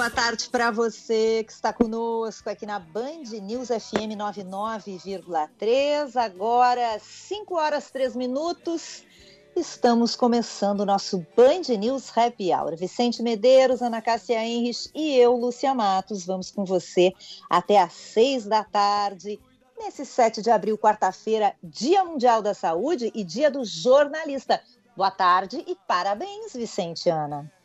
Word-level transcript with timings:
Boa 0.00 0.08
tarde 0.08 0.48
para 0.48 0.70
você 0.70 1.44
que 1.44 1.52
está 1.52 1.74
conosco 1.74 2.48
aqui 2.48 2.64
na 2.64 2.78
Band 2.78 3.24
News 3.42 3.68
FM 3.68 4.16
99,3. 4.16 6.16
Agora, 6.16 6.98
5 6.98 7.54
horas 7.54 7.90
3 7.90 8.16
minutos. 8.16 9.04
Estamos 9.54 10.16
começando 10.16 10.80
o 10.80 10.86
nosso 10.86 11.18
Band 11.36 11.76
News 11.78 12.16
Happy 12.16 12.50
Hour. 12.50 12.76
Vicente 12.76 13.22
Medeiros, 13.22 13.82
Ana 13.82 14.00
Cássia 14.00 14.42
Henrich 14.42 14.90
e 14.94 15.16
eu, 15.16 15.36
Lúcia 15.36 15.74
Matos, 15.74 16.24
vamos 16.24 16.50
com 16.50 16.64
você 16.64 17.12
até 17.50 17.78
às 17.78 17.92
6 17.92 18.46
da 18.46 18.64
tarde. 18.64 19.38
Nesse 19.78 20.06
7 20.06 20.40
de 20.40 20.50
abril, 20.50 20.78
quarta-feira, 20.78 21.54
Dia 21.62 22.02
Mundial 22.04 22.40
da 22.40 22.54
Saúde 22.54 23.12
e 23.14 23.22
Dia 23.22 23.50
do 23.50 23.66
Jornalista. 23.66 24.62
Boa 24.96 25.10
tarde 25.10 25.62
e 25.66 25.76
parabéns, 25.86 26.54
Vicente 26.54 27.10
Ana. 27.10 27.59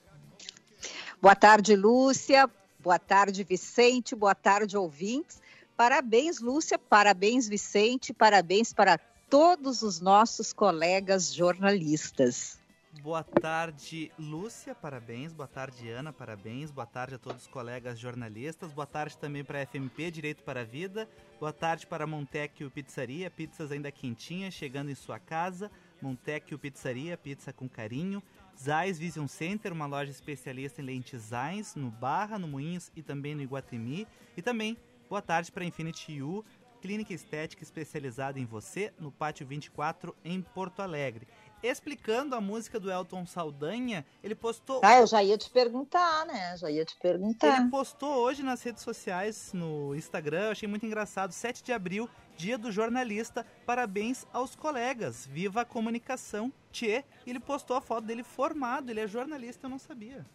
Boa 1.21 1.35
tarde, 1.35 1.75
Lúcia. 1.75 2.49
Boa 2.79 2.99
tarde, 2.99 3.43
Vicente. 3.43 4.15
Boa 4.15 4.35
tarde, 4.35 4.77
ouvintes. 4.77 5.41
Parabéns, 5.75 6.39
Lúcia. 6.39 6.77
Parabéns, 6.77 7.47
Vicente. 7.47 8.13
Parabéns 8.13 8.73
para 8.73 8.97
todos 9.29 9.81
os 9.81 9.99
nossos 9.99 10.53
colegas 10.53 11.33
jornalistas. 11.33 12.59
Boa 13.01 13.23
tarde, 13.23 14.11
Lúcia, 14.17 14.73
parabéns. 14.73 15.33
Boa 15.33 15.47
tarde, 15.47 15.89
Ana, 15.89 16.13
parabéns. 16.13 16.71
Boa 16.71 16.87
tarde 16.87 17.15
a 17.15 17.17
todos 17.19 17.43
os 17.43 17.47
colegas 17.47 17.99
jornalistas. 17.99 18.71
Boa 18.71 18.87
tarde 18.87 19.17
também 19.17 19.43
para 19.43 19.61
a 19.61 19.65
FMP, 19.65 20.09
Direito 20.09 20.43
para 20.43 20.61
a 20.61 20.63
Vida. 20.63 21.07
Boa 21.39 21.51
tarde 21.51 21.85
para 21.85 22.07
Montecchio 22.07 22.71
Pizzaria, 22.71 23.29
pizzas 23.29 23.71
ainda 23.71 23.91
quentinhas, 23.91 24.53
chegando 24.53 24.89
em 24.89 24.95
sua 24.95 25.19
casa. 25.19 25.69
Montecchio 26.01 26.57
Pizzaria, 26.57 27.17
pizza 27.17 27.51
com 27.51 27.67
carinho. 27.67 28.23
Zais 28.61 28.97
Vision 28.97 29.27
Center, 29.27 29.71
uma 29.73 29.85
loja 29.85 30.11
especialista 30.11 30.81
em 30.81 30.85
lentes 30.85 31.21
Zais, 31.21 31.75
no 31.75 31.89
Barra, 31.91 32.39
no 32.39 32.47
Moinhos 32.47 32.91
e 32.95 33.01
também 33.01 33.35
no 33.35 33.41
Iguatemi. 33.41 34.07
E 34.35 34.41
também, 34.41 34.77
boa 35.09 35.21
tarde 35.21 35.51
para 35.51 35.65
Infinity 35.65 36.21
U, 36.21 36.43
clínica 36.81 37.13
estética 37.13 37.63
especializada 37.63 38.39
em 38.39 38.45
você, 38.45 38.93
no 38.99 39.11
Pátio 39.11 39.45
24, 39.45 40.15
em 40.23 40.41
Porto 40.41 40.81
Alegre. 40.81 41.27
Explicando 41.63 42.35
a 42.35 42.41
música 42.41 42.79
do 42.79 42.91
Elton 42.91 43.25
Saldanha, 43.25 44.05
ele 44.23 44.35
postou 44.35 44.81
Ah, 44.83 44.99
eu 44.99 45.07
já 45.07 45.23
ia 45.23 45.35
te 45.35 45.49
perguntar, 45.49 46.25
né? 46.27 46.55
Já 46.57 46.69
ia 46.69 46.85
te 46.85 46.95
perguntar. 46.97 47.59
ele 47.59 47.69
postou 47.71 48.15
hoje 48.17 48.43
nas 48.43 48.61
redes 48.61 48.83
sociais, 48.83 49.51
no 49.51 49.95
Instagram, 49.95 50.43
eu 50.45 50.51
achei 50.51 50.69
muito 50.69 50.85
engraçado, 50.85 51.31
7 51.31 51.63
de 51.63 51.73
abril, 51.73 52.07
dia 52.37 52.57
do 52.57 52.71
jornalista, 52.71 53.45
parabéns 53.65 54.25
aos 54.33 54.55
colegas, 54.55 55.25
viva 55.25 55.61
a 55.61 55.65
comunicação, 55.65 56.51
tchê. 56.71 57.03
Ele 57.25 57.39
postou 57.39 57.75
a 57.77 57.81
foto 57.81 58.05
dele 58.05 58.23
formado, 58.23 58.89
ele 58.89 58.99
é 58.99 59.07
jornalista, 59.07 59.65
eu 59.65 59.69
não 59.69 59.79
sabia. 59.79 60.25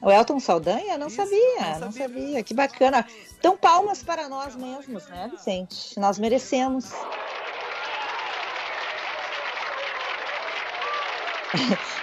O 0.00 0.10
Elton 0.10 0.38
Saldanha? 0.38 0.98
Não 0.98 1.06
Isso, 1.06 1.16
sabia, 1.16 1.60
não 1.60 1.80
não 1.80 1.92
sabia. 1.92 2.08
sabia. 2.08 2.42
Que 2.42 2.52
bacana. 2.52 3.06
Então, 3.38 3.56
palmas 3.56 4.02
para 4.02 4.28
nós 4.28 4.54
mesmos, 4.54 5.06
né, 5.06 5.28
Vicente? 5.30 5.98
Nós 5.98 6.18
merecemos. 6.18 6.92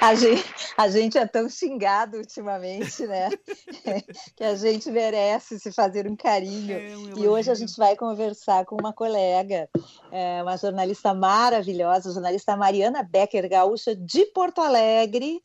A 0.02 0.16
gente, 0.16 0.44
a 0.76 0.90
gente 0.90 1.16
é 1.16 1.28
tão 1.28 1.48
xingado 1.48 2.18
ultimamente, 2.18 3.06
né? 3.06 3.30
que 4.36 4.44
a 4.44 4.56
gente 4.56 4.90
merece 4.90 5.60
se 5.60 5.72
fazer 5.72 6.10
um 6.10 6.16
carinho. 6.16 6.76
É 6.76 6.88
E 7.20 7.28
hoje 7.28 7.52
a 7.52 7.54
gente 7.54 7.78
vai 7.78 7.96
conversar 7.96 8.66
com 8.66 8.76
uma 8.76 8.92
colega, 8.92 9.70
é, 10.12 10.42
uma 10.42 10.58
jornalista 10.58 11.14
maravilhosa, 11.14 12.10
a 12.10 12.14
jornalista 12.14 12.58
Mariana 12.58 13.04
Becker, 13.04 13.48
gaúcha 13.48 13.96
de 13.96 14.26
Porto 14.34 14.60
Alegre. 14.60 15.40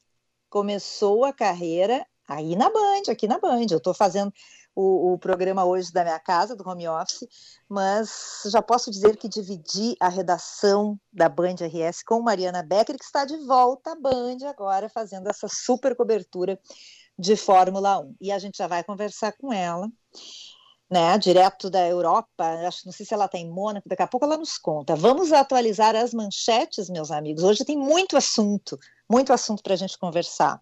Começou 0.49 1.27
a 1.27 1.35
carreira 1.35 2.07
aí 2.27 2.57
na 2.57 2.71
Band, 2.71 3.13
aqui 3.13 3.29
na 3.29 3.39
Band. 3.39 3.67
Eu 3.71 3.77
estou 3.77 3.93
fazendo 3.93 4.33
o, 4.77 5.15
o 5.15 5.19
programa 5.19 5.65
hoje 5.65 5.91
da 5.91 6.05
minha 6.05 6.21
casa, 6.21 6.55
do 6.55 6.69
home 6.69 6.87
office, 6.87 7.27
mas 7.67 8.43
já 8.53 8.61
posso 8.61 8.91
dizer 8.91 9.17
que 9.17 9.29
dividi 9.29 9.97
a 9.99 10.09
redação 10.09 11.01
da 11.11 11.29
Band 11.29 11.57
RS 11.63 12.03
com 12.05 12.21
Mariana 12.21 12.63
Becker, 12.63 12.99
que 12.99 13.05
está 13.05 13.25
de 13.25 13.39
volta 13.47 13.93
à 13.93 13.95
Band 13.97 14.47
agora, 14.47 14.91
fazendo 14.91 15.29
essa 15.29 15.49
super 15.49 15.97
cobertura 15.97 16.61
de 17.19 17.35
Fórmula 17.35 18.01
1. 18.01 18.17
E 18.21 18.31
a 18.31 18.39
gente 18.39 18.59
já 18.59 18.67
vai 18.67 18.85
conversar 18.85 19.33
com 19.33 19.51
ela 19.51 19.91
né, 20.91 21.19
direto 21.19 21.69
da 21.69 21.87
Europa, 21.87 22.45
acho, 22.67 22.87
não 22.87 22.93
sei 22.93 23.05
se 23.05 23.13
ela 23.13 23.25
está 23.25 23.39
em 23.39 23.51
Mônaco, 23.51 23.89
daqui 23.89 24.03
a 24.03 24.07
pouco 24.07 24.25
ela 24.25 24.37
nos 24.37 24.57
conta. 24.57 24.95
Vamos 24.95 25.33
atualizar 25.33 25.97
as 25.97 26.15
manchetes, 26.15 26.89
meus 26.89 27.11
amigos. 27.11 27.43
Hoje 27.43 27.65
tem 27.65 27.77
muito 27.77 28.17
assunto, 28.17 28.79
muito 29.11 29.33
assunto 29.33 29.63
para 29.63 29.75
a 29.75 29.77
gente 29.77 29.99
conversar. 29.99 30.61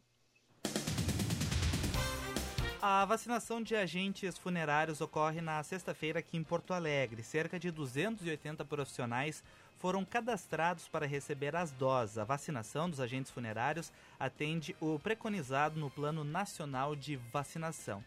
A 2.86 3.02
vacinação 3.06 3.62
de 3.62 3.74
agentes 3.74 4.36
funerários 4.36 5.00
ocorre 5.00 5.40
na 5.40 5.62
sexta-feira 5.62 6.18
aqui 6.18 6.36
em 6.36 6.44
Porto 6.44 6.74
Alegre. 6.74 7.22
Cerca 7.22 7.58
de 7.58 7.70
280 7.70 8.62
profissionais 8.66 9.42
foram 9.78 10.04
cadastrados 10.04 10.86
para 10.86 11.06
receber 11.06 11.56
as 11.56 11.72
doses. 11.72 12.18
A 12.18 12.24
vacinação 12.24 12.90
dos 12.90 13.00
agentes 13.00 13.32
funerários 13.32 13.90
atende 14.20 14.76
o 14.82 14.98
preconizado 14.98 15.80
no 15.80 15.88
Plano 15.88 16.24
Nacional 16.24 16.94
de 16.94 17.16
Vacinação. 17.16 18.04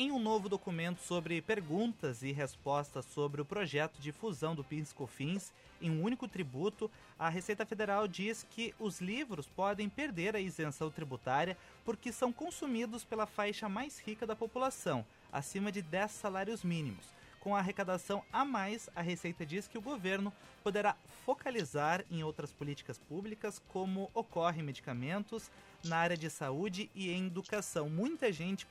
Em 0.00 0.12
um 0.12 0.18
novo 0.20 0.48
documento 0.48 1.00
sobre 1.00 1.42
perguntas 1.42 2.22
e 2.22 2.30
respostas 2.30 3.04
sobre 3.04 3.40
o 3.40 3.44
projeto 3.44 4.00
de 4.00 4.12
fusão 4.12 4.54
do 4.54 4.62
PIS/COFINS 4.62 5.52
em 5.82 5.90
um 5.90 6.04
único 6.04 6.28
tributo, 6.28 6.88
a 7.18 7.28
Receita 7.28 7.66
Federal 7.66 8.06
diz 8.06 8.46
que 8.48 8.72
os 8.78 9.00
livros 9.00 9.48
podem 9.48 9.88
perder 9.88 10.36
a 10.36 10.40
isenção 10.40 10.88
tributária 10.88 11.58
porque 11.84 12.12
são 12.12 12.32
consumidos 12.32 13.02
pela 13.02 13.26
faixa 13.26 13.68
mais 13.68 13.98
rica 13.98 14.24
da 14.24 14.36
população, 14.36 15.04
acima 15.32 15.72
de 15.72 15.82
10 15.82 16.12
salários 16.12 16.62
mínimos. 16.62 17.12
Com 17.40 17.56
a 17.56 17.58
arrecadação 17.58 18.22
a 18.32 18.44
mais, 18.44 18.88
a 18.94 19.02
Receita 19.02 19.44
diz 19.44 19.66
que 19.66 19.78
o 19.78 19.82
governo 19.82 20.32
poderá 20.62 20.96
focalizar 21.24 22.04
em 22.08 22.22
outras 22.22 22.52
políticas 22.52 22.98
públicas, 22.98 23.60
como 23.68 24.10
ocorre 24.14 24.60
em 24.60 24.64
medicamentos, 24.64 25.50
na 25.84 25.96
área 25.96 26.16
de 26.16 26.30
saúde 26.30 26.88
e 26.94 27.10
em 27.10 27.26
educação. 27.26 27.88
Muita 27.88 28.32
gente 28.32 28.66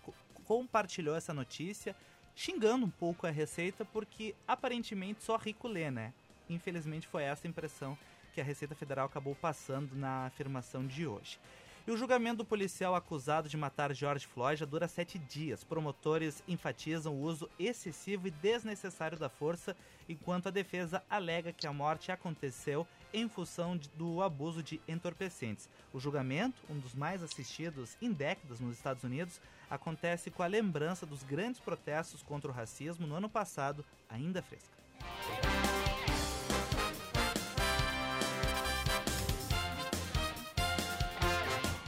compartilhou 0.47 1.15
essa 1.15 1.33
notícia, 1.33 1.95
xingando 2.33 2.85
um 2.85 2.89
pouco 2.89 3.27
a 3.27 3.29
Receita, 3.29 3.83
porque 3.83 4.33
aparentemente 4.47 5.23
só 5.23 5.35
rico 5.35 5.67
lê, 5.67 5.91
né? 5.91 6.13
Infelizmente 6.49 7.07
foi 7.07 7.23
essa 7.23 7.45
a 7.45 7.49
impressão 7.49 7.97
que 8.33 8.39
a 8.39 8.43
Receita 8.43 8.73
Federal 8.73 9.07
acabou 9.07 9.35
passando 9.35 9.93
na 9.95 10.27
afirmação 10.27 10.87
de 10.87 11.05
hoje. 11.05 11.37
E 11.85 11.91
o 11.91 11.97
julgamento 11.97 12.37
do 12.37 12.45
policial 12.45 12.95
acusado 12.95 13.47
de 13.47 13.55
matar 13.57 13.93
George 13.93 14.27
Floyd 14.27 14.59
já 14.59 14.65
dura 14.65 14.87
sete 14.87 15.17
dias. 15.17 15.63
Promotores 15.63 16.43
enfatizam 16.47 17.13
o 17.13 17.21
uso 17.21 17.49
excessivo 17.57 18.27
e 18.27 18.31
desnecessário 18.31 19.17
da 19.17 19.29
força, 19.29 19.75
enquanto 20.07 20.47
a 20.47 20.51
defesa 20.51 21.03
alega 21.09 21.53
que 21.53 21.65
a 21.65 21.73
morte 21.73 22.11
aconteceu 22.11 22.85
em 23.13 23.27
função 23.29 23.77
de- 23.77 23.89
do 23.89 24.21
abuso 24.21 24.61
de 24.63 24.79
entorpecentes. 24.87 25.69
O 25.93 25.99
julgamento, 25.99 26.61
um 26.69 26.77
dos 26.79 26.93
mais 26.93 27.23
assistidos 27.23 27.97
em 28.01 28.11
décadas 28.11 28.59
nos 28.59 28.75
Estados 28.77 29.03
Unidos, 29.03 29.39
acontece 29.69 30.29
com 30.31 30.43
a 30.43 30.47
lembrança 30.47 31.05
dos 31.05 31.23
grandes 31.23 31.59
protestos 31.59 32.21
contra 32.23 32.49
o 32.49 32.53
racismo 32.53 33.05
no 33.07 33.15
ano 33.15 33.29
passado, 33.29 33.83
ainda 34.09 34.41
fresca. 34.41 34.77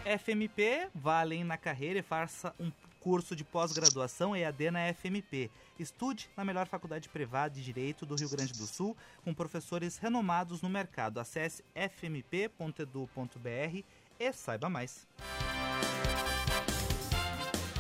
FMP, 0.06 0.90
vá 0.96 1.20
além 1.20 1.44
na 1.44 1.58
carreira 1.58 2.00
e 2.00 2.02
faça 2.04 2.54
um 2.60 2.72
curso 3.00 3.36
de 3.36 3.44
pós-graduação 3.44 4.36
EAD 4.36 4.72
na 4.72 4.94
FMP. 4.94 5.50
Estude 5.80 6.30
na 6.36 6.44
melhor 6.44 6.68
faculdade 6.68 7.10
privada 7.10 7.56
de 7.56 7.64
Direito 7.64 8.06
do 8.06 8.16
Rio 8.16 8.30
Grande 8.30 8.54
do 8.54 8.68
Sul, 8.68 8.96
com 9.24 9.34
professores 9.34 9.98
renomados 9.98 10.62
no 10.62 10.70
mercado. 10.70 11.20
Acesse 11.20 11.64
fmp.edu.br 11.74 12.60
e 14.20 14.34
saiba 14.34 14.70
mais. 14.70 15.08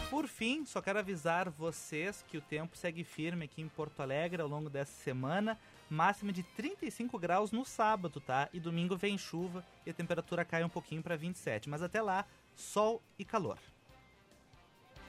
por 0.10 0.28
fim, 0.28 0.66
só 0.66 0.82
quero 0.82 1.00
avisar 1.00 1.50
vocês 1.50 2.26
que 2.28 2.38
o 2.38 2.42
tempo 2.42 2.76
segue 2.76 3.04
firme 3.04 3.46
aqui 3.46 3.62
em 3.62 3.70
Porto 3.70 4.02
Alegre 4.02 4.42
ao 4.42 4.48
longo 4.48 4.70
dessa 4.70 4.92
semana. 5.04 5.58
Máxima 5.90 6.32
de 6.32 6.44
35 6.44 7.18
graus 7.18 7.52
no 7.52 7.66
sábado, 7.66 8.20
tá? 8.20 8.50
E 8.54 8.60
domingo 8.60 8.98
vem 8.98 9.18
chuva 9.18 9.66
e 9.86 9.90
a 9.90 9.94
temperatura 9.94 10.46
cai 10.46 10.64
um 10.64 10.70
pouquinho 10.70 11.02
para 11.02 11.16
27. 11.16 11.70
Mas 11.70 11.82
até 11.82 12.02
lá, 12.02 12.26
sol 12.56 13.02
e 13.18 13.26
calor. 13.26 13.58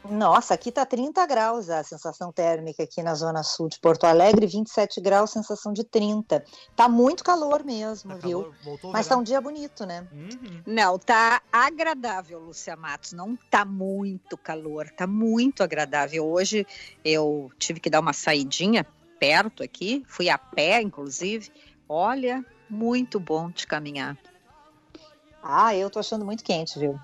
Nossa, 0.08 0.54
aqui 0.54 0.72
tá 0.72 0.86
30 0.86 1.26
graus 1.26 1.68
a 1.68 1.82
sensação 1.82 2.32
térmica 2.32 2.82
aqui 2.82 3.02
na 3.02 3.14
zona 3.14 3.42
sul 3.42 3.68
de 3.68 3.78
Porto 3.78 4.04
Alegre, 4.04 4.46
27 4.46 5.00
graus, 5.00 5.30
sensação 5.30 5.72
de 5.72 5.84
30. 5.84 6.42
Tá 6.74 6.88
muito 6.88 7.22
calor 7.22 7.64
mesmo, 7.64 8.12
tá 8.14 8.26
viu? 8.26 8.52
Calor, 8.64 8.92
Mas 8.92 9.06
tá 9.06 9.16
um 9.16 9.22
dia 9.22 9.40
bonito, 9.40 9.84
né? 9.84 10.06
Uhum. 10.10 10.62
Não, 10.66 10.98
tá 10.98 11.42
agradável, 11.52 12.38
Lúcia 12.38 12.74
Matos. 12.76 13.12
Não 13.12 13.36
tá 13.50 13.64
muito 13.64 14.38
calor, 14.38 14.88
tá 14.90 15.06
muito 15.06 15.62
agradável. 15.62 16.26
Hoje 16.26 16.66
eu 17.04 17.50
tive 17.58 17.78
que 17.78 17.90
dar 17.90 18.00
uma 18.00 18.14
saidinha 18.14 18.86
perto 19.18 19.62
aqui, 19.62 20.02
fui 20.08 20.30
a 20.30 20.38
pé, 20.38 20.80
inclusive. 20.80 21.50
Olha, 21.86 22.44
muito 22.68 23.20
bom 23.20 23.50
de 23.50 23.66
caminhar. 23.66 24.16
Ah, 25.42 25.74
eu 25.74 25.88
tô 25.88 25.98
achando 25.98 26.24
muito 26.24 26.44
quente, 26.44 26.78
viu? 26.78 26.98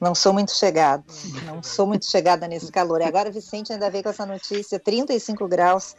Não 0.00 0.14
sou 0.14 0.32
muito 0.32 0.52
chegada. 0.52 1.04
Não 1.44 1.62
sou 1.62 1.86
muito 1.86 2.06
chegada 2.06 2.46
nesse 2.46 2.70
calor. 2.70 3.00
E 3.00 3.04
agora, 3.04 3.30
Vicente 3.30 3.72
ainda 3.72 3.90
veio 3.90 4.04
com 4.04 4.10
essa 4.10 4.24
notícia: 4.24 4.78
35 4.78 5.48
graus. 5.48 5.96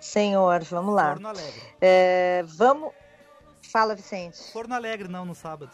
Senhor, 0.00 0.62
vamos 0.64 0.94
lá. 0.94 1.12
Forno 1.12 1.28
Alegre. 1.28 1.62
É, 1.80 2.44
vamos. 2.46 2.92
Fala, 3.62 3.94
Vicente. 3.94 4.52
Forno 4.52 4.74
Alegre, 4.74 5.08
não, 5.08 5.24
no 5.24 5.34
sábado. 5.34 5.70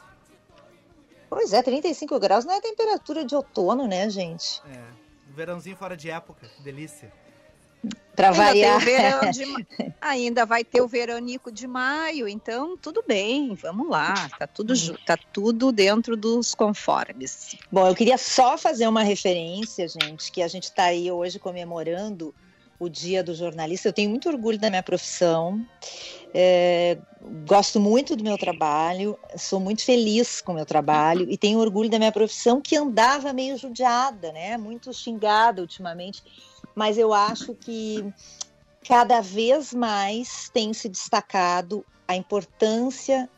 Pois 1.28 1.52
é, 1.52 1.62
35 1.62 2.18
graus 2.20 2.44
não 2.44 2.54
é 2.54 2.60
temperatura 2.60 3.24
de 3.24 3.34
outono, 3.34 3.86
né, 3.86 4.08
gente? 4.08 4.62
É. 4.70 4.82
Verãozinho 5.34 5.76
fora 5.76 5.96
de 5.96 6.10
época, 6.10 6.46
delícia. 6.60 7.10
Para 8.14 8.30
variar. 8.30 8.80
De, 9.32 9.44
ainda 10.00 10.44
vai 10.44 10.64
ter 10.64 10.82
o 10.82 10.88
veranico 10.88 11.50
de 11.50 11.66
maio, 11.66 12.28
então 12.28 12.76
tudo 12.76 13.02
bem, 13.06 13.54
vamos 13.54 13.88
lá, 13.88 14.28
tá 14.38 14.46
tudo, 14.46 14.74
tá 15.06 15.16
tudo 15.16 15.72
dentro 15.72 16.16
dos 16.16 16.54
conformes. 16.54 17.56
Bom, 17.70 17.86
eu 17.86 17.94
queria 17.94 18.18
só 18.18 18.58
fazer 18.58 18.86
uma 18.86 19.02
referência, 19.02 19.86
gente, 19.88 20.30
que 20.30 20.42
a 20.42 20.48
gente 20.48 20.64
está 20.64 20.84
aí 20.84 21.10
hoje 21.10 21.38
comemorando 21.38 22.34
o 22.78 22.88
Dia 22.88 23.22
do 23.22 23.34
Jornalista. 23.34 23.88
Eu 23.88 23.92
tenho 23.92 24.10
muito 24.10 24.28
orgulho 24.28 24.58
da 24.58 24.68
minha 24.68 24.82
profissão, 24.82 25.64
é, 26.34 26.98
gosto 27.46 27.78
muito 27.78 28.16
do 28.16 28.24
meu 28.24 28.36
trabalho, 28.36 29.16
sou 29.36 29.60
muito 29.60 29.84
feliz 29.84 30.40
com 30.40 30.52
o 30.52 30.54
meu 30.56 30.66
trabalho 30.66 31.26
e 31.30 31.38
tenho 31.38 31.60
orgulho 31.60 31.88
da 31.88 31.98
minha 31.98 32.12
profissão 32.12 32.60
que 32.60 32.76
andava 32.76 33.32
meio 33.32 33.56
judiada, 33.56 34.32
né? 34.32 34.56
Muito 34.58 34.92
xingada 34.92 35.62
ultimamente 35.62 36.22
mas 36.74 36.98
eu 36.98 37.12
acho 37.12 37.54
que 37.54 38.12
cada 38.86 39.20
vez 39.20 39.72
mais 39.72 40.50
tem 40.52 40.72
se 40.72 40.88
destacado 40.88 41.84
a 42.06 42.16
importância 42.16 43.28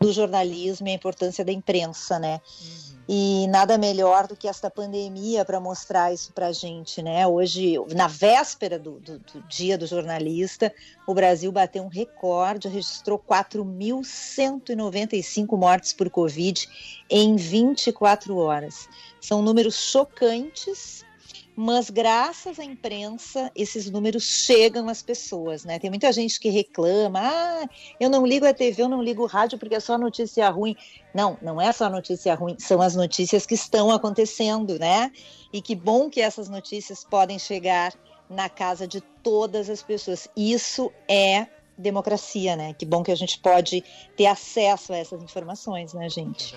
do 0.00 0.12
jornalismo 0.12 0.88
e 0.88 0.90
a 0.90 0.94
importância 0.94 1.44
da 1.44 1.52
imprensa, 1.52 2.18
né? 2.18 2.40
Uhum. 2.60 2.92
E 3.08 3.46
nada 3.48 3.76
melhor 3.78 4.26
do 4.26 4.36
que 4.36 4.48
esta 4.48 4.70
pandemia 4.70 5.44
para 5.44 5.60
mostrar 5.60 6.12
isso 6.12 6.32
para 6.32 6.48
a 6.48 6.52
gente, 6.52 7.00
né? 7.02 7.26
Hoje, 7.26 7.74
na 7.94 8.06
véspera 8.06 8.78
do, 8.78 9.00
do, 9.00 9.18
do, 9.18 9.42
Dia 9.48 9.76
do 9.76 9.86
Jornalista, 9.86 10.72
o 11.06 11.14
Brasil 11.14 11.50
bateu 11.50 11.82
um 11.82 11.88
recorde, 11.88 12.68
registrou 12.68 13.18
4.195 13.18 15.56
mortes 15.56 15.92
por 15.92 16.08
Covid 16.10 16.68
em 17.10 17.34
24 17.36 18.36
horas. 18.36 18.88
São 19.20 19.42
números 19.42 19.74
chocantes 19.74 21.04
mas 21.54 21.90
graças 21.90 22.58
à 22.58 22.64
imprensa 22.64 23.50
esses 23.54 23.90
números 23.90 24.24
chegam 24.24 24.88
às 24.88 25.02
pessoas, 25.02 25.64
né? 25.64 25.78
Tem 25.78 25.90
muita 25.90 26.10
gente 26.12 26.40
que 26.40 26.48
reclama, 26.48 27.20
ah, 27.22 27.68
eu 28.00 28.08
não 28.08 28.26
ligo 28.26 28.46
a 28.46 28.54
TV, 28.54 28.82
eu 28.82 28.88
não 28.88 29.02
ligo 29.02 29.22
o 29.22 29.26
rádio 29.26 29.58
porque 29.58 29.74
é 29.74 29.80
só 29.80 29.98
notícia 29.98 30.48
ruim. 30.48 30.74
Não, 31.14 31.36
não 31.42 31.60
é 31.60 31.70
só 31.72 31.90
notícia 31.90 32.34
ruim, 32.34 32.56
são 32.58 32.80
as 32.80 32.96
notícias 32.96 33.44
que 33.44 33.54
estão 33.54 33.90
acontecendo, 33.90 34.78
né? 34.78 35.12
E 35.52 35.60
que 35.60 35.74
bom 35.74 36.08
que 36.08 36.20
essas 36.20 36.48
notícias 36.48 37.04
podem 37.04 37.38
chegar 37.38 37.92
na 38.30 38.48
casa 38.48 38.86
de 38.86 39.00
todas 39.22 39.68
as 39.68 39.82
pessoas. 39.82 40.26
Isso 40.34 40.90
é 41.06 41.46
democracia, 41.76 42.56
né? 42.56 42.74
Que 42.74 42.84
bom 42.84 43.02
que 43.02 43.10
a 43.10 43.16
gente 43.16 43.38
pode 43.38 43.82
ter 44.16 44.26
acesso 44.26 44.92
a 44.92 44.98
essas 44.98 45.22
informações, 45.22 45.92
né, 45.94 46.08
gente? 46.08 46.54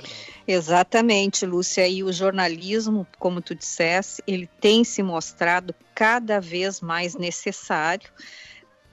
É 0.48 0.54
Exatamente, 0.54 1.46
Lúcia. 1.46 1.88
E 1.88 2.04
o 2.04 2.12
jornalismo, 2.12 3.08
como 3.18 3.42
tu 3.42 3.56
disseste, 3.56 4.22
ele 4.28 4.48
tem 4.60 4.84
se 4.84 5.02
mostrado 5.02 5.74
cada 5.94 6.40
vez 6.40 6.82
mais 6.82 7.16
necessário, 7.16 8.10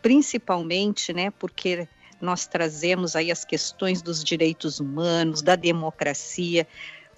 principalmente, 0.01 1.13
né, 1.13 1.31
porque 1.31 1.89
nós 2.21 2.47
trazemos 2.47 3.17
aí 3.17 3.31
as 3.33 3.45
questões 3.45 4.01
dos 4.01 4.23
direitos 4.23 4.79
humanos, 4.79 5.43
da 5.43 5.57
democracia. 5.57 6.67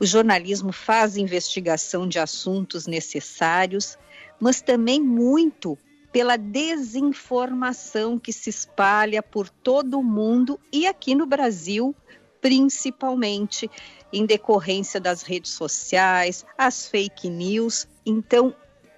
O 0.00 0.06
jornalismo 0.06 0.72
faz 0.72 1.16
investigação 1.16 2.08
de 2.08 2.18
assuntos 2.18 2.86
necessários, 2.86 3.98
mas 4.40 4.62
também 4.62 5.00
muito 5.00 5.78
pela 6.14 6.36
desinformação 6.38 8.20
que 8.20 8.32
se 8.32 8.48
espalha 8.48 9.20
por 9.20 9.48
todo 9.48 9.98
o 9.98 10.04
mundo 10.04 10.60
e 10.72 10.86
aqui 10.86 11.12
no 11.12 11.26
Brasil, 11.26 11.92
principalmente 12.40 13.68
em 14.12 14.24
decorrência 14.24 15.00
das 15.00 15.22
redes 15.22 15.50
sociais, 15.50 16.46
as 16.56 16.86
fake 16.86 17.28
news. 17.28 17.88
Então, 18.06 18.54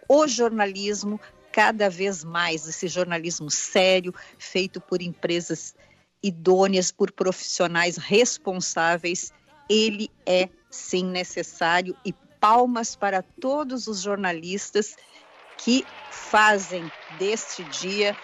o 0.07 0.27
jornalismo, 0.29 1.19
cada 1.51 1.89
vez 1.89 2.23
mais, 2.23 2.69
esse 2.69 2.87
jornalismo 2.87 3.51
sério, 3.51 4.15
feito 4.39 4.79
por 4.79 5.01
empresas 5.01 5.75
idôneas, 6.23 6.93
por 6.93 7.11
profissionais 7.11 7.97
responsáveis, 7.97 9.33
ele 9.71 10.11
é 10.27 10.51
sim 10.69 11.07
necessário 11.07 11.97
e 12.05 12.13
palmas 12.39 12.95
para 12.95 13.23
todos 13.23 13.87
os 13.87 14.03
jornalistas 14.03 14.97
que 15.59 15.87
fazem 16.11 16.91
deste 17.19 17.65
dia 17.65 18.17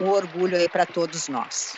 um 0.00 0.08
orgulho 0.10 0.56
aí 0.56 0.68
para 0.68 0.86
todos 0.86 1.28
nós. 1.28 1.76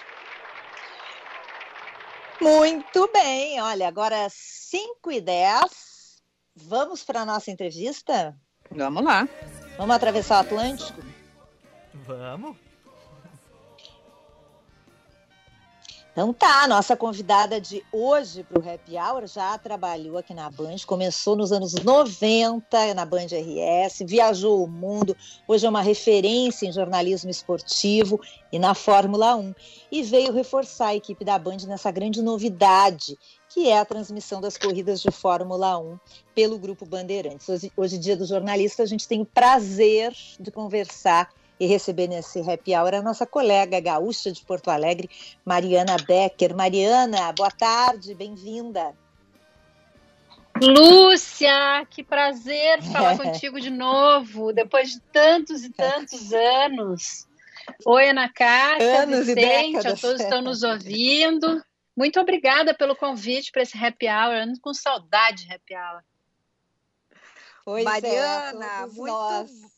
Muito 2.40 3.10
bem, 3.12 3.60
olha, 3.62 3.88
agora 3.88 4.28
5 4.30 5.10
e 5.10 5.20
10, 5.20 6.22
vamos 6.54 7.02
para 7.02 7.22
a 7.22 7.24
nossa 7.24 7.50
entrevista? 7.50 8.36
Vamos 8.70 9.04
lá. 9.04 9.28
Vamos 9.78 9.96
atravessar 9.96 10.36
o 10.36 10.40
Atlântico? 10.40 11.00
Vamos. 11.94 12.65
Então 16.16 16.32
tá, 16.32 16.66
nossa 16.66 16.96
convidada 16.96 17.60
de 17.60 17.84
hoje 17.92 18.42
para 18.42 18.58
o 18.58 18.66
Happy 18.66 18.96
Hour 18.96 19.26
já 19.26 19.58
trabalhou 19.58 20.16
aqui 20.16 20.32
na 20.32 20.48
Band, 20.48 20.76
começou 20.86 21.36
nos 21.36 21.52
anos 21.52 21.74
90 21.74 22.94
na 22.94 23.04
Band 23.04 23.26
RS, 23.26 23.98
viajou 24.06 24.64
o 24.64 24.66
mundo, 24.66 25.14
hoje 25.46 25.66
é 25.66 25.68
uma 25.68 25.82
referência 25.82 26.66
em 26.66 26.72
jornalismo 26.72 27.28
esportivo 27.28 28.18
e 28.50 28.58
na 28.58 28.72
Fórmula 28.72 29.36
1 29.36 29.54
e 29.92 30.02
veio 30.02 30.32
reforçar 30.32 30.86
a 30.86 30.96
equipe 30.96 31.22
da 31.22 31.38
Band 31.38 31.58
nessa 31.66 31.90
grande 31.90 32.22
novidade 32.22 33.18
que 33.50 33.68
é 33.68 33.78
a 33.78 33.84
transmissão 33.84 34.40
das 34.40 34.56
corridas 34.56 35.02
de 35.02 35.10
Fórmula 35.10 35.76
1 35.78 35.98
pelo 36.34 36.58
Grupo 36.58 36.86
Bandeirantes. 36.86 37.46
Hoje, 37.46 37.70
hoje 37.76 37.98
dia 37.98 38.16
do 38.16 38.24
jornalista, 38.24 38.82
a 38.82 38.86
gente 38.86 39.06
tem 39.06 39.20
o 39.20 39.26
prazer 39.26 40.14
de 40.40 40.50
conversar 40.50 41.28
e 41.58 41.66
receber 41.66 42.06
nesse 42.06 42.40
happy 42.40 42.74
hour 42.74 42.94
a 42.94 43.02
nossa 43.02 43.26
colega 43.26 43.80
gaúcha 43.80 44.30
de 44.30 44.44
Porto 44.44 44.70
Alegre, 44.70 45.10
Mariana 45.44 45.96
Becker. 45.96 46.54
Mariana, 46.54 47.32
boa 47.32 47.50
tarde, 47.50 48.14
bem-vinda. 48.14 48.94
Lúcia, 50.62 51.86
que 51.90 52.02
prazer 52.02 52.82
falar 52.82 53.14
é. 53.14 53.16
contigo 53.18 53.60
de 53.60 53.70
novo, 53.70 54.52
depois 54.52 54.90
de 54.90 55.00
tantos 55.00 55.64
e 55.64 55.70
tantos 55.70 56.32
anos. 56.64 57.26
Oi, 57.84 58.10
Ana 58.10 58.32
Cássia, 58.32 59.02
anos 59.02 59.26
Vicente, 59.26 59.88
a 59.88 59.96
todos 59.96 60.18
que 60.18 60.22
estão 60.22 60.40
nos 60.40 60.62
ouvindo. 60.62 61.62
Muito 61.96 62.20
obrigada 62.20 62.74
pelo 62.74 62.94
convite 62.94 63.50
para 63.50 63.62
esse 63.62 63.76
happy 63.76 64.06
hour. 64.06 64.34
ando 64.34 64.60
com 64.60 64.72
saudade 64.72 65.46
de 65.46 65.52
happy 65.52 65.74
hour. 65.74 66.02
Oi, 67.66 67.82
Mariana, 67.82 68.86
muito, 68.86 69.06
nós. 69.06 69.75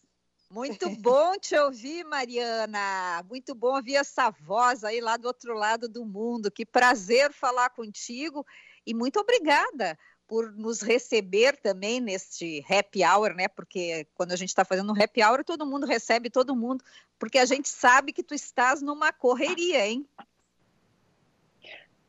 Muito 0.50 0.88
bom 1.00 1.38
te 1.38 1.57
ouvir, 1.57 2.05
Mariana. 2.05 3.23
Muito 3.28 3.55
bom 3.55 3.76
ouvir 3.76 3.97
essa 3.97 4.31
voz 4.31 4.85
aí 4.85 5.00
lá 5.00 5.17
do 5.17 5.26
outro 5.26 5.55
lado 5.55 5.88
do 5.88 6.05
mundo. 6.05 6.50
Que 6.50 6.64
prazer 6.64 7.33
falar 7.33 7.71
contigo 7.71 8.47
e 8.87 8.95
muito 8.95 9.21
obrigada 9.21 9.99
por 10.26 10.52
nos 10.52 10.83
receber 10.83 11.57
também 11.57 12.00
neste 12.00 12.64
happy 12.69 13.02
hour, 13.02 13.35
né? 13.35 13.49
Porque 13.49 14.07
quando 14.14 14.33
a 14.33 14.37
gente 14.37 14.50
está 14.50 14.64
fazendo 14.64 14.93
um 14.93 15.02
happy 15.02 15.25
hour, 15.25 15.43
todo 15.43 15.67
mundo 15.67 15.87
recebe 15.87 16.28
todo 16.28 16.55
mundo, 16.55 16.85
porque 17.19 17.38
a 17.38 17.47
gente 17.47 17.69
sabe 17.69 18.12
que 18.12 18.23
tu 18.23 18.35
estás 18.35 18.83
numa 18.83 19.11
correria, 19.11 19.87
hein? 19.87 20.07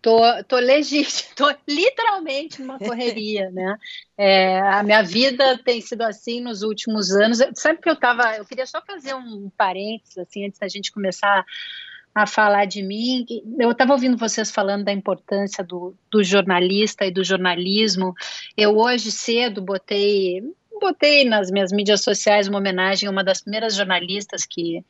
Tô, 0.01 0.21
tô 0.47 0.57
legítimo, 0.57 1.29
tô 1.35 1.53
literalmente 1.67 2.61
numa 2.61 2.79
correria, 2.79 3.49
né? 3.51 3.77
É, 4.17 4.59
a 4.61 4.81
minha 4.81 5.01
vida 5.01 5.57
tem 5.57 5.81
sido 5.81 6.03
assim 6.03 6.41
nos 6.41 6.61
últimos 6.61 7.11
anos. 7.11 7.39
Sabe 7.55 7.81
que 7.81 7.89
eu 7.89 7.95
tava, 7.95 8.37
eu 8.37 8.45
queria 8.45 8.65
só 8.65 8.81
fazer 8.81 9.13
um 9.13 9.51
parênteses 9.57 10.17
assim 10.17 10.45
antes 10.45 10.59
da 10.59 10.67
gente 10.67 10.91
começar 10.91 11.45
a 12.15 12.25
falar 12.25 12.65
de 12.65 12.81
mim. 12.81 13.25
Eu 13.59 13.71
estava 13.71 13.93
ouvindo 13.93 14.17
vocês 14.17 14.49
falando 14.49 14.85
da 14.85 14.91
importância 14.91 15.63
do, 15.63 15.93
do 16.09 16.23
jornalista 16.23 17.05
e 17.05 17.11
do 17.11 17.23
jornalismo. 17.23 18.13
Eu 18.57 18.77
hoje 18.77 19.11
cedo 19.11 19.61
botei 19.61 20.41
botei 20.79 21.25
nas 21.25 21.51
minhas 21.51 21.73
mídias 21.73 22.01
sociais 22.01 22.47
uma 22.47 22.57
homenagem 22.57 23.05
a 23.05 23.11
uma 23.11 23.23
das 23.23 23.41
primeiras 23.41 23.75
jornalistas 23.75 24.45
que 24.45 24.81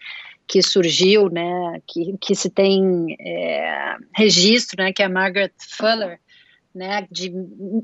que 0.50 0.64
surgiu, 0.64 1.30
né, 1.30 1.80
que, 1.88 2.18
que 2.20 2.34
se 2.34 2.50
tem 2.50 3.16
é, 3.20 3.96
registro, 4.16 4.84
né, 4.84 4.92
que 4.92 5.04
é 5.04 5.06
a 5.06 5.10
Margaret 5.10 5.54
Fuller, 5.78 6.20
né, 6.74 7.08
de, 7.12 7.32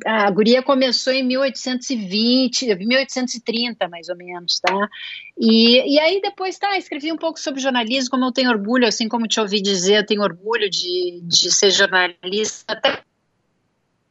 a 0.04 0.30
guria 0.32 0.64
começou 0.64 1.14
em 1.14 1.24
1820, 1.24 2.74
1830 2.76 3.88
mais 3.88 4.10
ou 4.10 4.18
menos, 4.18 4.60
tá? 4.60 4.90
E, 5.38 5.94
e 5.94 6.00
aí 6.00 6.20
depois, 6.22 6.58
tá, 6.58 6.76
escrevi 6.76 7.12
um 7.12 7.18
pouco 7.18 7.40
sobre 7.40 7.62
jornalismo, 7.62 8.10
como 8.10 8.26
eu 8.26 8.32
tenho 8.32 8.50
orgulho, 8.50 8.88
assim 8.88 9.08
como 9.08 9.28
te 9.28 9.40
ouvi 9.40 9.62
dizer, 9.62 9.98
eu 9.98 10.06
tenho 10.06 10.22
orgulho 10.22 10.68
de, 10.68 11.22
de 11.24 11.54
ser 11.54 11.70
jornalista, 11.70 12.74
até 12.74 13.04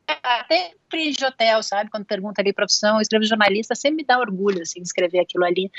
até 0.06 0.72
de 0.92 1.24
hotel, 1.24 1.62
sabe? 1.62 1.90
Quando 1.90 2.04
pergunta 2.04 2.40
ali 2.40 2.52
profissão, 2.52 2.96
eu 2.96 3.00
escrevo 3.00 3.24
jornalista, 3.24 3.74
sempre 3.74 3.96
me 3.96 4.04
dá 4.04 4.18
orgulho, 4.18 4.62
assim, 4.62 4.80
de 4.80 4.86
escrever 4.86 5.18
aquilo 5.18 5.44
ali. 5.44 5.70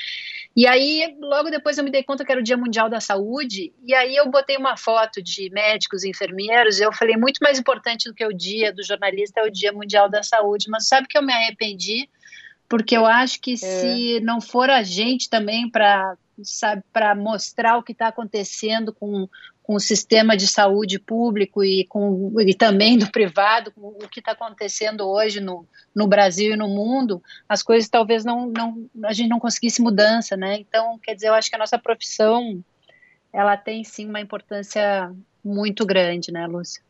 E 0.56 0.68
aí, 0.68 1.16
logo 1.22 1.50
depois 1.50 1.78
eu 1.78 1.84
me 1.84 1.92
dei 1.92 2.04
conta 2.04 2.26
que 2.26 2.32
era 2.32 2.42
o 2.42 2.44
Dia 2.44 2.58
Mundial 2.58 2.90
da 2.90 3.00
Saúde, 3.00 3.74
e 3.84 3.94
aí 3.94 4.16
eu 4.16 4.30
botei 4.30 4.58
uma 4.58 4.76
foto 4.76 5.22
de 5.22 5.50
médicos 5.52 6.04
e 6.04 6.10
enfermeiros, 6.10 6.80
e 6.80 6.84
eu 6.84 6.92
falei, 6.92 7.16
muito 7.16 7.40
mais 7.40 7.58
importante 7.58 8.10
do 8.10 8.14
que 8.14 8.26
o 8.26 8.34
dia 8.34 8.74
do 8.74 8.84
jornalista 8.84 9.42
é 9.42 9.44
o 9.44 9.52
Dia 9.52 9.72
Mundial 9.72 10.10
da 10.10 10.22
Saúde, 10.22 10.70
mas 10.70 10.88
sabe 10.88 11.08
que 11.08 11.18
eu 11.18 11.24
me 11.24 11.34
arrependi? 11.34 12.10
Porque 12.68 12.98
eu 12.98 13.06
acho 13.06 13.40
que 13.40 13.54
é. 13.54 13.58
se 13.58 14.20
não 14.22 14.42
for 14.42 14.70
a 14.70 14.84
gente 14.84 15.30
também 15.30 15.70
para 15.70 16.18
sabe, 16.44 16.84
para 16.92 17.16
mostrar 17.16 17.78
o 17.78 17.84
que 17.84 17.92
está 17.92 18.08
acontecendo 18.08 18.92
com, 18.94 19.30
com 19.66 19.74
o 19.74 19.80
sistema 19.80 20.38
de 20.38 20.48
saúde 20.48 21.00
público 21.00 21.64
e, 21.64 21.88
com, 21.88 22.32
e 22.40 22.54
também 22.54 23.00
do 23.00 23.10
privado, 23.10 23.74
o 23.76 24.08
que 24.08 24.20
está 24.20 24.34
acontecendo 24.34 25.02
hoje 25.10 25.42
no, 25.42 25.66
no 25.94 26.06
Brasil 26.08 26.54
e 26.54 26.56
no 26.56 26.68
mundo, 26.68 27.22
as 27.50 27.64
coisas 27.64 27.90
talvez 27.90 28.24
não, 28.24 28.46
não 28.46 28.88
a 29.04 29.12
gente 29.12 29.28
não 29.28 29.40
conseguisse 29.40 29.82
mudança, 29.82 30.38
né? 30.38 30.60
Então, 30.60 31.00
quer 31.00 31.16
dizer, 31.16 31.30
eu 31.30 31.34
acho 31.34 31.50
que 31.50 31.56
a 31.56 31.60
nossa 31.60 31.80
profissão 31.80 32.64
ela 33.34 33.58
tem 33.58 33.84
sim 33.84 34.08
uma 34.08 34.22
importância 34.22 35.12
muito 35.44 35.84
grande, 35.84 36.32
né, 36.32 36.46
Lúcia? 36.46 36.85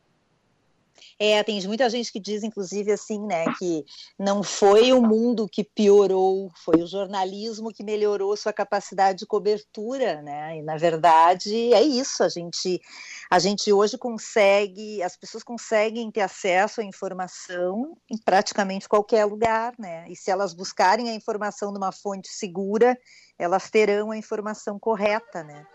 É, 1.20 1.42
tem 1.44 1.66
muita 1.68 1.90
gente 1.90 2.12
que 2.12 2.20
diz, 2.20 2.44
inclusive, 2.44 2.92
assim, 2.92 3.26
né, 3.26 3.46
que 3.58 3.86
não 4.18 4.44
foi 4.44 4.92
o 4.92 5.02
mundo 5.02 5.48
que 5.48 5.64
piorou, 5.64 6.52
foi 6.64 6.82
o 6.82 6.88
jornalismo 6.88 7.74
que 7.74 7.84
melhorou 7.84 8.36
sua 8.36 8.54
capacidade 8.54 9.20
de 9.20 9.26
cobertura, 9.26 10.22
né? 10.22 10.58
E 10.58 10.62
na 10.62 10.78
verdade 10.78 11.74
é 11.74 11.82
isso. 11.82 12.24
A 12.24 12.30
gente, 12.30 12.82
a 13.30 13.40
gente 13.40 13.72
hoje 13.72 13.98
consegue, 13.98 15.02
as 15.04 15.16
pessoas 15.16 15.44
conseguem 15.44 16.12
ter 16.12 16.22
acesso 16.22 16.82
à 16.82 16.84
informação 16.84 17.98
em 18.10 18.18
praticamente 18.18 18.90
qualquer 18.90 19.26
lugar, 19.26 19.74
né? 19.80 20.06
E 20.10 20.16
se 20.16 20.32
elas 20.32 20.54
buscarem 20.54 21.10
a 21.10 21.14
informação 21.14 21.72
numa 21.72 21.92
fonte 21.92 22.30
segura, 22.30 22.98
elas 23.38 23.70
terão 23.70 24.12
a 24.12 24.18
informação 24.18 24.80
correta, 24.80 25.44
né? 25.44 25.66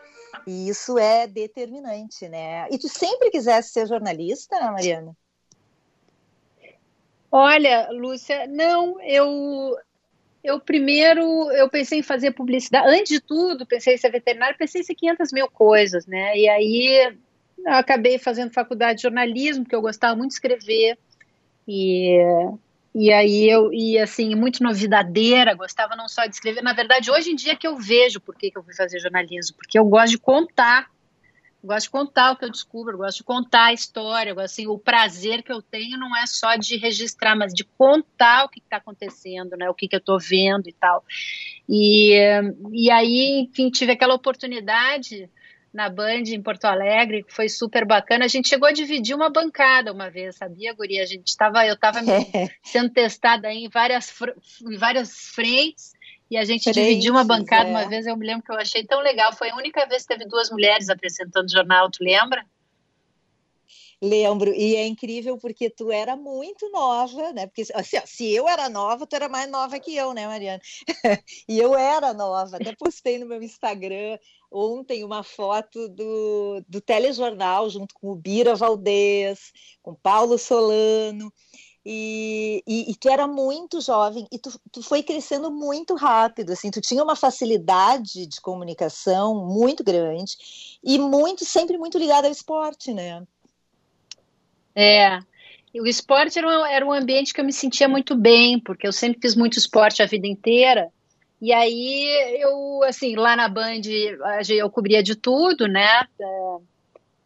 E 0.47 0.69
isso 0.69 0.99
é 0.99 1.27
determinante, 1.27 2.29
né? 2.29 2.69
E 2.71 2.79
tu 2.79 2.89
sempre 2.89 3.31
quisesse 3.31 3.73
ser 3.73 3.87
jornalista, 3.87 4.59
Mariana? 4.73 5.17
Olha, 7.31 7.89
Lúcia, 7.93 8.47
não, 8.47 9.01
eu 9.01 9.77
eu 10.43 10.59
primeiro 10.59 11.51
eu 11.53 11.69
pensei 11.69 12.01
em 12.01 12.03
fazer 12.03 12.33
publicidade. 12.33 12.89
Antes 12.89 13.13
de 13.13 13.21
tudo, 13.21 13.67
pensei 13.67 13.95
em 13.95 13.99
ser 13.99 14.11
veterinário, 14.11 14.59
pensei 14.59 14.81
em 14.81 14.85
ser 14.85 14.95
500 14.95 15.33
mil 15.33 15.49
coisas, 15.51 16.07
né? 16.07 16.37
E 16.37 16.49
aí 16.49 17.17
acabei 17.67 18.19
fazendo 18.19 18.53
faculdade 18.53 18.97
de 18.97 19.03
jornalismo, 19.03 19.65
porque 19.65 19.77
eu 19.77 19.83
gostava 19.83 20.17
muito 20.17 20.31
de 20.31 20.35
escrever. 20.35 20.99
E, 21.69 22.19
e 22.95 23.13
aí 23.13 23.49
eu, 23.49 23.73
e 23.73 23.99
assim, 23.99 24.35
muito 24.35 24.63
novidadeira, 24.63 25.55
gostava 25.55 25.95
não 25.95 26.09
só 26.09 26.27
de 26.27 26.35
escrever. 26.35 26.63
Na 26.63 26.73
verdade, 26.73 27.11
hoje 27.11 27.31
em 27.31 27.37
dia 27.37 27.57
que 27.57 27.67
eu 27.67 27.77
vejo 27.77 28.21
por 28.21 28.35
que, 28.35 28.51
eu 28.55 28.63
fui 28.63 28.75
fazer 28.75 28.99
jornalismo, 28.99 29.57
porque 29.57 29.79
eu 29.79 29.85
gosto 29.85 30.11
de 30.11 30.19
contar 30.19 30.91
gosto 31.63 31.87
de 31.87 31.91
contar 31.91 32.33
o 32.33 32.37
que 32.37 32.45
eu 32.45 32.51
descubro, 32.51 32.97
gosto 32.97 33.19
de 33.19 33.25
contar 33.25 33.67
a 33.67 33.73
história, 33.73 34.35
assim, 34.41 34.67
o 34.67 34.79
prazer 34.79 35.43
que 35.43 35.53
eu 35.53 35.61
tenho 35.61 35.99
não 35.99 36.17
é 36.17 36.27
só 36.27 36.57
de 36.57 36.77
registrar, 36.77 37.37
mas 37.37 37.53
de 37.53 37.65
contar 37.65 38.45
o 38.45 38.49
que 38.49 38.61
está 38.61 38.79
acontecendo, 38.79 39.57
né, 39.57 39.69
o 39.69 39.75
que, 39.75 39.87
que 39.87 39.95
eu 39.95 40.01
estou 40.01 40.19
vendo 40.19 40.69
e 40.69 40.73
tal. 40.73 41.05
E, 41.69 42.15
e 42.73 42.91
aí, 42.91 43.41
enfim, 43.43 43.71
tive 43.71 43.93
aquela 43.93 44.15
oportunidade 44.15 45.29
na 45.73 45.89
Band 45.89 46.25
em 46.27 46.43
Porto 46.43 46.65
Alegre, 46.65 47.23
que 47.23 47.33
foi 47.33 47.49
super 47.49 47.85
bacana. 47.85 48.25
A 48.25 48.29
gente 48.29 48.49
chegou 48.49 48.69
a 48.69 48.73
dividir 48.73 49.15
uma 49.15 49.31
bancada 49.31 49.93
uma 49.93 50.11
vez, 50.11 50.37
sabia, 50.37 50.75
Guria? 50.75 51.03
A 51.03 51.07
gente 51.07 51.29
estava, 51.29 51.65
eu 51.67 51.75
estava 51.75 52.01
sendo 52.63 52.91
testada 52.91 53.53
em 53.53 53.69
várias, 53.69 54.13
em 54.63 54.77
várias 54.77 55.31
frentes 55.35 55.93
e 56.31 56.37
a 56.37 56.45
gente 56.45 56.65
Frentes, 56.65 56.83
dividiu 56.83 57.13
uma 57.13 57.25
bancada 57.25 57.69
é. 57.69 57.71
uma 57.71 57.89
vez, 57.89 58.07
eu 58.07 58.17
me 58.17 58.25
lembro 58.27 58.45
que 58.45 58.53
eu 58.53 58.57
achei 58.57 58.85
tão 58.85 59.01
legal. 59.01 59.33
Foi 59.33 59.51
a 59.51 59.57
única 59.57 59.85
vez 59.87 60.03
que 60.03 60.09
teve 60.09 60.29
duas 60.29 60.51
mulheres 60.51 60.89
apresentando 60.89 61.47
o 61.47 61.53
jornal, 61.53 61.91
tu 61.91 62.05
lembra? 62.05 62.45
Lembro, 64.03 64.55
e 64.55 64.77
é 64.77 64.87
incrível 64.87 65.37
porque 65.37 65.69
tu 65.69 65.93
era 65.93 66.17
muito 66.17 66.71
nova, 66.71 67.33
né? 67.33 67.47
Porque 67.47 67.65
assim, 67.75 67.99
se 68.07 68.35
eu 68.35 68.49
era 68.49 68.69
nova, 68.69 69.07
tu 69.07 69.15
era 69.15 69.29
mais 69.29 69.51
nova 69.51 69.79
que 69.79 69.95
eu, 69.95 70.15
né, 70.15 70.27
Mariana? 70.27 70.63
e 71.47 71.59
eu 71.59 71.77
era 71.77 72.15
nova, 72.15 72.57
até 72.57 72.75
postei 72.75 73.19
no 73.19 73.27
meu 73.27 73.43
Instagram 73.43 74.17
ontem 74.51 75.05
uma 75.05 75.23
foto 75.23 75.89
do, 75.89 76.63
do 76.69 76.81
telejornal 76.81 77.71
junto 77.71 77.95
com 77.95 78.11
o 78.11 78.17
Bira 78.17 78.55
Valdez, 78.55 79.53
com 79.83 79.95
Paulo 79.95 80.37
Solano. 80.37 81.33
E, 81.85 82.63
e, 82.67 82.91
e, 82.91 82.95
tu 82.95 83.09
era 83.09 83.27
muito 83.27 83.81
jovem 83.81 84.27
e 84.31 84.39
tu, 84.39 84.51
tu 84.71 84.83
foi 84.83 85.03
crescendo 85.03 85.51
muito 85.51 85.95
rápido, 85.95 86.53
assim, 86.53 86.71
tu 86.71 86.79
tinha 86.79 87.03
uma 87.03 87.17
facilidade 87.17 88.27
de 88.27 88.39
comunicação 88.43 89.47
muito 89.47 89.83
grande 89.83 90.37
e 90.85 90.99
muito, 90.99 91.43
sempre 91.43 91.79
muito 91.79 91.97
ligada 91.97 92.29
ao 92.29 92.33
esporte, 92.33 92.93
né? 92.93 93.27
É, 94.75 95.21
o 95.75 95.87
esporte 95.87 96.39
era 96.39 96.47
um, 96.47 96.67
era 96.67 96.87
um 96.87 96.93
ambiente 96.93 97.33
que 97.33 97.41
eu 97.41 97.45
me 97.45 97.53
sentia 97.53 97.89
muito 97.89 98.15
bem, 98.15 98.61
porque 98.61 98.87
eu 98.87 98.93
sempre 98.93 99.21
fiz 99.23 99.35
muito 99.35 99.59
esporte 99.59 100.03
a 100.03 100.07
vida 100.07 100.27
inteira, 100.27 100.93
e 101.41 101.53
aí 101.53 102.39
eu, 102.41 102.83
assim, 102.85 103.17
lá 103.17 103.35
na 103.35 103.49
Band 103.49 103.81
eu 104.49 104.71
cobria 104.71 105.03
de 105.03 105.15
tudo, 105.15 105.67
né? 105.67 106.03
É, 106.21 106.57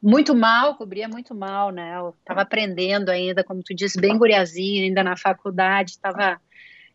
muito 0.03 0.35
mal, 0.35 0.77
cobria 0.77 1.09
muito 1.09 1.35
mal, 1.35 1.71
né? 1.71 1.97
Eu 1.97 2.15
estava 2.21 2.43
aprendendo 2.43 3.09
ainda, 3.09 3.43
como 3.43 3.63
tu 3.63 3.75
disse, 3.75 4.01
bem 4.01 4.17
guriazinha, 4.17 4.85
ainda 4.85 5.03
na 5.03 5.17
faculdade, 5.17 5.93
estava 5.93 6.41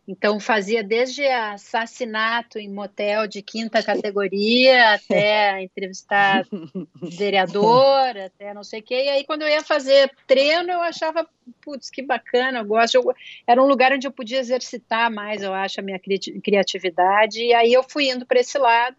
então 0.08 0.40
fazia 0.40 0.82
desde 0.82 1.26
assassinato 1.26 2.58
em 2.58 2.68
motel 2.68 3.26
de 3.26 3.42
quinta 3.42 3.82
categoria 3.82 4.94
até 4.94 5.62
entrevistar 5.62 6.44
vereador, 7.00 8.16
até 8.16 8.52
não 8.52 8.64
sei 8.64 8.80
o 8.80 8.82
quê. 8.82 9.04
E 9.04 9.08
aí 9.08 9.24
quando 9.24 9.42
eu 9.42 9.48
ia 9.48 9.62
fazer 9.62 10.10
treino, 10.26 10.72
eu 10.72 10.80
achava, 10.80 11.28
putz, 11.62 11.90
que 11.90 12.02
bacana, 12.02 12.58
eu 12.58 12.64
gosto. 12.64 12.96
Eu, 12.96 13.14
era 13.46 13.62
um 13.62 13.66
lugar 13.66 13.92
onde 13.92 14.06
eu 14.06 14.12
podia 14.12 14.40
exercitar 14.40 15.10
mais, 15.10 15.42
eu 15.42 15.54
acho, 15.54 15.80
a 15.80 15.82
minha 15.82 16.00
criatividade. 16.42 17.40
E 17.42 17.54
aí 17.54 17.72
eu 17.72 17.82
fui 17.82 18.10
indo 18.10 18.26
para 18.26 18.40
esse 18.40 18.58
lado. 18.58 18.96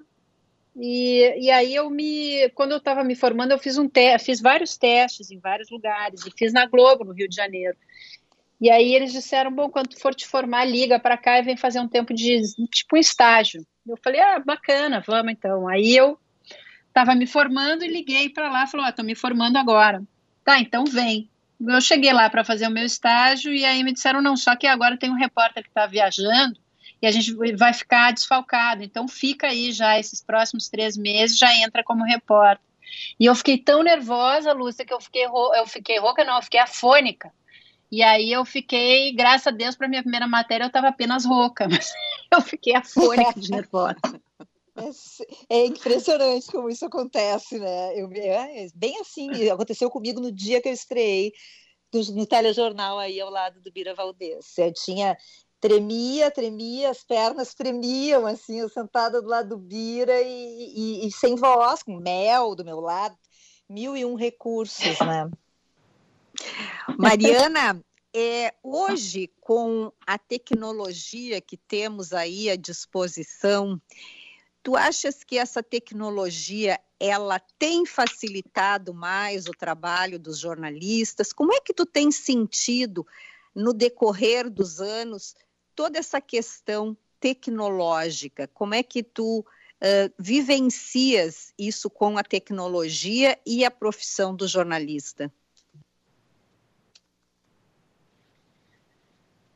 E, 0.75 1.33
e 1.37 1.51
aí 1.51 1.75
eu 1.75 1.89
me, 1.89 2.49
quando 2.51 2.71
eu 2.71 2.77
estava 2.77 3.03
me 3.03 3.15
formando, 3.15 3.51
eu 3.51 3.59
fiz 3.59 3.77
um 3.77 3.89
te 3.89 4.17
fiz 4.19 4.39
vários 4.39 4.77
testes 4.77 5.29
em 5.29 5.37
vários 5.37 5.69
lugares 5.69 6.25
e 6.25 6.31
fiz 6.31 6.53
na 6.53 6.65
Globo 6.65 7.03
no 7.03 7.11
Rio 7.11 7.27
de 7.27 7.35
Janeiro. 7.35 7.75
E 8.61 8.69
aí 8.69 8.93
eles 8.93 9.11
disseram, 9.11 9.51
bom, 9.51 9.71
quando 9.71 9.99
for 9.99 10.13
te 10.13 10.27
formar, 10.27 10.65
liga 10.65 10.99
para 10.99 11.17
cá 11.17 11.39
e 11.39 11.41
vem 11.41 11.57
fazer 11.57 11.79
um 11.79 11.87
tempo 11.87 12.13
de 12.13 12.39
tipo 12.69 12.95
um 12.95 12.99
estágio. 12.99 13.65
Eu 13.87 13.97
falei, 14.03 14.21
ah, 14.21 14.37
bacana, 14.39 15.03
vamos 15.05 15.31
então. 15.31 15.67
Aí 15.67 15.97
eu 15.97 16.19
estava 16.87 17.15
me 17.15 17.25
formando 17.25 17.83
e 17.83 17.87
liguei 17.87 18.29
para 18.29 18.51
lá, 18.51 18.67
falou, 18.67 18.85
ah, 18.85 18.91
tô 18.91 19.01
me 19.01 19.15
formando 19.15 19.57
agora. 19.57 20.03
Tá, 20.45 20.59
então 20.59 20.85
vem. 20.85 21.27
Eu 21.59 21.81
cheguei 21.81 22.13
lá 22.13 22.29
para 22.29 22.43
fazer 22.43 22.67
o 22.67 22.71
meu 22.71 22.85
estágio 22.85 23.51
e 23.51 23.65
aí 23.65 23.83
me 23.83 23.93
disseram, 23.93 24.21
não, 24.21 24.37
só 24.37 24.55
que 24.55 24.67
agora 24.67 24.97
tem 24.97 25.09
um 25.09 25.17
repórter 25.17 25.63
que 25.63 25.69
está 25.69 25.87
viajando 25.87 26.59
e 27.01 27.07
a 27.07 27.11
gente 27.11 27.33
vai 27.55 27.73
ficar 27.73 28.13
desfalcado. 28.13 28.83
Então 28.83 29.07
fica 29.07 29.47
aí 29.47 29.71
já 29.71 29.97
esses 29.97 30.21
próximos 30.23 30.69
três 30.69 30.95
meses, 30.95 31.35
já 31.35 31.51
entra 31.63 31.83
como 31.83 32.03
repórter. 32.03 32.63
E 33.19 33.25
eu 33.25 33.33
fiquei 33.33 33.57
tão 33.57 33.81
nervosa, 33.81 34.53
Lúcia, 34.53 34.85
que 34.85 34.93
eu 34.93 35.01
fiquei, 35.01 35.25
eu 35.25 35.65
fiquei 35.65 35.97
rouca, 35.97 36.23
não, 36.23 36.35
eu 36.35 36.43
fiquei 36.43 36.59
afônica. 36.59 37.31
E 37.91 38.01
aí 38.01 38.31
eu 38.31 38.45
fiquei, 38.45 39.11
graças 39.13 39.47
a 39.47 39.51
Deus, 39.51 39.75
para 39.75 39.89
minha 39.89 40.01
primeira 40.01 40.27
matéria 40.27 40.63
eu 40.63 40.67
estava 40.67 40.87
apenas 40.87 41.25
rouca, 41.25 41.67
mas 41.69 41.91
eu 42.31 42.41
fiquei 42.41 42.73
afônica 42.73 43.39
de 43.39 43.51
nervosa. 43.51 43.99
É, 45.49 45.57
é, 45.57 45.65
impressionante 45.65 46.47
como 46.47 46.69
isso 46.69 46.85
acontece, 46.85 47.59
né? 47.59 47.99
Eu, 47.99 48.09
é, 48.13 48.67
bem 48.73 48.99
assim, 49.01 49.49
aconteceu 49.49 49.89
comigo 49.89 50.21
no 50.21 50.31
dia 50.31 50.61
que 50.61 50.69
eu 50.69 50.73
estreiei 50.73 51.33
no, 51.93 52.01
no 52.15 52.25
telejornal 52.25 52.97
aí 52.97 53.19
ao 53.19 53.29
lado 53.29 53.59
do 53.59 53.71
Bira 53.71 53.93
Valdez. 53.93 54.57
Eu 54.57 54.73
tinha 54.73 55.17
tremia, 55.59 56.31
tremia, 56.31 56.89
as 56.89 57.03
pernas 57.03 57.53
tremiam, 57.53 58.25
assim, 58.25 58.61
eu 58.61 58.69
sentada 58.69 59.21
do 59.21 59.27
lado 59.27 59.49
do 59.49 59.57
Bira 59.57 60.21
e, 60.21 61.03
e, 61.03 61.07
e, 61.07 61.11
sem 61.11 61.35
voz, 61.35 61.83
com 61.83 61.97
mel 61.97 62.55
do 62.55 62.63
meu 62.63 62.79
lado, 62.79 63.15
mil 63.69 63.95
e 63.95 64.05
um 64.05 64.15
recursos, 64.15 64.99
né? 64.99 65.29
Mariana, 66.97 67.83
é, 68.13 68.53
hoje, 68.61 69.31
com 69.39 69.91
a 70.05 70.17
tecnologia 70.17 71.39
que 71.39 71.55
temos 71.55 72.11
aí 72.11 72.49
à 72.49 72.55
disposição, 72.55 73.81
tu 74.61 74.75
achas 74.75 75.23
que 75.23 75.37
essa 75.37 75.63
tecnologia 75.63 76.79
ela 76.99 77.39
tem 77.57 77.85
facilitado 77.85 78.93
mais 78.93 79.47
o 79.47 79.51
trabalho 79.51 80.19
dos 80.19 80.37
jornalistas? 80.37 81.33
Como 81.33 81.53
é 81.53 81.59
que 81.59 81.73
tu 81.73 81.85
tem 81.85 82.11
sentido 82.11 83.07
no 83.55 83.73
decorrer 83.73 84.49
dos 84.49 84.79
anos 84.79 85.35
toda 85.75 85.97
essa 85.97 86.21
questão 86.21 86.95
tecnológica? 87.19 88.47
Como 88.47 88.75
é 88.75 88.83
que 88.83 89.01
tu 89.01 89.39
uh, 89.39 90.13
vivencias 90.19 91.53
isso 91.57 91.89
com 91.89 92.17
a 92.17 92.23
tecnologia 92.23 93.39
e 93.45 93.65
a 93.65 93.71
profissão 93.71 94.35
do 94.35 94.47
jornalista? 94.47 95.31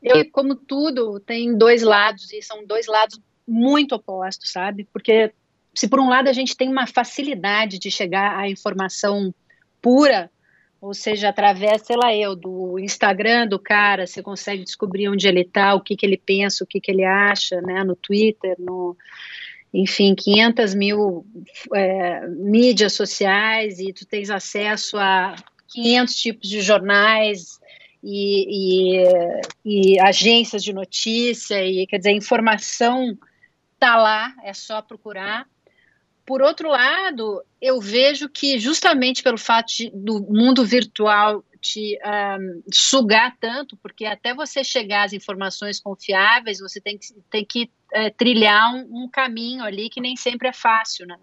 Eu, 0.02 0.30
como 0.30 0.54
tudo, 0.54 1.18
tem 1.20 1.56
dois 1.56 1.82
lados 1.82 2.32
e 2.32 2.42
são 2.42 2.64
dois 2.66 2.86
lados 2.86 3.20
muito 3.46 3.94
opostos, 3.94 4.52
sabe? 4.52 4.86
Porque 4.92 5.32
se 5.74 5.88
por 5.88 6.00
um 6.00 6.08
lado 6.08 6.28
a 6.28 6.32
gente 6.32 6.56
tem 6.56 6.68
uma 6.68 6.86
facilidade 6.86 7.78
de 7.78 7.90
chegar 7.90 8.38
à 8.38 8.48
informação 8.48 9.34
pura, 9.80 10.30
ou 10.80 10.94
seja, 10.94 11.28
através, 11.28 11.82
sei 11.82 11.96
lá, 11.96 12.14
eu, 12.14 12.36
do 12.36 12.78
Instagram 12.78 13.46
do 13.46 13.58
cara, 13.58 14.06
você 14.06 14.22
consegue 14.22 14.64
descobrir 14.64 15.08
onde 15.08 15.26
ele 15.26 15.40
está, 15.40 15.74
o 15.74 15.80
que, 15.80 15.96
que 15.96 16.04
ele 16.04 16.16
pensa, 16.16 16.64
o 16.64 16.66
que, 16.66 16.80
que 16.80 16.90
ele 16.90 17.04
acha, 17.04 17.60
né, 17.60 17.82
no 17.82 17.96
Twitter, 17.96 18.54
no, 18.58 18.96
enfim, 19.72 20.14
500 20.14 20.74
mil 20.74 21.26
é, 21.74 22.26
mídias 22.28 22.92
sociais 22.92 23.78
e 23.78 23.92
tu 23.92 24.06
tens 24.06 24.30
acesso 24.30 24.96
a 24.96 25.34
500 25.68 26.14
tipos 26.14 26.48
de 26.48 26.60
jornais 26.60 27.58
e, 28.02 29.00
e, 29.64 29.94
e 29.94 30.00
agências 30.00 30.62
de 30.62 30.72
notícia 30.72 31.64
e, 31.64 31.86
quer 31.86 31.98
dizer, 31.98 32.12
informação 32.12 33.16
tá 33.78 33.96
lá, 33.96 34.34
é 34.42 34.52
só 34.52 34.80
procurar. 34.80 35.46
Por 36.24 36.42
outro 36.42 36.68
lado, 36.70 37.42
eu 37.60 37.80
vejo 37.80 38.28
que 38.28 38.58
justamente 38.58 39.22
pelo 39.22 39.38
fato 39.38 39.68
de, 39.68 39.90
do 39.90 40.20
mundo 40.20 40.64
virtual 40.64 41.44
te 41.60 41.98
um, 42.04 42.62
sugar 42.72 43.36
tanto, 43.40 43.76
porque 43.76 44.04
até 44.04 44.34
você 44.34 44.62
chegar 44.62 45.04
às 45.04 45.12
informações 45.12 45.80
confiáveis, 45.80 46.58
você 46.58 46.80
tem 46.80 46.98
que, 46.98 47.06
tem 47.30 47.44
que 47.44 47.70
é, 47.92 48.10
trilhar 48.10 48.74
um, 48.74 49.04
um, 49.04 49.08
caminho 49.08 49.64
ali 49.64 49.88
que 49.88 50.00
nem 50.00 50.16
sempre 50.16 50.48
é 50.48 50.52
fácil, 50.52 51.06
né? 51.06 51.18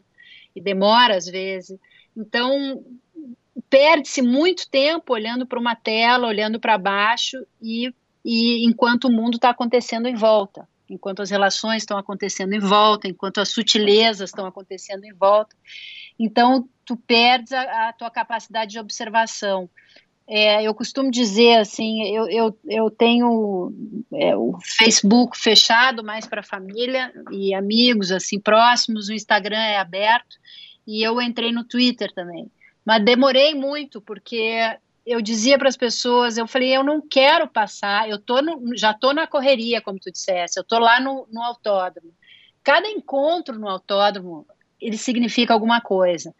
E 0.56 0.62
demora 0.62 1.16
às 1.16 1.26
vezes. 1.26 1.78
Então, 2.16 2.84
perde-se 3.74 4.22
muito 4.22 4.70
tempo 4.70 5.14
olhando 5.14 5.48
para 5.48 5.60
uma 5.60 5.76
tela, 5.76 6.28
olhando 6.28 6.60
para 6.60 6.78
baixo, 6.78 7.44
e, 7.60 7.92
e 8.24 8.64
enquanto 8.68 9.06
o 9.06 9.12
mundo 9.12 9.38
está 9.38 9.50
acontecendo 9.50 10.08
em 10.08 10.14
volta 10.14 10.68
enquanto 10.88 11.24
as 11.24 11.32
relações 11.32 11.82
estão 11.82 11.98
acontecendo 11.98 12.54
em 12.54 12.60
volta, 12.60 13.08
enquanto 13.08 13.40
as 13.40 13.50
sutilezas 13.50 14.30
estão 14.30 14.46
acontecendo 14.46 15.06
em 15.06 15.14
volta. 15.14 15.56
Então, 16.20 16.70
tu 16.86 16.96
perdes 16.96 17.52
a, 17.52 17.90
a 17.90 17.94
tua 17.94 18.12
capacidade 18.12 18.74
de 18.74 18.80
observação. 18.80 19.68
É, 20.28 20.62
eu 20.62 20.76
costumo 20.76 21.10
dizer 21.10 21.58
assim, 21.58 22.04
eu, 22.14 22.30
eu, 22.30 22.60
eu 22.66 22.92
tenho 22.92 23.74
é, 24.14 24.36
o 24.36 24.56
Facebook 24.62 25.36
fechado 25.36 26.04
mais 26.04 26.28
para 26.28 26.44
família 26.44 27.12
e 27.32 27.56
amigos 27.56 28.12
assim 28.12 28.40
próximos, 28.40 29.10
o 29.10 29.14
Instagram 29.14 29.58
é 29.58 29.78
aberto 29.78 30.38
e 30.86 31.02
eu 31.02 31.20
entrei 31.20 31.52
no 31.52 31.64
Twitter 31.64 32.14
também. 32.14 32.52
Mas 32.86 33.04
demorei 33.04 33.54
muito 33.54 34.02
porque 34.02 34.78
eu 35.06 35.22
dizia 35.22 35.58
para 35.58 35.68
as 35.68 35.78
pessoas, 35.78 36.38
eu 36.38 36.48
falei, 36.48 36.76
eu 36.76 36.84
não 36.84 37.02
quero 37.02 37.48
passar, 37.48 38.10
eu 38.10 38.18
tô 38.18 38.42
no, 38.42 38.76
já 38.76 38.92
estou 38.92 39.14
na 39.14 39.28
correria, 39.28 39.82
como 39.82 40.00
tu 40.00 40.12
disseste, 40.12 40.58
eu 40.58 40.62
estou 40.64 40.80
lá 40.80 41.00
no, 41.00 41.28
no 41.32 41.42
autódromo. 41.42 42.14
Cada 42.64 42.88
encontro 42.88 43.60
no 43.60 43.68
autódromo, 43.68 44.48
ele 44.80 44.98
significa 44.98 45.54
alguma 45.54 45.82
coisa. 45.82 46.34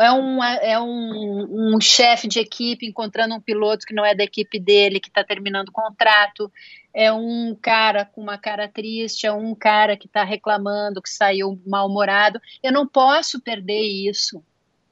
É 0.00 0.12
um, 0.12 0.42
é 0.42 0.80
um, 0.80 1.74
um 1.74 1.80
chefe 1.80 2.28
de 2.28 2.38
equipe 2.38 2.86
encontrando 2.86 3.34
um 3.34 3.40
piloto 3.40 3.84
que 3.84 3.94
não 3.94 4.04
é 4.04 4.14
da 4.14 4.22
equipe 4.22 4.58
dele, 4.58 5.00
que 5.00 5.08
está 5.08 5.24
terminando 5.24 5.70
o 5.70 5.72
contrato, 5.72 6.52
é 6.94 7.12
um 7.12 7.56
cara 7.60 8.04
com 8.04 8.20
uma 8.20 8.38
cara 8.38 8.68
triste, 8.68 9.26
é 9.26 9.32
um 9.32 9.56
cara 9.56 9.96
que 9.96 10.06
está 10.06 10.22
reclamando, 10.22 11.02
que 11.02 11.10
saiu 11.10 11.60
mal-humorado. 11.66 12.40
Eu 12.62 12.72
não 12.72 12.86
posso 12.86 13.40
perder 13.40 13.80
isso 13.80 14.42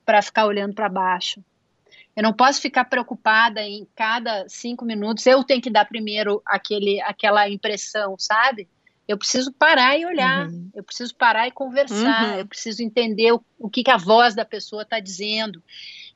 para 0.07 0.23
ficar 0.23 0.47
olhando 0.47 0.75
para 0.75 0.89
baixo. 0.89 1.45
Eu 2.17 2.23
não 2.23 2.33
posso 2.33 2.63
ficar 2.63 2.87
preocupada 2.87 3.61
em 3.61 3.87
cada 3.95 4.49
cinco 4.49 4.87
minutos. 4.87 5.27
Eu 5.27 5.45
tenho 5.45 5.61
que 5.61 5.69
dar 5.69 5.85
primeiro 5.85 6.41
aquele, 6.47 6.99
aquela 7.03 7.47
impressão, 7.51 8.17
sabe? 8.19 8.67
Eu 9.09 9.17
preciso 9.17 9.53
parar 9.53 9.97
e 9.97 10.05
olhar. 10.05 10.49
Uhum. 10.49 10.71
Eu 10.75 10.83
preciso 10.83 11.15
parar 11.15 11.47
e 11.47 11.53
conversar. 11.53 12.33
Uhum. 12.33 12.39
Eu 12.41 12.47
preciso 12.47 12.83
entender 12.83 13.33
o, 13.33 13.41
o 13.59 13.71
que, 13.71 13.85
que 13.85 13.91
a 13.91 13.97
voz 13.97 14.35
da 14.35 14.45
pessoa 14.45 14.83
está 14.83 14.99
dizendo. 14.99 15.63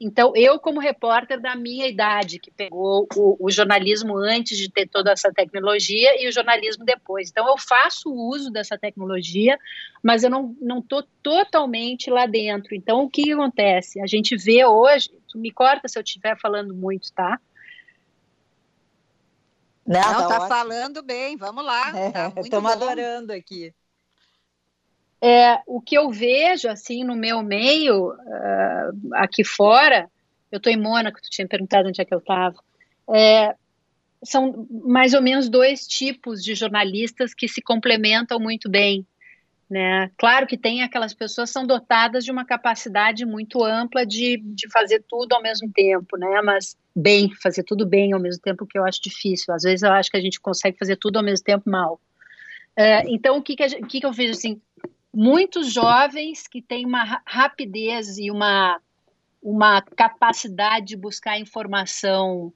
Então, 0.00 0.32
eu, 0.34 0.58
como 0.58 0.80
repórter 0.80 1.38
da 1.38 1.54
minha 1.54 1.86
idade, 1.86 2.38
que 2.38 2.50
pegou 2.50 3.06
o, 3.14 3.36
o, 3.38 3.50
jornalismo 3.50 4.16
antes 4.16 4.56
de 4.56 4.70
ter 4.70 4.88
toda 4.88 5.12
essa 5.12 5.30
tecnologia 5.30 6.20
e 6.20 6.26
o 6.26 6.32
jornalismo 6.32 6.86
depois. 6.86 7.28
Então, 7.28 7.46
eu 7.46 7.58
faço 7.58 8.10
uso 8.10 8.50
dessa 8.50 8.78
tecnologia, 8.78 9.58
mas 10.02 10.24
eu 10.24 10.30
não 10.30 10.78
estou 10.78 11.04
totalmente 11.22 12.10
lá 12.10 12.24
dentro. 12.24 12.74
Então, 12.74 13.02
o 13.02 13.10
que, 13.10 13.30
acontece? 13.30 14.00
A 14.00 14.06
gente 14.06 14.36
vê 14.36 14.64
hoje, 14.64 15.10
tu 15.28 15.38
me 15.38 15.50
corta 15.50 15.86
se 15.86 15.98
eu 15.98 16.02
estiver 16.02 16.36
falando 16.40 16.74
muito, 16.74 17.12
tá? 17.12 17.38
Não, 19.90 20.12
não 20.12 20.28
tá, 20.28 20.38
tá 20.38 20.46
falando 20.46 21.02
bem, 21.02 21.36
vamos 21.36 21.64
lá. 21.64 21.92
Estamos 22.38 22.70
é, 22.70 22.76
tá 22.76 22.84
adorando 22.84 23.32
aqui. 23.32 23.74
É, 25.20 25.60
o 25.66 25.80
que 25.80 25.98
eu 25.98 26.12
vejo, 26.12 26.68
assim, 26.68 27.02
no 27.02 27.16
meu 27.16 27.42
meio, 27.42 28.12
uh, 28.12 29.14
aqui 29.14 29.42
fora, 29.42 30.08
eu 30.52 30.58
estou 30.58 30.72
em 30.72 30.80
Mônaco, 30.80 31.20
tu 31.20 31.28
tinha 31.28 31.48
perguntado 31.48 31.88
onde 31.88 32.00
é 32.00 32.04
que 32.04 32.14
eu 32.14 32.20
estava, 32.20 32.54
é, 33.12 33.52
são 34.22 34.64
mais 34.70 35.12
ou 35.12 35.20
menos 35.20 35.48
dois 35.48 35.88
tipos 35.88 36.42
de 36.42 36.54
jornalistas 36.54 37.34
que 37.34 37.48
se 37.48 37.60
complementam 37.60 38.38
muito 38.38 38.70
bem. 38.70 39.04
Né? 39.70 40.10
Claro 40.18 40.48
que 40.48 40.58
tem 40.58 40.82
aquelas 40.82 41.14
pessoas 41.14 41.48
que 41.48 41.52
são 41.52 41.64
dotadas 41.64 42.24
de 42.24 42.32
uma 42.32 42.44
capacidade 42.44 43.24
muito 43.24 43.62
ampla 43.62 44.04
de, 44.04 44.36
de 44.38 44.68
fazer 44.68 45.04
tudo 45.08 45.32
ao 45.32 45.40
mesmo 45.40 45.70
tempo, 45.72 46.16
né? 46.16 46.42
mas 46.42 46.76
bem, 46.94 47.32
fazer 47.40 47.62
tudo 47.62 47.86
bem 47.86 48.12
ao 48.12 48.18
mesmo 48.18 48.42
tempo, 48.42 48.66
que 48.66 48.76
eu 48.76 48.84
acho 48.84 49.00
difícil. 49.00 49.54
Às 49.54 49.62
vezes 49.62 49.82
eu 49.82 49.92
acho 49.92 50.10
que 50.10 50.16
a 50.16 50.20
gente 50.20 50.40
consegue 50.40 50.76
fazer 50.76 50.96
tudo 50.96 51.18
ao 51.18 51.22
mesmo 51.22 51.44
tempo 51.44 51.70
mal. 51.70 52.00
É, 52.74 53.08
então, 53.08 53.36
o 53.36 53.42
que, 53.42 53.54
que, 53.54 53.68
gente, 53.68 53.86
que, 53.86 54.00
que 54.00 54.06
eu 54.06 54.12
vejo 54.12 54.32
assim? 54.32 54.60
muitos 55.12 55.72
jovens 55.72 56.46
que 56.46 56.62
têm 56.62 56.86
uma 56.86 57.22
rapidez 57.26 58.16
e 58.18 58.30
uma, 58.30 58.80
uma 59.42 59.82
capacidade 59.82 60.86
de 60.86 60.96
buscar 60.96 61.38
informação 61.38 62.52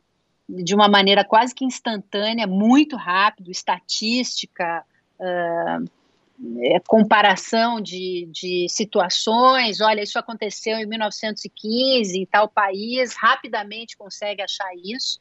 de 0.49 0.75
uma 0.75 0.89
maneira 0.89 1.25
quase 1.25 1.55
que 1.55 1.65
instantânea, 1.65 2.47
muito 2.47 2.97
rápido, 2.97 3.51
estatística, 3.51 4.85
uh, 5.19 5.91
comparação 6.87 7.81
de, 7.81 8.29
de 8.31 8.67
situações. 8.69 9.81
Olha, 9.81 10.03
isso 10.03 10.19
aconteceu 10.19 10.79
em 10.79 10.87
1915 10.87 12.19
em 12.19 12.27
tal 12.27 12.49
país, 12.49 13.15
rapidamente 13.15 13.97
consegue 13.97 14.43
achar 14.43 14.71
isso. 14.83 15.19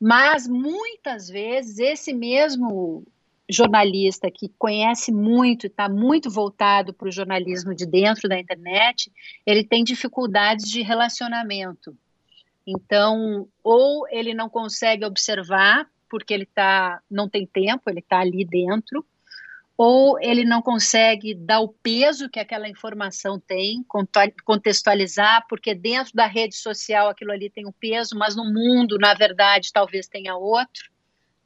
Mas 0.00 0.48
muitas 0.48 1.28
vezes 1.28 1.78
esse 1.78 2.12
mesmo 2.12 3.04
jornalista 3.50 4.30
que 4.30 4.48
conhece 4.58 5.12
muito, 5.12 5.66
está 5.66 5.88
muito 5.88 6.30
voltado 6.30 6.94
para 6.94 7.08
o 7.08 7.12
jornalismo 7.12 7.74
de 7.74 7.84
dentro 7.84 8.28
da 8.28 8.38
internet, 8.38 9.12
ele 9.44 9.64
tem 9.64 9.82
dificuldades 9.82 10.70
de 10.70 10.82
relacionamento. 10.82 11.96
Então, 12.66 13.48
ou 13.62 14.06
ele 14.08 14.32
não 14.32 14.48
consegue 14.48 15.04
observar 15.04 15.88
porque 16.08 16.34
ele 16.34 16.46
tá, 16.46 17.00
não 17.10 17.28
tem 17.28 17.46
tempo, 17.46 17.88
ele 17.88 18.00
está 18.00 18.20
ali 18.20 18.44
dentro, 18.44 19.04
ou 19.82 20.20
ele 20.20 20.44
não 20.44 20.60
consegue 20.60 21.34
dar 21.34 21.60
o 21.60 21.68
peso 21.68 22.28
que 22.28 22.38
aquela 22.38 22.68
informação 22.68 23.40
tem, 23.40 23.82
contextualizar, 24.44 25.46
porque 25.48 25.74
dentro 25.74 26.12
da 26.14 26.26
rede 26.26 26.54
social 26.54 27.08
aquilo 27.08 27.32
ali 27.32 27.48
tem 27.48 27.66
um 27.66 27.72
peso, 27.72 28.14
mas 28.14 28.36
no 28.36 28.44
mundo, 28.44 28.98
na 28.98 29.14
verdade, 29.14 29.72
talvez 29.72 30.06
tenha 30.06 30.36
outro 30.36 30.90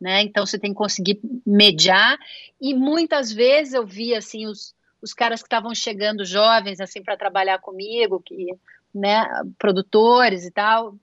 né? 0.00 0.22
Então 0.22 0.44
você 0.44 0.58
tem 0.58 0.72
que 0.72 0.76
conseguir 0.76 1.20
mediar. 1.46 2.18
E 2.60 2.74
muitas 2.74 3.32
vezes 3.32 3.72
eu 3.72 3.86
vi 3.86 4.14
assim 4.14 4.46
os, 4.46 4.74
os 5.00 5.14
caras 5.14 5.40
que 5.40 5.46
estavam 5.46 5.72
chegando 5.72 6.24
jovens 6.24 6.80
assim 6.80 7.02
para 7.02 7.16
trabalhar 7.16 7.60
comigo, 7.60 8.20
que, 8.20 8.48
né, 8.92 9.24
produtores 9.58 10.44
e 10.44 10.50
tal, 10.50 10.96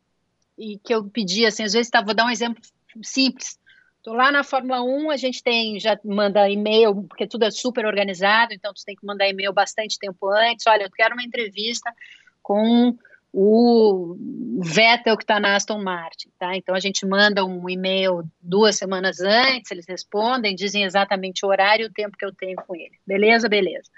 e 0.58 0.78
que 0.80 0.94
eu 0.94 1.06
pedia 1.06 1.48
assim, 1.48 1.64
às 1.64 1.72
vezes, 1.72 1.90
tá, 1.90 2.02
vou 2.02 2.14
dar 2.14 2.26
um 2.26 2.30
exemplo 2.30 2.62
simples. 3.02 3.58
Tô 4.04 4.14
lá 4.14 4.32
na 4.32 4.44
Fórmula 4.44 4.82
1, 4.82 5.12
a 5.12 5.18
gente 5.18 5.44
tem, 5.44 5.80
já 5.80 6.00
manda 6.04 6.50
e-mail, 6.50 7.04
porque 7.04 7.28
tudo 7.28 7.46
é 7.46 7.52
super 7.52 7.86
organizado, 7.86 8.54
então 8.54 8.74
tu 8.74 8.84
tem 8.84 8.96
que 8.96 9.06
mandar 9.06 9.30
e-mail 9.30 9.54
bastante 9.54 10.00
tempo 10.00 10.28
antes. 10.28 10.66
Olha, 10.66 10.84
eu 10.84 10.92
quero 10.92 11.14
uma 11.14 11.24
entrevista 11.24 11.94
com 12.42 12.98
o 13.34 14.18
Vettel 14.60 15.16
que 15.16 15.24
está 15.24 15.40
na 15.40 15.56
Aston 15.56 15.82
Martin, 15.82 16.30
tá? 16.38 16.56
Então 16.56 16.76
a 16.76 16.80
gente 16.80 17.06
manda 17.06 17.46
um 17.46 17.70
e-mail 17.70 18.24
duas 18.42 18.76
semanas 18.76 19.22
antes, 19.22 19.72
eles 19.72 19.86
respondem, 19.88 20.56
dizem 20.56 20.84
exatamente 20.84 21.46
o 21.46 21.50
horário 21.50 21.84
e 21.84 21.88
o 21.88 21.94
tempo 21.94 22.18
que 22.18 22.26
eu 22.26 22.34
tenho 22.34 22.58
com 22.68 22.76
ele. 22.76 23.00
Beleza, 23.06 23.48
beleza. 23.48 23.90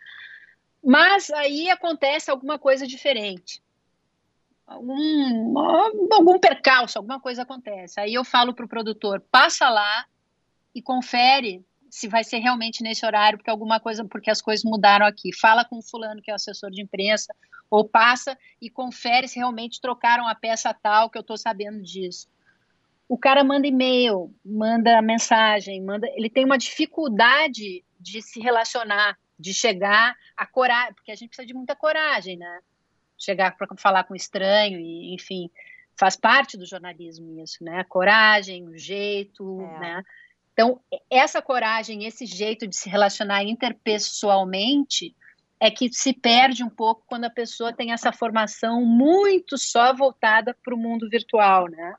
Mas 0.84 1.32
aí 1.32 1.70
acontece 1.70 2.30
alguma 2.30 2.60
coisa 2.60 2.86
diferente. 2.86 3.62
Algum, 4.66 5.60
algum 5.60 6.40
percalço, 6.40 6.98
alguma 6.98 7.20
coisa 7.20 7.44
acontece. 7.44 8.00
Aí 8.00 8.14
eu 8.14 8.24
falo 8.24 8.54
para 8.54 8.66
o 8.66 8.70
produtor, 8.70 9.22
passa 9.32 9.70
lá 9.70 10.06
e 10.74 10.82
confere 10.82 11.66
se 11.90 12.08
vai 12.08 12.24
ser 12.24 12.40
realmente 12.40 12.82
nesse 12.82 13.06
horário, 13.06 13.38
porque 13.38 13.52
alguma 13.52 13.80
coisa, 13.80 14.04
porque 14.04 14.32
as 14.32 14.42
coisas 14.42 14.64
mudaram 14.64 15.06
aqui. 15.06 15.32
Fala 15.32 15.64
com 15.64 15.78
o 15.78 15.82
fulano 15.84 16.22
que 16.22 16.32
é 16.32 16.34
o 16.34 16.36
assessor 16.36 16.72
de 16.72 16.82
imprensa, 16.82 17.36
ou 17.70 17.88
passa 17.88 18.38
e 18.60 18.70
confere 18.70 19.28
se 19.28 19.38
realmente 19.38 19.80
trocaram 19.80 20.28
a 20.28 20.34
peça 20.34 20.74
tal, 20.74 21.10
que 21.10 21.18
eu 21.18 21.22
estou 21.22 21.38
sabendo 21.38 21.84
disso. 21.84 22.28
O 23.08 23.18
cara 23.18 23.44
manda 23.44 23.68
e-mail, 23.68 24.34
manda 24.44 25.02
mensagem, 25.04 25.84
manda, 25.84 26.08
ele 26.16 26.32
tem 26.32 26.46
uma 26.46 26.58
dificuldade 26.58 27.84
de 28.00 28.22
se 28.22 28.40
relacionar, 28.40 29.18
de 29.38 29.54
chegar 29.54 30.16
a 30.36 30.48
coragem, 30.48 30.94
porque 30.96 31.12
a 31.12 31.16
gente 31.16 31.30
precisa 31.30 31.46
de 31.46 31.54
muita 31.54 31.76
coragem, 31.76 32.38
né? 32.38 32.60
Chegar 33.24 33.56
para 33.56 33.68
falar 33.78 34.04
com 34.04 34.16
estranho 34.16 34.80
e, 34.80 35.14
enfim, 35.14 35.50
faz 35.96 36.16
parte 36.16 36.58
do 36.58 36.66
jornalismo 36.66 37.40
isso, 37.42 37.64
né? 37.64 37.80
A 37.80 37.86
coragem, 37.86 38.68
o 38.68 38.78
jeito, 38.78 39.62
é. 39.62 39.80
né? 39.80 40.04
Então, 40.54 40.80
essa 41.10 41.42
coragem, 41.42 42.06
esse 42.06 42.26
jeito 42.26 42.68
de 42.68 42.76
se 42.76 42.88
relacionar 42.90 43.44
interpessoalmente 43.44 45.16
é 45.60 45.72
que 45.72 45.92
se 45.92 46.14
perde 46.14 46.64
um 46.64 46.70
pouco 46.70 47.04
quando 47.08 47.26
a 47.26 47.30
pessoa 47.30 47.74
tem 47.74 47.92
essa 47.92 48.12
formação 48.12 48.86
muito 48.86 49.58
só 49.58 49.94
voltada 49.94 50.56
para 50.64 50.76
o 50.76 50.78
mundo 50.78 51.10
virtual, 51.10 51.70
né? 51.70 51.96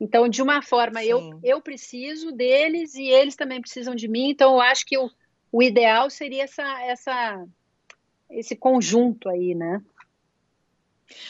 Então, 0.00 0.28
de 0.28 0.42
uma 0.42 0.62
forma, 0.62 1.04
eu, 1.04 1.38
eu 1.44 1.60
preciso 1.60 2.32
deles 2.32 2.94
e 2.94 3.04
eles 3.04 3.36
também 3.36 3.60
precisam 3.60 3.94
de 3.94 4.08
mim, 4.08 4.30
então 4.30 4.54
eu 4.54 4.60
acho 4.60 4.84
que 4.84 4.98
o, 4.98 5.08
o 5.52 5.62
ideal 5.62 6.10
seria 6.10 6.42
essa, 6.42 6.82
essa, 6.84 7.46
esse 8.30 8.56
conjunto 8.56 9.28
aí, 9.28 9.54
né? 9.54 9.80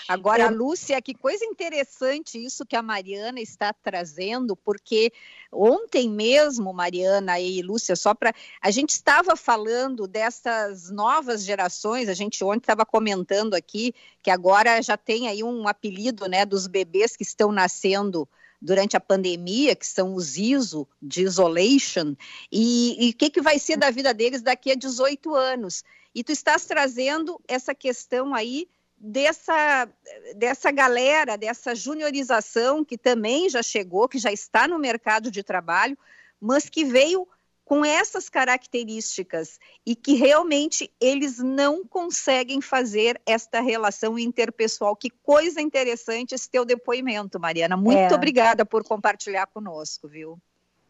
Agora, 0.09 0.45
é. 0.45 0.51
Lúcia, 0.51 1.01
que 1.01 1.15
coisa 1.15 1.45
interessante 1.45 2.43
isso 2.43 2.67
que 2.67 2.77
a 2.77 2.83
Mariana 2.83 3.41
está 3.41 3.73
trazendo, 3.73 4.57
porque 4.57 5.13
ontem 5.51 6.09
mesmo, 6.09 6.73
Mariana 6.73 7.39
e 7.41 7.63
Lúcia, 7.63 7.97
só 7.97 8.15
para. 8.15 8.35
A 8.61 8.71
gente 8.71 8.91
estava 8.91 9.37
falando 9.37 10.07
dessas 10.07 10.91
novas 10.91 11.45
gerações, 11.45 12.09
a 12.09 12.15
gente 12.15 12.43
ontem 12.45 12.59
estava 12.59 12.85
comentando 12.85 13.55
aqui 13.55 13.95
que 14.23 14.31
agora 14.31 14.81
já 14.83 14.97
tem 14.97 15.29
aí 15.29 15.43
um 15.43 15.67
apelido 15.67 16.27
né, 16.27 16.45
dos 16.45 16.67
bebês 16.67 17.17
que 17.17 17.23
estão 17.23 17.51
nascendo 17.51 18.29
durante 18.63 18.97
a 18.97 19.01
pandemia, 19.01 19.75
que 19.75 19.87
são 19.87 20.15
os 20.15 20.37
ISO 20.37 20.87
de 21.03 21.23
isolation, 21.23 22.15
e 22.51 23.11
o 23.13 23.19
que, 23.19 23.29
que 23.29 23.43
vai 23.43 23.59
ser 23.59 23.77
da 23.77 23.91
vida 23.91 24.15
deles 24.15 24.41
daqui 24.41 24.71
a 24.71 24.77
18 24.77 25.35
anos. 25.35 25.83
E 26.15 26.23
tu 26.23 26.31
estás 26.31 26.65
trazendo 26.65 27.41
essa 27.49 27.75
questão 27.75 28.35
aí 28.35 28.69
dessa, 29.03 29.89
dessa 30.37 30.71
galera, 30.71 31.37
dessa 31.37 31.75
juniorização 31.75 32.85
que 32.85 32.97
também 32.97 33.51
já 33.51 33.61
chegou, 33.61 34.09
que 34.09 34.19
já 34.19 34.31
está 34.31 34.69
no 34.69 34.79
mercado 34.79 35.29
de 35.29 35.43
trabalho, 35.43 35.99
mas 36.41 36.69
que 36.69 36.85
veio 36.85 37.27
com 37.65 37.85
essas 37.85 38.29
características 38.29 39.59
e 39.85 39.97
que 39.97 40.15
realmente 40.15 40.93
eles 41.01 41.39
não 41.39 41.85
conseguem 41.85 42.61
fazer 42.61 43.21
esta 43.27 43.61
relação 43.61 44.19
interpessoal. 44.19 44.95
Que 44.95 45.11
coisa 45.11 45.61
interessante 45.61 46.35
esse 46.35 46.49
teu 46.49 46.65
depoimento, 46.65 47.41
Mariana. 47.41 47.77
Muito 47.77 48.13
é. 48.13 48.15
obrigada 48.15 48.65
por 48.65 48.85
compartilhar 48.85 49.47
conosco, 49.47 50.07
viu? 50.07 50.39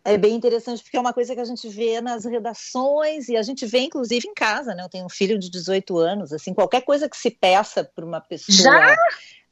É 0.04 0.18
bem 0.18 0.34
interessante 0.34 0.82
porque 0.82 0.96
é 0.96 1.00
uma 1.00 1.12
coisa 1.12 1.32
que 1.34 1.40
a 1.40 1.44
gente 1.44 1.68
vê 1.68 2.00
nas 2.00 2.24
redações 2.24 3.28
e 3.28 3.36
a 3.36 3.42
gente 3.42 3.64
vê 3.64 3.80
inclusive 3.80 4.26
em 4.26 4.34
casa, 4.34 4.74
né? 4.74 4.82
Eu 4.82 4.88
tenho 4.88 5.06
um 5.06 5.08
filho 5.08 5.38
de 5.38 5.48
18 5.48 5.96
anos, 5.96 6.32
assim, 6.32 6.52
qualquer 6.52 6.80
coisa 6.80 7.08
que 7.08 7.16
se 7.16 7.30
peça 7.30 7.84
para 7.84 8.04
uma 8.04 8.20
pessoa 8.20 8.56
já 8.56 8.96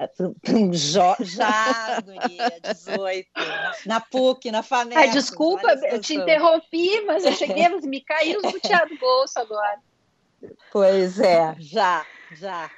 é, 0.01 0.11
um 0.49 0.73
jo... 0.73 1.15
já, 1.21 2.01
guria, 2.01 2.59
18, 2.63 3.29
na 3.85 4.01
PUC, 4.01 4.51
na 4.51 4.63
FAMEC. 4.63 4.97
Ai, 4.97 5.11
desculpa, 5.11 5.73
eu 5.75 6.01
te 6.01 6.15
interrompi, 6.15 7.03
mas 7.03 7.25
eu 7.25 7.33
cheguei, 7.33 7.69
me 7.69 8.01
caiu 8.01 8.41
os 8.43 8.51
butiá 8.51 8.87
do 8.87 8.97
bolso 8.97 9.39
agora. 9.39 9.79
Pois 10.73 11.21
é, 11.21 11.55
já, 11.59 12.07
já. 12.33 12.71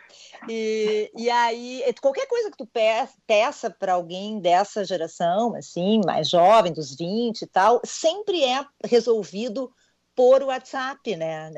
E, 0.48 1.10
e 1.16 1.30
aí, 1.30 1.84
qualquer 2.00 2.26
coisa 2.26 2.50
que 2.50 2.56
tu 2.56 2.68
peça 3.26 3.70
para 3.70 3.94
alguém 3.94 4.40
dessa 4.40 4.84
geração, 4.84 5.54
assim, 5.54 6.00
mais 6.04 6.28
jovem, 6.28 6.72
dos 6.72 6.96
20 6.96 7.42
e 7.42 7.46
tal, 7.46 7.80
sempre 7.84 8.42
é 8.44 8.64
resolvido 8.84 9.72
por 10.14 10.42
WhatsApp, 10.42 11.16
né? 11.16 11.50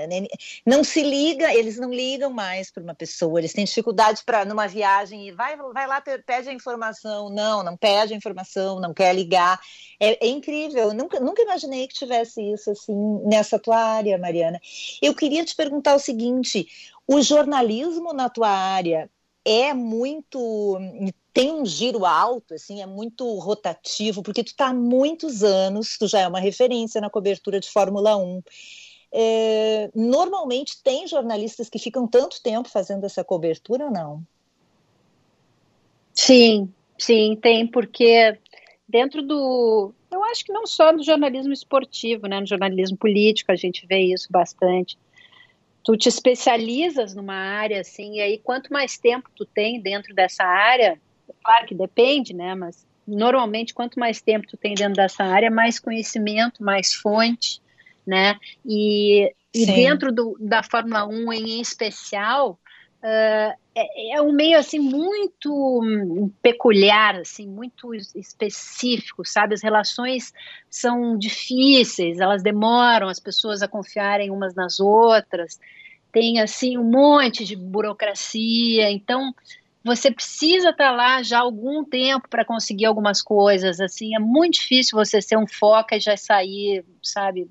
Não 0.65 0.85
se 0.85 1.03
liga, 1.03 1.53
eles 1.53 1.77
não 1.77 1.91
ligam 1.91 2.31
mais 2.31 2.71
para 2.71 2.83
uma 2.83 2.95
pessoa, 2.95 3.41
eles 3.41 3.53
têm 3.53 3.65
dificuldade 3.65 4.23
para 4.25 4.45
numa 4.45 4.67
viagem 4.67 5.29
e 5.29 5.33
vai, 5.33 5.57
vai 5.57 5.87
lá, 5.87 6.01
pede 6.01 6.49
a 6.49 6.53
informação. 6.53 7.31
Não, 7.31 7.63
não 7.63 7.77
pede 7.77 8.15
a 8.15 8.17
informação, 8.17 8.81
não 8.81 8.95
quer 8.95 9.15
ligar. 9.15 9.59
É, 9.99 10.25
é 10.25 10.29
incrível, 10.29 10.89
eu 10.89 10.95
nunca, 10.95 11.19
nunca 11.19 11.43
imaginei 11.43 11.89
que 11.89 11.95
tivesse 11.95 12.41
isso 12.53 12.71
assim 12.71 12.95
nessa 13.25 13.59
tua 13.59 13.77
área, 13.77 14.19
Mariana. 14.19 14.61
Eu 15.03 15.15
queria 15.15 15.45
te 15.45 15.55
perguntar 15.57 15.95
o 15.95 16.01
seguinte: 16.01 16.67
o 17.07 17.21
jornalismo 17.21 18.12
na 18.12 18.29
tua 18.29 18.49
área 18.49 19.11
é 19.45 19.75
muito 19.75 20.79
tem 21.33 21.53
um 21.53 21.67
giro 21.67 22.07
alto, 22.07 22.55
assim, 22.55 22.81
é 22.81 22.87
muito 22.87 23.27
rotativo, 23.40 24.23
porque 24.23 24.45
tu 24.45 24.49
está 24.49 24.69
há 24.69 24.73
muitos 24.75 25.43
anos, 25.43 25.99
tu 25.99 26.07
já 26.07 26.21
é 26.21 26.29
uma 26.29 26.38
referência 26.38 27.01
na 27.01 27.11
cobertura 27.11 27.59
de 27.59 27.69
Fórmula 27.69 28.17
1. 28.17 28.40
É, 29.12 29.90
normalmente 29.95 30.81
tem 30.83 31.09
jornalistas 31.09 31.69
que 31.69 31.79
ficam 31.79 32.07
tanto 32.07 32.40
tempo 32.40 32.69
fazendo 32.69 33.05
essa 33.05 33.25
cobertura 33.25 33.87
ou 33.87 33.90
não? 33.90 34.23
Sim, 36.12 36.73
sim, 36.97 37.37
tem, 37.43 37.67
porque 37.67 38.38
dentro 38.88 39.21
do. 39.21 39.93
Eu 40.12 40.23
acho 40.25 40.45
que 40.45 40.53
não 40.53 40.69
só 40.69 40.93
no 40.93 41.03
jornalismo 41.03 41.53
esportivo, 41.53 42.29
né? 42.29 42.38
No 42.38 42.47
jornalismo 42.47 42.97
político 42.97 43.51
a 43.51 43.57
gente 43.57 43.85
vê 43.88 43.99
isso 43.99 44.29
bastante 44.31 44.97
tu 45.85 45.97
te 45.97 46.09
especializas 46.09 47.14
numa 47.14 47.35
área 47.35 47.81
assim, 47.81 48.14
e 48.14 48.20
aí 48.20 48.38
quanto 48.38 48.73
mais 48.73 48.97
tempo 48.97 49.31
tu 49.37 49.44
tem 49.44 49.81
dentro 49.81 50.14
dessa 50.14 50.42
área, 50.42 50.99
claro 51.42 51.66
que 51.66 51.75
depende, 51.75 52.35
né, 52.35 52.55
mas 52.55 52.87
normalmente 53.07 53.75
quanto 53.75 54.01
mais 54.01 54.23
tempo 54.23 54.47
tu 54.47 54.57
tem 54.57 54.75
dentro 54.75 54.94
dessa 54.94 55.23
área, 55.23 55.51
mais 55.51 55.79
conhecimento, 55.79 56.64
mais 56.64 56.94
fonte, 56.94 57.61
né, 58.07 58.37
e, 58.64 59.31
e 59.55 59.66
dentro 59.66 60.11
do, 60.11 60.37
da 60.40 60.62
Fórmula 60.62 61.07
1 61.07 61.33
em 61.35 61.61
especial, 61.61 62.59
uh, 63.05 63.55
é, 63.75 64.17
é, 64.17 64.23
um 64.23 64.33
meio 64.33 64.59
assim 64.59 64.79
muito 64.79 65.53
hum, 65.83 66.31
peculiar, 66.43 67.17
assim, 67.17 67.47
muito 67.47 67.95
específico, 67.95 69.25
sabe? 69.27 69.55
As 69.55 69.62
relações 69.62 70.33
são 70.71 71.19
difíceis, 71.19 72.19
elas 72.19 72.43
demoram 72.43 73.09
as 73.09 73.21
pessoas 73.21 73.62
a 73.62 73.69
confiarem 73.69 74.31
umas 74.31 74.55
nas 74.55 74.81
outras. 74.81 75.59
Tem 76.11 76.40
assim 76.40 76.79
um 76.79 76.85
monte 76.85 77.45
de 77.45 77.57
burocracia, 77.57 78.90
então 78.90 79.35
você 79.85 80.11
precisa 80.11 80.71
estar 80.71 80.93
lá 80.93 81.23
já 81.23 81.40
algum 81.40 81.85
tempo 81.85 82.29
para 82.29 82.45
conseguir 82.45 82.87
algumas 82.87 83.21
coisas. 83.21 83.81
Assim, 83.81 84.14
é 84.17 84.19
muito 84.19 84.55
difícil 84.55 84.97
você 84.97 85.21
ser 85.21 85.37
um 85.37 85.47
foca 85.47 85.97
e 85.97 86.01
já 86.01 86.17
sair, 86.17 86.85
sabe, 87.03 87.51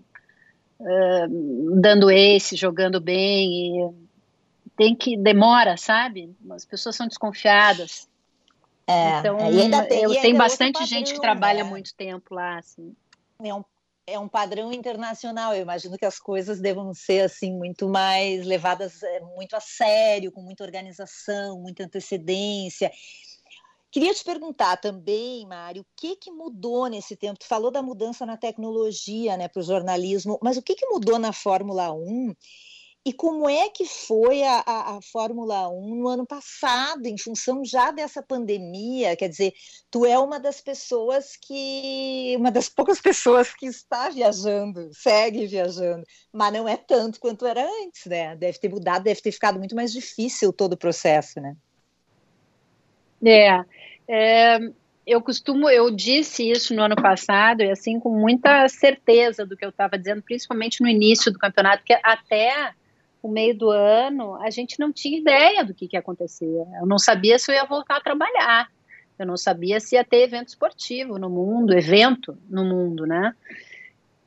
uh, 0.79 1.79
dando 1.79 2.09
esse, 2.09 2.55
jogando 2.55 2.99
bem. 2.99 3.81
E 3.81 4.02
tem 4.75 4.95
que 4.95 5.17
demora, 5.17 5.77
sabe? 5.77 6.35
As 6.51 6.65
pessoas 6.65 6.95
são 6.95 7.07
desconfiadas. 7.07 8.07
É, 8.85 9.19
então, 9.19 9.39
é, 9.39 9.51
e 9.51 9.61
ainda 9.61 9.85
tem, 9.85 10.03
eu 10.03 10.11
tenho 10.11 10.35
é 10.35 10.39
bastante 10.39 10.73
padrão, 10.73 10.87
gente 10.87 11.13
que 11.13 11.21
trabalha 11.21 11.63
né? 11.63 11.69
muito 11.69 11.93
tempo 11.95 12.33
lá, 12.33 12.57
assim. 12.57 12.95
É 13.41 13.53
um, 13.53 13.63
é 14.05 14.19
um 14.19 14.27
padrão 14.27 14.73
internacional. 14.73 15.53
Eu 15.53 15.61
imagino 15.61 15.97
que 15.97 16.05
as 16.05 16.19
coisas 16.19 16.59
devam 16.59 16.93
ser 16.93 17.21
assim 17.21 17.53
muito 17.53 17.87
mais 17.87 18.45
levadas 18.45 19.01
é, 19.03 19.19
muito 19.21 19.55
a 19.55 19.59
sério, 19.59 20.31
com 20.31 20.41
muita 20.41 20.63
organização, 20.63 21.59
muita 21.59 21.83
antecedência. 21.83 22.91
Queria 23.89 24.13
te 24.13 24.23
perguntar 24.23 24.77
também, 24.77 25.45
Mário, 25.45 25.83
o 25.83 25.85
que, 25.95 26.15
que 26.15 26.31
mudou 26.31 26.87
nesse 26.87 27.15
tempo? 27.15 27.37
Tu 27.39 27.45
falou 27.45 27.69
da 27.69 27.79
mudança 27.81 28.25
na 28.25 28.35
tecnologia, 28.35 29.37
né, 29.37 29.47
para 29.47 29.59
o 29.59 29.63
jornalismo, 29.63 30.39
mas 30.41 30.57
o 30.57 30.63
que, 30.63 30.73
que 30.73 30.87
mudou 30.87 31.19
na 31.19 31.31
Fórmula 31.31 31.93
1? 31.93 32.33
E 33.05 33.11
como 33.11 33.49
é 33.49 33.67
que 33.67 33.85
foi 33.85 34.43
a, 34.43 34.63
a, 34.65 34.95
a, 34.95 35.01
Fórmula 35.01 35.67
1 35.67 35.95
no 35.95 36.07
ano 36.07 36.25
passado, 36.25 37.05
em 37.05 37.17
função 37.17 37.65
já 37.65 37.91
dessa 37.91 38.23
pandemia? 38.23 39.13
Quer 39.17 39.27
dizer, 39.27 39.53
tu 39.91 40.05
é 40.05 40.17
uma 40.17 40.39
das 40.39 40.61
pessoas 40.61 41.35
que. 41.35 42.33
uma 42.37 42.49
das 42.49 42.69
poucas 42.69 43.01
pessoas 43.01 43.53
que 43.53 43.65
está 43.65 44.09
viajando, 44.09 44.89
segue 44.93 45.45
viajando, 45.47 46.05
mas 46.31 46.53
não 46.53 46.67
é 46.67 46.77
tanto 46.77 47.19
quanto 47.19 47.45
era 47.45 47.65
antes, 47.83 48.05
né? 48.05 48.37
Deve 48.37 48.57
ter 48.57 48.69
mudado, 48.69 49.03
deve 49.03 49.21
ter 49.21 49.33
ficado 49.33 49.59
muito 49.59 49.75
mais 49.75 49.91
difícil 49.91 50.53
todo 50.53 50.73
o 50.73 50.77
processo, 50.77 51.41
né? 51.41 51.57
É. 53.21 53.65
é 54.07 54.59
eu 55.05 55.21
costumo, 55.21 55.69
eu 55.69 55.91
disse 55.91 56.49
isso 56.49 56.73
no 56.73 56.81
ano 56.81 56.95
passado, 56.95 57.61
e 57.61 57.69
assim, 57.69 57.99
com 57.99 58.17
muita 58.17 58.65
certeza 58.69 59.45
do 59.45 59.57
que 59.57 59.65
eu 59.65 59.69
estava 59.69 59.97
dizendo, 59.97 60.21
principalmente 60.21 60.81
no 60.81 60.87
início 60.87 61.29
do 61.29 61.37
campeonato, 61.37 61.79
porque 61.79 61.99
até 62.01 62.73
o 63.23 63.29
meio 63.29 63.57
do 63.57 63.71
ano, 63.71 64.35
a 64.35 64.49
gente 64.49 64.77
não 64.77 64.91
tinha 64.91 65.17
ideia 65.17 65.63
do 65.63 65.73
que, 65.73 65.87
que 65.87 65.95
ia 65.95 66.01
acontecer. 66.01 66.45
Eu 66.79 66.85
não 66.85 66.99
sabia 66.99 67.39
se 67.39 67.49
eu 67.49 67.55
ia 67.55 67.63
voltar 67.63 67.95
a 67.95 68.01
trabalhar. 68.01 68.69
Eu 69.17 69.25
não 69.25 69.37
sabia 69.37 69.79
se 69.79 69.95
ia 69.95 70.03
ter 70.03 70.23
evento 70.23 70.49
esportivo 70.49 71.17
no 71.17 71.29
mundo, 71.29 71.73
evento 71.73 72.37
no 72.49 72.65
mundo, 72.65 73.05
né? 73.05 73.33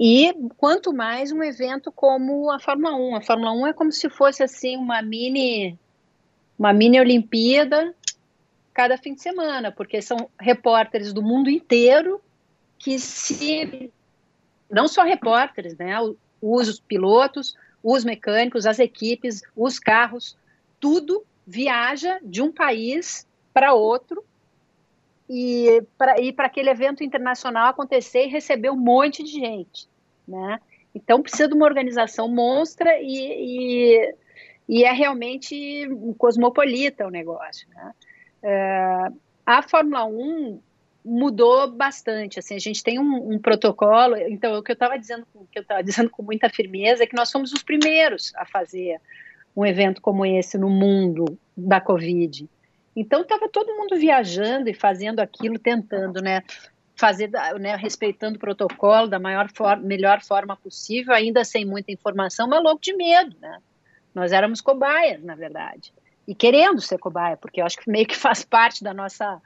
E 0.01 0.35
quanto 0.57 0.95
mais 0.95 1.31
um 1.31 1.43
evento 1.43 1.93
como 1.93 2.51
a 2.51 2.59
Fórmula 2.59 2.97
1. 2.97 3.17
A 3.17 3.21
Fórmula 3.21 3.53
1 3.53 3.67
é 3.67 3.73
como 3.75 3.93
se 3.93 4.09
fosse 4.09 4.43
assim 4.43 4.79
uma 4.79 5.03
mini 5.03 5.79
uma 6.59 6.73
mini 6.73 6.99
Olimpíada 6.99 7.95
cada 8.73 8.97
fim 8.97 9.15
de 9.15 9.21
semana, 9.21 9.71
porque 9.71 10.01
são 10.01 10.31
repórteres 10.41 11.13
do 11.13 11.21
mundo 11.21 11.51
inteiro 11.51 12.19
que 12.79 12.99
se 12.99 13.93
não 14.71 14.89
só 14.89 15.03
repórteres, 15.03 15.77
né? 15.77 15.95
Os 16.41 16.81
pilotos, 16.81 17.55
os 17.83 18.05
mecânicos, 18.05 18.67
as 18.67 18.79
equipes, 18.79 19.43
os 19.55 19.79
carros, 19.79 20.37
tudo 20.81 21.25
viaja 21.47 22.19
de 22.23 22.43
um 22.43 22.53
país 22.53 23.27
para 23.53 23.75
outro 23.75 24.25
e 25.29 25.83
para 25.97 26.47
aquele 26.47 26.71
evento 26.71 27.03
internacional 27.03 27.69
acontecer 27.69 28.25
e 28.25 28.29
receber 28.29 28.71
um 28.71 28.77
monte 28.77 29.23
de 29.23 29.33
gente, 29.33 29.89
né? 30.27 30.61
Então 30.95 31.23
precisa 31.23 31.49
de 31.49 31.55
uma 31.55 31.67
organização 31.67 32.29
monstra 32.29 32.99
e, 33.01 33.97
e, 33.99 34.15
e 34.69 34.85
é 34.85 34.93
realmente 34.93 35.89
um 35.89 36.15
cosmopolita 36.15 37.07
o 37.07 37.11
negócio, 37.11 37.69
né? 37.71 37.93
É, 38.43 39.09
a 39.45 39.62
Fórmula 39.62 40.05
1 40.05 40.61
mudou 41.07 41.71
bastante. 41.71 42.40
Assim, 42.40 42.57
a 42.57 42.59
gente 42.59 42.83
tem 42.83 42.99
um, 42.99 43.35
um 43.35 43.38
protocolo. 43.38 44.16
Então, 44.16 44.59
o 44.59 44.62
que 44.62 44.73
eu 44.73 44.75
estava 44.75 44.99
dizendo, 44.99 45.25
que 45.53 45.59
eu 45.59 45.62
estava 45.62 45.83
dizendo 45.83 46.11
com 46.11 46.23
muita 46.23 46.51
firmeza 46.51 47.05
é 47.05 47.07
que 47.07 47.14
nós 47.14 47.29
somos 47.29 47.53
os 47.53 47.62
primeiros 47.62 48.35
a 48.35 48.45
fazer 48.45 49.01
um 49.57 49.64
evento 49.64 50.03
como 50.03 50.27
esse 50.27 50.59
no 50.59 50.69
mundo 50.69 51.38
da 51.57 51.81
Covid. 51.81 52.49
Então, 52.95 53.23
estava 53.23 53.49
todo 53.49 53.77
mundo 53.77 53.97
viajando 53.97 54.69
e 54.69 54.75
fazendo 54.75 55.21
aquilo, 55.21 55.59
tentando, 55.59 56.21
né? 56.21 56.42
Fazer, 56.99 57.31
né, 57.61 57.77
respeitando 57.77 58.37
o 58.37 58.40
protocolo 58.40 59.07
da 59.07 59.19
maior 59.19 59.51
for 59.51 59.77
melhor 59.77 60.23
forma 60.23 60.57
possível, 60.57 61.12
ainda 61.12 61.45
sem 61.45 61.62
muita 61.62 61.92
informação, 61.92 62.49
mas 62.49 62.62
louco 62.62 62.81
de 62.81 62.97
medo, 62.97 63.37
né? 63.38 63.59
Nós 64.14 64.33
éramos 64.33 64.62
cobaias, 64.62 65.23
na 65.23 65.35
verdade, 65.35 65.92
e 66.27 66.35
querendo 66.35 66.81
ser 66.81 66.97
cobaia, 66.97 67.37
porque 67.37 67.61
eu 67.61 67.66
acho 67.66 67.77
que 67.77 67.90
meio 67.90 68.07
que 68.07 68.16
faz 68.16 68.42
parte 68.47 68.83
da 68.83 68.95
nossa 68.95 69.42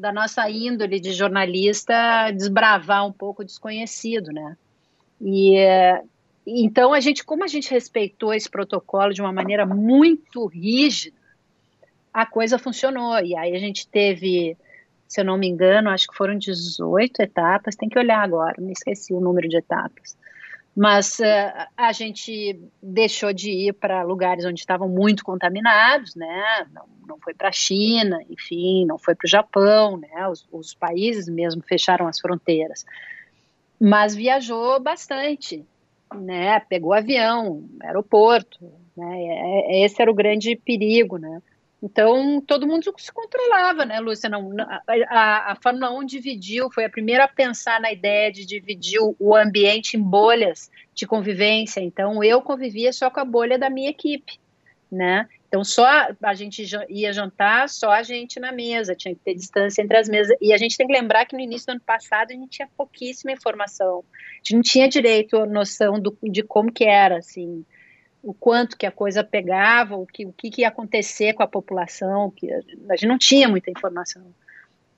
da 0.00 0.12
nossa 0.12 0.48
índole 0.48 0.98
de 0.98 1.12
jornalista 1.12 2.30
desbravar 2.30 3.06
um 3.06 3.12
pouco 3.12 3.42
o 3.42 3.44
desconhecido, 3.44 4.32
né? 4.32 4.56
E 5.20 5.56
então 6.46 6.92
a 6.92 7.00
gente, 7.00 7.22
como 7.22 7.44
a 7.44 7.46
gente 7.46 7.70
respeitou 7.70 8.32
esse 8.32 8.48
protocolo 8.48 9.12
de 9.12 9.20
uma 9.20 9.32
maneira 9.32 9.66
muito 9.66 10.46
rígida, 10.46 11.16
a 12.12 12.24
coisa 12.24 12.58
funcionou. 12.58 13.18
E 13.20 13.36
aí 13.36 13.54
a 13.54 13.58
gente 13.58 13.86
teve, 13.86 14.56
se 15.06 15.20
eu 15.20 15.24
não 15.24 15.36
me 15.36 15.46
engano, 15.46 15.90
acho 15.90 16.08
que 16.08 16.16
foram 16.16 16.36
18 16.36 17.20
etapas, 17.20 17.76
tem 17.76 17.88
que 17.88 17.98
olhar 17.98 18.22
agora, 18.22 18.54
me 18.58 18.72
esqueci 18.72 19.12
o 19.12 19.20
número 19.20 19.48
de 19.48 19.58
etapas 19.58 20.16
mas 20.76 21.18
uh, 21.18 21.68
a 21.76 21.92
gente 21.92 22.60
deixou 22.82 23.32
de 23.32 23.50
ir 23.50 23.72
para 23.72 24.02
lugares 24.02 24.44
onde 24.44 24.60
estavam 24.60 24.88
muito 24.88 25.24
contaminados, 25.24 26.14
né? 26.14 26.66
Não, 26.72 26.84
não 27.06 27.18
foi 27.18 27.34
para 27.34 27.48
a 27.48 27.52
China, 27.52 28.20
enfim, 28.28 28.86
não 28.86 28.98
foi 28.98 29.14
para 29.14 29.26
o 29.26 29.30
Japão, 29.30 29.96
né? 29.96 30.28
Os, 30.28 30.46
os, 30.50 30.74
países 30.74 31.28
mesmo 31.28 31.62
fecharam 31.62 32.06
as 32.06 32.20
fronteiras, 32.20 32.86
mas 33.80 34.14
viajou 34.14 34.78
bastante, 34.80 35.66
né? 36.14 36.60
Pegou 36.60 36.92
avião, 36.92 37.68
aeroporto, 37.82 38.72
né? 38.96 39.22
É, 39.22 39.84
esse 39.84 40.00
era 40.00 40.10
o 40.10 40.14
grande 40.14 40.54
perigo, 40.54 41.18
né? 41.18 41.42
Então, 41.82 42.42
todo 42.42 42.66
mundo 42.66 42.92
se 42.98 43.10
controlava, 43.10 43.86
né, 43.86 44.00
Lúcia? 44.00 44.28
Não, 44.28 44.50
a, 45.08 45.52
a, 45.52 45.56
Fórmula 45.62 45.90
1 45.98 46.04
dividiu, 46.04 46.70
foi 46.70 46.84
a 46.84 46.90
primeira 46.90 47.24
a 47.24 47.28
pensar 47.28 47.80
na 47.80 47.90
ideia 47.90 48.30
de 48.30 48.44
dividir 48.44 49.00
o 49.18 49.34
ambiente 49.34 49.96
em 49.96 50.02
bolhas 50.02 50.70
de 50.94 51.06
convivência. 51.06 51.80
Então, 51.80 52.22
eu 52.22 52.42
convivia 52.42 52.92
só 52.92 53.08
com 53.08 53.20
a 53.20 53.24
bolha 53.24 53.58
da 53.58 53.70
minha 53.70 53.88
equipe, 53.88 54.38
né? 54.92 55.26
Então, 55.48 55.64
só 55.64 55.84
a 56.22 56.34
gente 56.34 56.64
ia 56.88 57.12
jantar, 57.12 57.68
só 57.68 57.90
a 57.90 58.04
gente 58.04 58.38
na 58.38 58.52
mesa, 58.52 58.94
tinha 58.94 59.14
que 59.14 59.20
ter 59.20 59.34
distância 59.34 59.82
entre 59.82 59.96
as 59.96 60.08
mesas. 60.08 60.36
E 60.40 60.52
a 60.52 60.56
gente 60.56 60.76
tem 60.76 60.86
que 60.86 60.92
lembrar 60.92 61.24
que 61.24 61.34
no 61.34 61.40
início 61.40 61.66
do 61.66 61.70
ano 61.70 61.80
passado 61.80 62.30
a 62.30 62.34
gente 62.34 62.50
tinha 62.50 62.68
pouquíssima 62.76 63.32
informação. 63.32 64.04
A 64.14 64.36
gente 64.36 64.54
não 64.54 64.62
tinha 64.62 64.88
direito 64.88 65.46
noção 65.46 65.98
do, 65.98 66.16
de 66.22 66.42
como 66.44 66.70
que 66.70 66.84
era, 66.84 67.18
assim, 67.18 67.64
o 68.22 68.34
quanto 68.34 68.76
que 68.76 68.86
a 68.86 68.90
coisa 68.90 69.24
pegava, 69.24 69.96
o 69.96 70.06
que, 70.06 70.26
o 70.26 70.32
que, 70.32 70.60
ia 70.60 70.68
acontecer 70.68 71.32
com 71.32 71.42
a 71.42 71.48
população, 71.48 72.30
que 72.30 72.52
a 72.52 72.96
gente 72.96 73.06
não 73.06 73.18
tinha 73.18 73.48
muita 73.48 73.70
informação. 73.70 74.22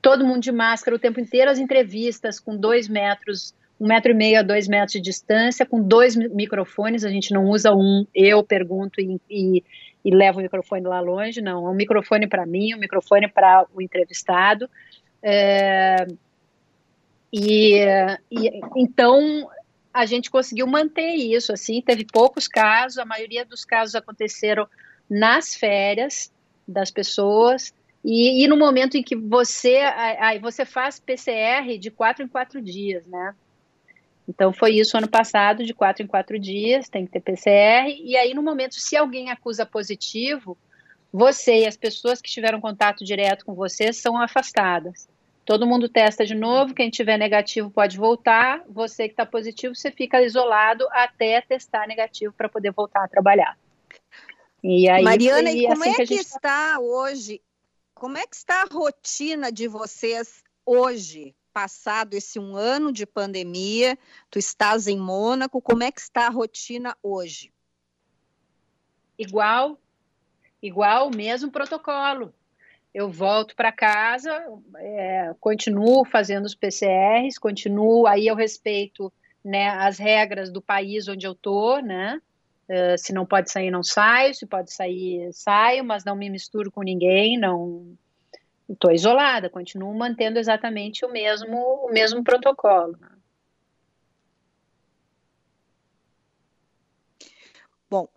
Todo 0.01 0.25
mundo 0.25 0.41
de 0.41 0.51
máscara 0.51 0.95
o 0.95 0.99
tempo 0.99 1.19
inteiro, 1.19 1.49
as 1.49 1.59
entrevistas 1.59 2.39
com 2.39 2.55
dois 2.55 2.89
metros, 2.89 3.53
um 3.79 3.87
metro 3.87 4.11
e 4.11 4.13
meio 4.13 4.39
a 4.39 4.43
dois 4.43 4.67
metros 4.67 4.93
de 4.93 5.01
distância, 5.01 5.65
com 5.65 5.81
dois 5.81 6.15
microfones, 6.15 7.05
a 7.05 7.09
gente 7.09 7.33
não 7.33 7.45
usa 7.45 7.73
um, 7.73 8.05
eu 8.13 8.43
pergunto 8.43 8.99
e, 8.99 9.19
e, 9.29 9.63
e 10.03 10.11
levo 10.13 10.39
o 10.39 10.41
microfone 10.41 10.85
lá 10.85 10.99
longe, 10.99 11.41
não, 11.41 11.65
é 11.65 11.69
um 11.69 11.75
microfone 11.75 12.27
para 12.27 12.45
mim, 12.45 12.75
um 12.75 12.79
microfone 12.79 13.29
para 13.29 13.65
o 13.73 13.81
entrevistado. 13.81 14.69
É, 15.21 16.05
e, 17.31 17.79
e, 18.29 18.61
então 18.75 19.47
a 19.93 20.05
gente 20.05 20.31
conseguiu 20.31 20.65
manter 20.65 21.13
isso, 21.13 21.53
assim, 21.53 21.81
teve 21.81 22.05
poucos 22.05 22.47
casos, 22.47 22.97
a 22.97 23.05
maioria 23.05 23.45
dos 23.45 23.63
casos 23.63 23.93
aconteceram 23.93 24.67
nas 25.09 25.53
férias 25.53 26.31
das 26.67 26.89
pessoas, 26.89 27.73
e, 28.03 28.43
e 28.43 28.47
no 28.47 28.57
momento 28.57 28.97
em 28.97 29.03
que 29.03 29.15
você, 29.15 29.77
aí 29.77 30.39
você 30.39 30.65
faz 30.65 30.99
PCR 30.99 31.77
de 31.77 31.91
quatro 31.91 32.23
em 32.23 32.27
quatro 32.27 32.61
dias, 32.61 33.05
né? 33.05 33.35
Então 34.27 34.51
foi 34.51 34.71
isso 34.71 34.97
ano 34.97 35.07
passado, 35.07 35.63
de 35.63 35.73
quatro 35.73 36.03
em 36.03 36.07
quatro 36.07 36.39
dias, 36.39 36.89
tem 36.89 37.05
que 37.05 37.11
ter 37.11 37.21
PCR, 37.21 37.95
e 38.03 38.17
aí 38.17 38.33
no 38.33 38.41
momento, 38.41 38.75
se 38.75 38.97
alguém 38.97 39.29
acusa 39.29 39.65
positivo, 39.65 40.57
você 41.11 41.61
e 41.61 41.67
as 41.67 41.77
pessoas 41.77 42.19
que 42.19 42.31
tiveram 42.31 42.59
contato 42.59 43.05
direto 43.05 43.45
com 43.45 43.53
você 43.53 43.93
são 43.93 44.19
afastadas. 44.19 45.07
Todo 45.45 45.67
mundo 45.67 45.89
testa 45.89 46.25
de 46.25 46.33
novo, 46.33 46.73
quem 46.73 46.89
tiver 46.89 47.17
negativo 47.17 47.69
pode 47.69 47.97
voltar, 47.97 48.63
você 48.67 49.07
que 49.07 49.13
está 49.13 49.25
positivo, 49.25 49.75
você 49.75 49.91
fica 49.91 50.21
isolado 50.21 50.87
até 50.91 51.41
testar 51.41 51.85
negativo 51.85 52.33
para 52.33 52.47
poder 52.47 52.71
voltar 52.71 53.03
a 53.03 53.07
trabalhar. 53.09 53.57
E 54.63 54.87
aí, 54.87 55.03
Mariana, 55.03 55.51
e 55.51 55.67
como 55.67 55.83
assim 55.83 55.91
é 55.91 55.95
que, 55.95 56.05
que 56.05 56.13
está 56.15 56.79
hoje? 56.79 57.41
Como 57.93 58.17
é 58.17 58.25
que 58.25 58.35
está 58.35 58.61
a 58.61 58.73
rotina 58.73 59.51
de 59.51 59.67
vocês 59.67 60.41
hoje, 60.65 61.35
passado 61.51 62.13
esse 62.13 62.39
um 62.39 62.55
ano 62.55 62.93
de 62.93 63.05
pandemia? 63.05 63.99
Tu 64.31 64.39
estás 64.39 64.87
em 64.87 64.97
Mônaco, 64.97 65.61
como 65.61 65.83
é 65.83 65.91
que 65.91 65.99
está 65.99 66.27
a 66.27 66.29
rotina 66.29 66.95
hoje? 67.03 67.51
Igual, 69.19 69.77
igual, 70.61 71.11
mesmo 71.11 71.51
protocolo 71.51 72.33
eu 72.93 73.09
volto 73.09 73.55
para 73.55 73.71
casa, 73.71 74.31
é, 74.77 75.33
continuo 75.39 76.05
fazendo 76.05 76.45
os 76.45 76.53
PCRs, 76.53 77.39
continuo, 77.39 78.05
aí 78.05 78.27
eu 78.27 78.35
respeito 78.35 79.11
né, 79.43 79.69
as 79.69 79.97
regras 79.97 80.51
do 80.51 80.61
país 80.61 81.07
onde 81.07 81.25
eu 81.25 81.33
tô, 81.33 81.79
né? 81.79 82.21
Uh, 82.69 82.97
se 82.97 83.11
não 83.11 83.25
pode 83.25 83.51
sair, 83.51 83.69
não 83.69 83.83
saio, 83.83 84.33
se 84.33 84.45
pode 84.45 84.71
sair, 84.71 85.33
saio, 85.33 85.83
mas 85.83 86.05
não 86.05 86.15
me 86.15 86.29
misturo 86.29 86.71
com 86.71 86.81
ninguém, 86.81 87.37
não 87.37 87.97
estou 88.69 88.91
isolada, 88.91 89.49
continuo 89.49 89.93
mantendo 89.93 90.39
exatamente 90.39 91.03
o 91.05 91.11
mesmo, 91.11 91.57
o 91.57 91.91
mesmo 91.91 92.23
protocolo. 92.23 92.97
Né? 92.97 93.09
Bom, 97.89 98.07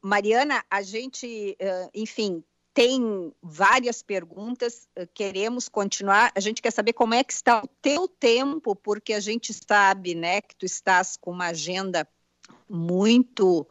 Mariana, 0.00 0.64
a 0.70 0.82
gente, 0.82 1.58
enfim, 1.92 2.44
tem 2.76 3.32
várias 3.42 4.02
perguntas, 4.02 4.86
eh, 4.94 5.08
queremos 5.14 5.66
continuar. 5.66 6.30
A 6.34 6.40
gente 6.40 6.60
quer 6.60 6.70
saber 6.70 6.92
como 6.92 7.14
é 7.14 7.24
que 7.24 7.32
está 7.32 7.62
o 7.64 7.68
teu 7.80 8.06
tempo, 8.06 8.76
porque 8.76 9.14
a 9.14 9.20
gente 9.20 9.54
sabe, 9.54 10.14
né, 10.14 10.42
que 10.42 10.54
tu 10.54 10.66
estás 10.66 11.16
com 11.16 11.30
uma 11.30 11.46
agenda 11.46 12.06
muito 12.68 13.66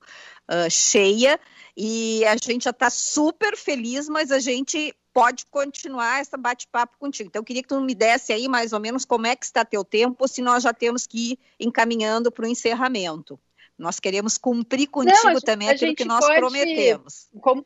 uh, 0.49 0.71
cheia 0.71 1.39
e 1.77 2.25
a 2.25 2.35
gente 2.35 2.63
já 2.63 2.71
está 2.71 2.89
super 2.89 3.55
feliz, 3.55 4.09
mas 4.09 4.31
a 4.31 4.39
gente 4.39 4.91
pode 5.13 5.45
continuar 5.51 6.21
essa 6.21 6.35
bate-papo 6.35 6.97
contigo. 6.97 7.27
Então, 7.27 7.41
eu 7.41 7.45
queria 7.45 7.61
que 7.61 7.69
tu 7.69 7.79
me 7.79 7.93
desse 7.93 8.33
aí 8.33 8.47
mais 8.47 8.73
ou 8.73 8.79
menos 8.79 9.05
como 9.05 9.27
é 9.27 9.35
que 9.35 9.45
está 9.45 9.63
teu 9.63 9.83
tempo, 9.85 10.15
ou 10.17 10.27
se 10.27 10.41
nós 10.41 10.63
já 10.63 10.73
temos 10.73 11.05
que 11.05 11.33
ir 11.33 11.39
encaminhando 11.59 12.31
para 12.31 12.45
o 12.45 12.49
encerramento. 12.49 13.39
Nós 13.77 13.99
queremos 13.99 14.35
cumprir 14.35 14.87
contigo 14.87 15.33
Não, 15.33 15.41
também 15.41 15.69
aquilo 15.69 15.93
que 15.93 16.05
nós 16.05 16.25
prometemos. 16.25 17.27
Como, 17.39 17.63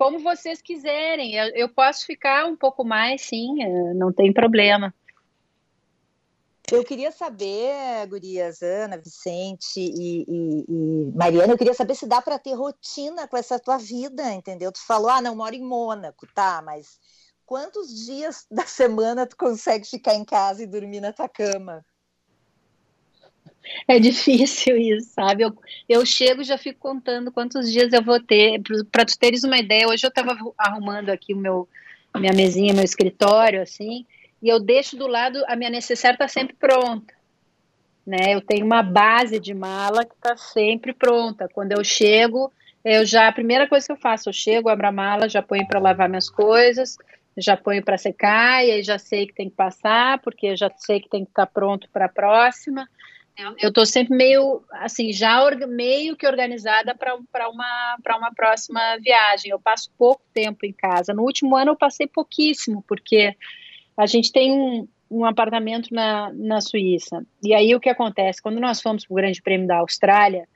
como 0.00 0.18
vocês 0.18 0.62
quiserem. 0.62 1.34
Eu, 1.34 1.54
eu, 1.54 1.68
posso 1.68 2.06
ficar 2.06 2.46
um 2.46 2.56
pouco 2.56 2.82
mais, 2.82 3.20
sim, 3.20 3.62
eh, 3.62 3.92
não 3.92 4.10
tem 4.10 4.32
problema. 4.32 4.94
Eu 6.72 6.82
queria 6.82 7.12
saber, 7.12 8.06
Gurias, 8.08 8.62
Ana, 8.62 8.96
Vicente 8.96 9.78
e, 9.78 10.24
e, 10.26 10.64
e 10.66 11.12
Mariana, 11.14 11.52
eu 11.52 11.58
queria 11.58 11.74
saber 11.74 11.94
se 11.96 12.06
dá 12.06 12.22
para 12.22 12.38
ter 12.38 12.54
rotina 12.54 13.28
com 13.28 13.36
essa 13.36 13.58
tua 13.58 13.76
vida, 13.76 14.32
entendeu? 14.32 14.72
Tu 14.72 14.80
falou, 14.86 15.10
ah, 15.10 15.20
não 15.20 15.36
moro 15.36 15.54
em 15.54 15.62
Mônaco, 15.62 16.26
tá, 16.34 16.62
mas 16.64 16.98
quantos 17.44 17.94
dias 18.06 18.46
da 18.50 18.64
semana 18.64 19.26
tu 19.26 19.36
consegue 19.36 19.86
ficar 19.86 20.14
em 20.14 20.24
casa 20.24 20.62
e 20.62 20.66
dormir 20.66 21.00
na 21.00 21.12
tua 21.12 21.28
cama? 21.28 21.84
É 23.86 23.98
difícil 23.98 24.76
isso, 24.78 25.10
sabe? 25.12 25.42
Eu, 25.42 25.56
eu 25.88 26.04
chego 26.04 26.42
e 26.42 26.44
já 26.44 26.58
fico 26.58 26.78
contando 26.78 27.32
quantos 27.32 27.70
dias 27.70 27.92
eu 27.92 28.02
vou 28.02 28.20
ter. 28.20 28.60
Para 28.90 29.04
tu 29.04 29.18
teres 29.18 29.44
uma 29.44 29.58
ideia, 29.58 29.88
hoje 29.88 30.06
eu 30.06 30.08
estava 30.08 30.36
arrumando 30.58 31.10
aqui 31.10 31.34
o 31.34 31.38
meu 31.38 31.68
minha 32.18 32.32
mesinha, 32.32 32.74
meu 32.74 32.82
escritório, 32.82 33.62
assim, 33.62 34.04
e 34.42 34.48
eu 34.48 34.58
deixo 34.58 34.96
do 34.96 35.06
lado 35.06 35.44
a 35.46 35.54
minha 35.54 35.70
necessaire 35.70 36.16
está 36.16 36.26
sempre 36.26 36.56
pronta. 36.56 37.14
Né? 38.06 38.34
Eu 38.34 38.40
tenho 38.40 38.64
uma 38.64 38.82
base 38.82 39.38
de 39.38 39.54
mala 39.54 40.04
que 40.04 40.14
está 40.14 40.36
sempre 40.36 40.92
pronta. 40.92 41.48
Quando 41.48 41.72
eu 41.72 41.84
chego, 41.84 42.52
eu 42.84 43.04
já 43.04 43.28
a 43.28 43.32
primeira 43.32 43.68
coisa 43.68 43.86
que 43.86 43.92
eu 43.92 43.96
faço, 43.96 44.28
eu 44.28 44.32
chego, 44.32 44.68
abro 44.68 44.88
a 44.88 44.92
mala, 44.92 45.28
já 45.28 45.42
ponho 45.42 45.66
para 45.66 45.78
lavar 45.78 46.08
minhas 46.08 46.28
coisas, 46.28 46.96
já 47.36 47.56
ponho 47.56 47.84
para 47.84 47.98
secar 47.98 48.64
e 48.64 48.72
aí 48.72 48.82
já 48.82 48.98
sei 48.98 49.26
que 49.26 49.34
tem 49.34 49.50
que 49.50 49.56
passar, 49.56 50.18
porque 50.20 50.56
já 50.56 50.70
sei 50.76 51.00
que 51.00 51.08
tem 51.08 51.24
que 51.24 51.30
estar 51.30 51.46
tá 51.46 51.52
pronto 51.52 51.88
para 51.92 52.06
a 52.06 52.08
próxima. 52.08 52.88
Eu 53.58 53.68
estou 53.68 53.86
sempre 53.86 54.14
meio, 54.14 54.62
assim, 54.72 55.12
já 55.12 55.40
meio 55.66 56.16
que 56.16 56.26
organizada 56.26 56.94
para 56.94 57.48
uma, 57.48 57.96
uma 58.16 58.34
próxima 58.34 58.98
viagem. 58.98 59.50
Eu 59.50 59.58
passo 59.58 59.90
pouco 59.96 60.22
tempo 60.34 60.66
em 60.66 60.72
casa. 60.72 61.14
No 61.14 61.22
último 61.22 61.56
ano 61.56 61.72
eu 61.72 61.76
passei 61.76 62.06
pouquíssimo, 62.06 62.84
porque 62.86 63.34
a 63.96 64.06
gente 64.06 64.30
tem 64.30 64.52
um, 64.52 64.86
um 65.10 65.24
apartamento 65.24 65.88
na, 65.92 66.30
na 66.34 66.60
Suíça. 66.60 67.24
E 67.42 67.54
aí 67.54 67.74
o 67.74 67.80
que 67.80 67.88
acontece? 67.88 68.42
Quando 68.42 68.60
nós 68.60 68.80
fomos 68.82 69.06
para 69.06 69.12
o 69.12 69.16
Grande 69.16 69.40
Prêmio 69.42 69.66
da 69.66 69.78
Austrália, 69.78 70.46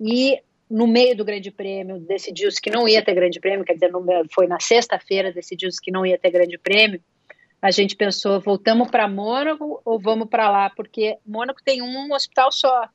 e 0.00 0.40
no 0.68 0.86
meio 0.86 1.16
do 1.16 1.24
Grande 1.24 1.50
Prêmio 1.50 2.00
decidiu-se 2.00 2.60
que 2.60 2.70
não 2.70 2.88
ia 2.88 3.02
ter 3.02 3.14
Grande 3.14 3.38
Prêmio, 3.38 3.64
quer 3.64 3.74
dizer, 3.74 3.92
foi 4.32 4.46
na 4.46 4.58
sexta-feira 4.58 5.32
decidiu-se 5.32 5.80
que 5.80 5.90
não 5.90 6.04
ia 6.04 6.18
ter 6.18 6.30
Grande 6.30 6.58
Prêmio, 6.58 7.00
a 7.64 7.70
gente 7.70 7.96
pensou, 7.96 8.38
voltamos 8.42 8.90
para 8.90 9.08
Mônaco 9.08 9.80
ou 9.86 9.98
vamos 9.98 10.28
para 10.28 10.50
lá? 10.50 10.68
Porque 10.68 11.16
Mônaco 11.24 11.62
tem 11.64 11.80
um 11.80 12.12
hospital 12.12 12.52
só. 12.52 12.90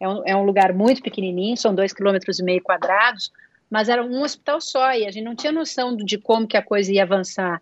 É 0.00 0.08
um, 0.08 0.22
é 0.24 0.34
um 0.34 0.42
lugar 0.42 0.72
muito 0.72 1.02
pequenininho, 1.02 1.54
são 1.54 1.74
dois 1.74 1.92
quilômetros 1.92 2.38
e 2.38 2.42
meio 2.42 2.62
quadrados, 2.62 3.30
mas 3.68 3.90
era 3.90 4.02
um 4.02 4.22
hospital 4.22 4.58
só 4.58 4.90
e 4.94 5.06
a 5.06 5.10
gente 5.10 5.22
não 5.22 5.36
tinha 5.36 5.52
noção 5.52 5.94
de 5.94 6.16
como 6.16 6.46
que 6.46 6.56
a 6.56 6.62
coisa 6.62 6.90
ia 6.90 7.02
avançar. 7.02 7.60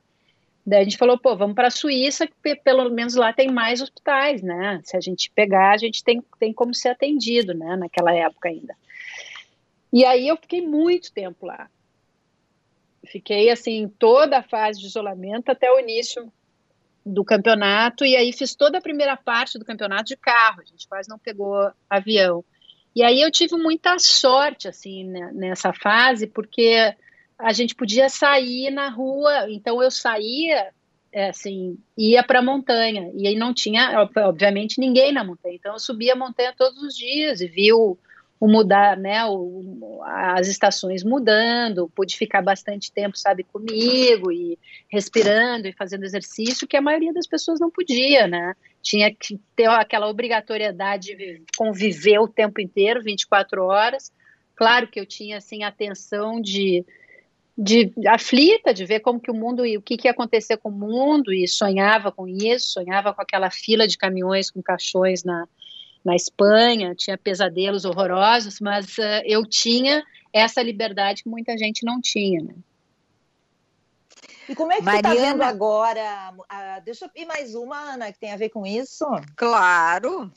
Daí 0.65 0.83
a 0.83 0.85
gente 0.85 0.97
falou, 0.97 1.19
pô, 1.19 1.37
vamos 1.37 1.57
para 1.57 1.67
a 1.67 1.73
Suíça, 1.73 2.25
que 2.25 2.55
pelo 2.55 2.89
menos 2.89 3.17
lá 3.17 3.33
tem 3.33 3.51
mais 3.51 3.83
hospitais, 3.83 4.41
né? 4.41 4.81
Se 4.85 4.97
a 4.97 5.01
gente 5.01 5.33
pegar, 5.35 5.73
a 5.73 5.77
gente 5.77 6.05
tem, 6.05 6.23
tem 6.39 6.53
como 6.53 6.73
ser 6.73 6.91
atendido, 6.91 7.53
né? 7.53 7.75
Naquela 7.75 8.15
época 8.15 8.49
ainda. 8.49 8.77
E 9.93 10.05
aí 10.05 10.29
eu 10.29 10.37
fiquei 10.37 10.65
muito 10.65 11.13
tempo 11.13 11.47
lá. 11.47 11.69
Fiquei, 13.07 13.51
assim, 13.51 13.89
toda 13.99 14.39
a 14.39 14.43
fase 14.43 14.79
de 14.79 14.87
isolamento 14.87 15.51
até 15.51 15.69
o 15.71 15.81
início 15.81 16.33
do 17.05 17.25
campeonato 17.25 18.05
e 18.05 18.17
aí 18.17 18.33
fiz 18.33 18.55
toda 18.55 18.79
a 18.79 18.83
primeira 18.83 19.17
parte 19.17 19.59
do 19.59 19.65
campeonato 19.65 20.05
de 20.05 20.17
carro. 20.17 20.61
A 20.61 20.65
gente 20.65 20.89
quase 20.89 21.09
não 21.09 21.19
pegou 21.19 21.71
avião. 21.89 22.45
E 22.97 23.03
aí 23.03 23.21
eu 23.21 23.31
tive 23.31 23.57
muita 23.57 23.99
sorte 23.99 24.69
assim 24.69 25.05
né, 25.05 25.31
nessa 25.35 25.73
fase 25.73 26.27
porque 26.27 26.95
a 27.39 27.53
gente 27.53 27.75
podia 27.75 28.09
sair 28.09 28.71
na 28.71 28.89
rua. 28.89 29.51
Então 29.51 29.83
eu 29.83 29.91
saía 29.91 30.71
é, 31.13 31.29
assim 31.29 31.79
ia 31.97 32.23
para 32.23 32.39
a 32.39 32.43
montanha 32.43 33.11
e 33.15 33.27
aí 33.27 33.37
não 33.37 33.53
tinha 33.53 34.09
obviamente 34.17 34.81
ninguém 34.81 35.13
na 35.13 35.25
montanha. 35.25 35.57
Então 35.57 35.75
eu 35.75 35.79
subia 35.79 36.15
a 36.15 36.17
montanha 36.17 36.55
todos 36.57 36.83
os 36.83 36.97
dias 36.97 37.41
e 37.41 37.49
vi 37.49 37.73
o, 38.45 38.49
mudar, 38.49 38.97
né, 38.99 39.25
o, 39.25 40.03
as 40.05 40.49
estações 40.49 41.03
mudando, 41.03 41.91
pude 41.95 42.15
ficar 42.15 42.43
bastante 42.43 42.93
tempo, 42.93 43.17
sabe, 43.17 43.43
comigo 43.43 44.31
e 44.31 44.59
respirando 44.89 45.67
e 45.67 45.73
fazendo 45.73 46.05
exercício 46.05 46.69
que 46.69 46.77
a 46.77 46.83
maioria 46.83 47.13
das 47.13 47.27
pessoas 47.27 47.59
não 47.59 47.71
podia, 47.71 48.27
né? 48.27 48.55
Tinha 48.83 49.11
que 49.15 49.41
ter 49.57 49.67
aquela 49.67 50.09
obrigatoriedade 50.09 51.17
de 51.17 51.43
conviver 51.57 52.19
o 52.19 52.29
tempo 52.29 52.61
inteiro, 52.61 53.03
24 53.03 53.65
horas. 53.65 54.13
Claro 54.55 54.89
que 54.89 55.01
eu 55.01 55.07
tinha 55.07 55.39
assim 55.39 55.65
atenção 55.65 56.39
de 56.41 56.85
de 57.57 57.93
aflita 58.09 58.75
de 58.75 58.85
ver 58.85 58.99
como 58.99 59.21
que 59.21 59.31
o 59.31 59.35
mundo 59.35 59.65
e 59.65 59.79
o 59.79 59.81
que, 59.81 59.97
que 59.97 60.09
ia 60.09 60.11
acontecer 60.11 60.57
com 60.57 60.71
o 60.71 60.73
mundo 60.73 61.33
e 61.33 61.47
sonhava 61.47 62.11
com 62.11 62.27
isso, 62.27 62.73
sonhava 62.73 63.15
com 63.15 63.23
aquela 63.23 63.49
fila 63.49 63.87
de 63.87 63.97
caminhões 63.97 64.51
com 64.51 64.61
caixões 64.61 65.23
na, 65.23 65.47
na 66.05 66.15
Espanha, 66.15 66.95
tinha 66.95 67.17
pesadelos 67.17 67.85
horrorosos, 67.85 68.61
mas 68.61 68.99
uh, 68.99 69.23
eu 69.25 69.47
tinha 69.47 70.05
essa 70.33 70.63
liberdade 70.63 71.23
que 71.23 71.29
muita 71.29 71.57
gente 71.57 71.85
não 71.85 72.01
tinha, 72.01 72.43
né? 72.43 72.55
E 74.49 74.55
como 74.55 74.73
é 74.73 74.77
que 74.77 74.83
Mariana... 74.83 75.09
você 75.09 75.15
está 75.15 75.31
vendo 75.31 75.43
agora? 75.43 76.35
Uh, 76.39 76.85
deixa 76.85 77.07
eu 77.07 77.23
ir 77.23 77.25
mais 77.25 77.55
uma, 77.55 77.79
Ana, 77.79 78.13
que 78.13 78.19
tem 78.19 78.33
a 78.33 78.37
ver 78.37 78.51
com 78.51 78.67
isso. 78.67 79.07
Claro. 79.37 80.31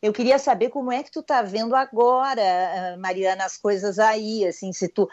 Eu 0.00 0.14
queria 0.14 0.38
saber 0.38 0.70
como 0.70 0.90
é 0.90 1.02
que 1.02 1.10
tu 1.10 1.20
está 1.20 1.42
vendo 1.42 1.76
agora, 1.76 2.96
Mariana, 2.98 3.44
as 3.44 3.58
coisas 3.58 3.98
aí, 3.98 4.46
assim, 4.46 4.72
se 4.72 4.88
tu, 4.88 5.06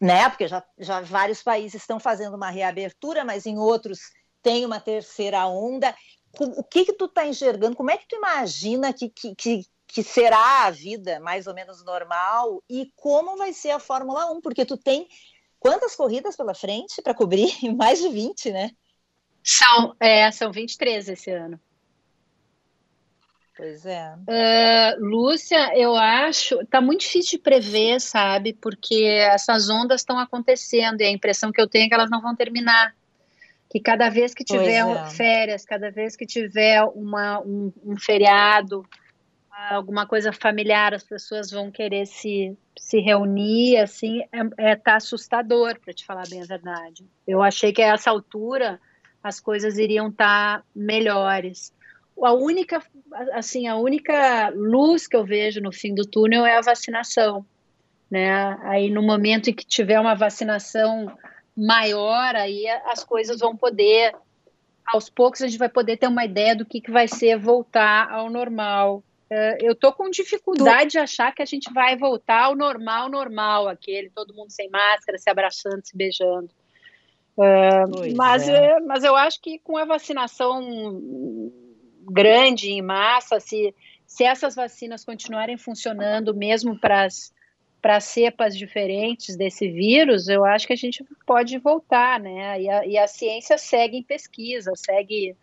né? 0.00 0.30
Porque 0.30 0.48
já, 0.48 0.64
já 0.78 1.02
vários 1.02 1.42
países 1.42 1.82
estão 1.82 2.00
fazendo 2.00 2.36
uma 2.36 2.48
reabertura, 2.48 3.22
mas 3.22 3.44
em 3.44 3.58
outros 3.58 4.00
tem 4.42 4.64
uma 4.64 4.80
terceira 4.80 5.46
onda 5.46 5.94
o 6.38 6.62
que 6.62 6.84
que 6.84 6.92
tu 6.92 7.06
está 7.06 7.26
enxergando? 7.26 7.76
Como 7.76 7.90
é 7.90 7.96
que 7.96 8.06
tu 8.06 8.16
imagina 8.16 8.92
que, 8.92 9.08
que, 9.08 9.34
que, 9.34 9.66
que, 9.86 10.02
será 10.02 10.66
a 10.66 10.70
vida 10.70 11.18
mais 11.20 11.46
ou 11.46 11.54
menos 11.54 11.84
normal 11.84 12.62
e 12.68 12.92
como 12.96 13.36
vai 13.36 13.52
ser 13.52 13.70
a 13.70 13.78
Fórmula 13.78 14.30
1? 14.32 14.40
Porque 14.40 14.64
tu 14.64 14.76
tem 14.76 15.08
quantas 15.58 15.96
corridas 15.96 16.36
pela 16.36 16.54
frente 16.54 17.02
para 17.02 17.14
cobrir? 17.14 17.50
Mais 17.76 18.00
de 18.00 18.08
20, 18.08 18.52
né? 18.52 18.70
São, 19.42 19.96
é, 19.98 20.30
são 20.30 20.52
23 20.52 21.08
esse 21.08 21.30
ano. 21.30 21.60
Pois 23.56 23.84
é. 23.84 24.14
Uh, 24.14 25.04
Lúcia, 25.04 25.76
eu 25.76 25.94
acho, 25.94 26.64
tá 26.66 26.80
muito 26.80 27.00
difícil 27.00 27.32
de 27.32 27.42
prever, 27.42 28.00
sabe? 28.00 28.54
Porque 28.54 29.04
essas 29.04 29.68
ondas 29.68 30.00
estão 30.00 30.18
acontecendo 30.18 31.02
e 31.02 31.04
a 31.04 31.10
impressão 31.10 31.52
que 31.52 31.60
eu 31.60 31.68
tenho 31.68 31.84
é 31.84 31.88
que 31.88 31.94
elas 31.94 32.08
não 32.08 32.22
vão 32.22 32.34
terminar 32.34 32.94
que 33.70 33.78
cada 33.78 34.10
vez 34.10 34.34
que 34.34 34.42
tiver 34.42 34.84
é. 34.84 35.10
férias, 35.10 35.64
cada 35.64 35.92
vez 35.92 36.16
que 36.16 36.26
tiver 36.26 36.82
uma, 36.82 37.40
um, 37.40 37.72
um, 37.84 37.96
feriado, 37.96 38.84
alguma 39.70 40.06
coisa 40.06 40.32
familiar, 40.32 40.92
as 40.92 41.04
pessoas 41.04 41.52
vão 41.52 41.70
querer 41.70 42.04
se, 42.04 42.58
se 42.76 42.98
reunir, 42.98 43.76
assim, 43.76 44.22
é, 44.32 44.70
é 44.72 44.76
tá 44.76 44.96
assustador, 44.96 45.78
para 45.78 45.94
te 45.94 46.04
falar 46.04 46.24
bem 46.28 46.42
a 46.42 46.46
verdade. 46.46 47.04
Eu 47.24 47.40
achei 47.40 47.72
que 47.72 47.80
a 47.80 47.94
essa 47.94 48.10
altura 48.10 48.80
as 49.22 49.38
coisas 49.38 49.78
iriam 49.78 50.08
estar 50.08 50.58
tá 50.58 50.64
melhores. 50.74 51.72
A 52.20 52.32
única, 52.32 52.82
assim, 53.34 53.68
a 53.68 53.76
única 53.76 54.50
luz 54.50 55.06
que 55.06 55.14
eu 55.14 55.24
vejo 55.24 55.60
no 55.60 55.72
fim 55.72 55.94
do 55.94 56.04
túnel 56.04 56.44
é 56.44 56.56
a 56.56 56.60
vacinação, 56.60 57.46
né? 58.10 58.58
Aí 58.62 58.90
no 58.90 59.02
momento 59.02 59.48
em 59.48 59.54
que 59.54 59.64
tiver 59.64 60.00
uma 60.00 60.14
vacinação 60.14 61.16
maior, 61.60 62.34
aí 62.34 62.66
as 62.86 63.04
coisas 63.04 63.38
vão 63.38 63.54
poder, 63.54 64.14
aos 64.86 65.10
poucos 65.10 65.42
a 65.42 65.46
gente 65.46 65.58
vai 65.58 65.68
poder 65.68 65.98
ter 65.98 66.06
uma 66.06 66.24
ideia 66.24 66.56
do 66.56 66.64
que, 66.64 66.80
que 66.80 66.90
vai 66.90 67.06
ser 67.06 67.38
voltar 67.38 68.10
ao 68.10 68.30
normal. 68.30 69.02
Uh, 69.30 69.56
eu 69.60 69.74
tô 69.76 69.92
com 69.92 70.10
dificuldade 70.10 70.88
tu... 70.88 70.92
de 70.92 70.98
achar 70.98 71.32
que 71.32 71.42
a 71.42 71.46
gente 71.46 71.72
vai 71.72 71.96
voltar 71.96 72.44
ao 72.44 72.56
normal, 72.56 73.08
normal, 73.08 73.68
aquele, 73.68 74.10
todo 74.10 74.34
mundo 74.34 74.50
sem 74.50 74.68
máscara, 74.70 75.18
se 75.18 75.30
abraçando, 75.30 75.84
se 75.84 75.96
beijando. 75.96 76.50
Uh, 77.36 78.16
mas, 78.16 78.48
é. 78.48 78.80
mas 78.80 79.04
eu 79.04 79.14
acho 79.14 79.40
que 79.40 79.58
com 79.60 79.76
a 79.76 79.84
vacinação 79.84 80.60
grande 82.10 82.70
em 82.70 82.82
massa, 82.82 83.38
se, 83.38 83.74
se 84.04 84.24
essas 84.24 84.54
vacinas 84.54 85.04
continuarem 85.04 85.56
funcionando 85.56 86.34
mesmo 86.34 86.78
para 86.78 87.04
as 87.04 87.32
para 87.80 88.00
cepas 88.00 88.56
diferentes 88.56 89.36
desse 89.36 89.68
vírus, 89.68 90.28
eu 90.28 90.44
acho 90.44 90.66
que 90.66 90.72
a 90.72 90.76
gente 90.76 91.04
pode 91.26 91.58
voltar, 91.58 92.20
né? 92.20 92.60
E 92.60 92.68
a, 92.68 92.86
e 92.86 92.98
a 92.98 93.06
ciência 93.06 93.56
segue 93.56 93.96
em 93.96 94.02
pesquisa, 94.02 94.72
segue 94.76 95.36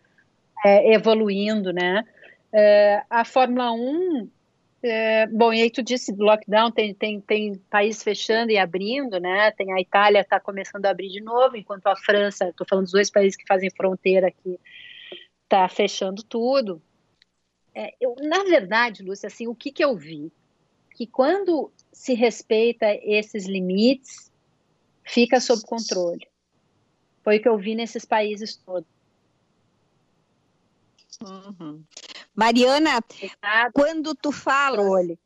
é, 0.64 0.92
evoluindo, 0.94 1.72
né? 1.72 2.04
É, 2.52 3.02
a 3.10 3.24
Fórmula 3.24 3.72
1, 3.72 4.30
É, 4.80 5.26
bom, 5.26 5.52
e 5.52 5.60
aí 5.60 5.70
tu 5.70 5.82
disse 5.82 6.14
lockdown, 6.16 6.70
tem, 6.70 6.94
tem, 6.94 7.20
tem 7.20 7.56
país 7.68 8.00
fechando 8.00 8.52
e 8.52 8.58
abrindo, 8.58 9.18
né? 9.18 9.50
Tem 9.50 9.72
a 9.72 9.80
Itália 9.80 10.20
está 10.20 10.38
começando 10.38 10.86
a 10.86 10.90
abrir 10.90 11.08
de 11.08 11.20
novo, 11.20 11.56
enquanto 11.56 11.88
a 11.88 11.96
França, 11.96 12.48
estou 12.48 12.66
falando 12.68 12.84
dos 12.84 12.92
dois 12.92 13.10
países 13.10 13.36
que 13.36 13.46
fazem 13.46 13.70
fronteira 13.70 14.28
aqui, 14.28 14.58
está 15.44 15.68
fechando 15.68 16.22
tudo. 16.22 16.80
É, 17.74 17.92
eu, 18.00 18.14
na 18.20 18.44
verdade, 18.44 19.02
Lúcia, 19.02 19.26
assim, 19.26 19.48
o 19.48 19.54
que, 19.54 19.72
que 19.72 19.84
eu 19.84 19.96
vi? 19.96 20.32
Que 20.94 21.06
quando 21.06 21.72
se 21.92 22.14
respeita 22.14 22.86
esses 23.02 23.46
limites, 23.46 24.30
fica 25.04 25.40
sob 25.40 25.62
controle. 25.62 26.26
Foi 27.22 27.38
o 27.38 27.42
que 27.42 27.48
eu 27.48 27.58
vi 27.58 27.74
nesses 27.74 28.04
países 28.04 28.56
todos. 28.56 28.88
Uhum. 31.20 31.82
Mariana, 32.34 33.00
quando 33.72 34.14
tu 34.14 34.30
controle. 34.30 35.18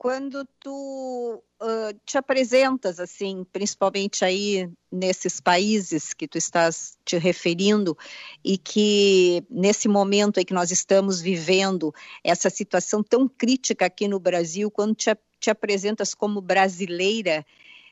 Quando 0.00 0.48
tu 0.58 1.44
uh, 1.60 2.00
te 2.06 2.16
apresentas 2.16 2.98
assim, 2.98 3.44
principalmente 3.52 4.24
aí 4.24 4.66
nesses 4.90 5.42
países 5.42 6.14
que 6.14 6.26
tu 6.26 6.38
estás 6.38 6.96
te 7.04 7.18
referindo 7.18 7.94
e 8.42 8.56
que 8.56 9.44
nesse 9.50 9.88
momento 9.88 10.38
aí 10.38 10.44
que 10.46 10.54
nós 10.54 10.70
estamos 10.70 11.20
vivendo 11.20 11.92
essa 12.24 12.48
situação 12.48 13.02
tão 13.02 13.28
crítica 13.28 13.84
aqui 13.84 14.08
no 14.08 14.18
Brasil, 14.18 14.70
quando 14.70 14.94
te, 14.94 15.14
te 15.38 15.50
apresentas 15.50 16.14
como 16.14 16.40
brasileira, 16.40 17.44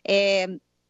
é, 0.03 0.47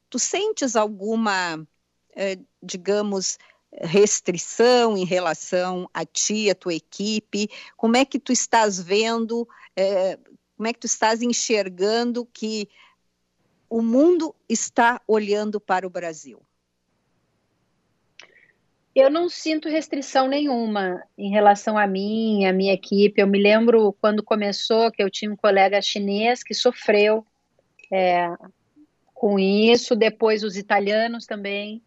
tu 0.08 0.20
sentes 0.20 0.76
alguma, 0.76 1.66
é, 2.14 2.38
digamos, 2.62 3.38
restrição 3.72 4.96
em 4.96 5.04
relação 5.04 5.90
a 5.92 6.04
ti, 6.04 6.48
a 6.48 6.54
tua 6.54 6.74
equipe? 6.74 7.50
Como 7.76 7.96
é 7.96 8.04
que 8.04 8.20
tu 8.20 8.32
estás 8.32 8.80
vendo, 8.80 9.48
é, 9.76 10.16
como 10.58 10.66
é 10.66 10.72
que 10.72 10.80
tu 10.80 10.86
estás 10.88 11.22
enxergando 11.22 12.26
que 12.26 12.68
o 13.70 13.80
mundo 13.80 14.34
está 14.48 15.00
olhando 15.06 15.60
para 15.60 15.86
o 15.86 15.90
Brasil? 15.90 16.42
Eu 18.92 19.08
não 19.08 19.28
sinto 19.28 19.68
restrição 19.68 20.26
nenhuma 20.26 21.00
em 21.16 21.30
relação 21.30 21.78
a 21.78 21.86
mim, 21.86 22.44
a 22.44 22.52
minha 22.52 22.74
equipe. 22.74 23.22
Eu 23.22 23.28
me 23.28 23.40
lembro 23.40 23.96
quando 24.00 24.20
começou 24.20 24.90
que 24.90 25.00
eu 25.00 25.08
tinha 25.08 25.30
um 25.32 25.36
colega 25.36 25.80
chinês 25.80 26.42
que 26.42 26.52
sofreu 26.52 27.24
é, 27.92 28.28
com 29.14 29.38
isso, 29.38 29.94
depois 29.94 30.42
os 30.42 30.56
italianos 30.56 31.24
também 31.24 31.80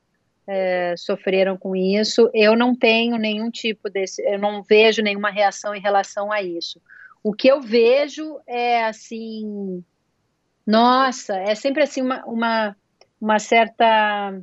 é, 0.48 0.96
sofreram 0.96 1.58
com 1.58 1.76
isso. 1.76 2.30
Eu 2.34 2.56
não 2.56 2.74
tenho 2.74 3.18
nenhum 3.18 3.52
tipo 3.52 3.90
desse, 3.90 4.24
eu 4.24 4.40
não 4.40 4.64
vejo 4.64 5.02
nenhuma 5.02 5.30
reação 5.30 5.76
em 5.76 5.82
relação 5.82 6.32
a 6.32 6.42
isso. 6.42 6.82
O 7.24 7.34
que 7.34 7.48
eu 7.48 7.62
vejo 7.62 8.40
é 8.48 8.84
assim, 8.86 9.84
nossa, 10.66 11.36
é 11.38 11.54
sempre 11.56 11.84
assim 11.84 12.02
uma, 12.02 12.24
uma, 12.26 12.76
uma 13.20 13.40
certa 13.40 14.34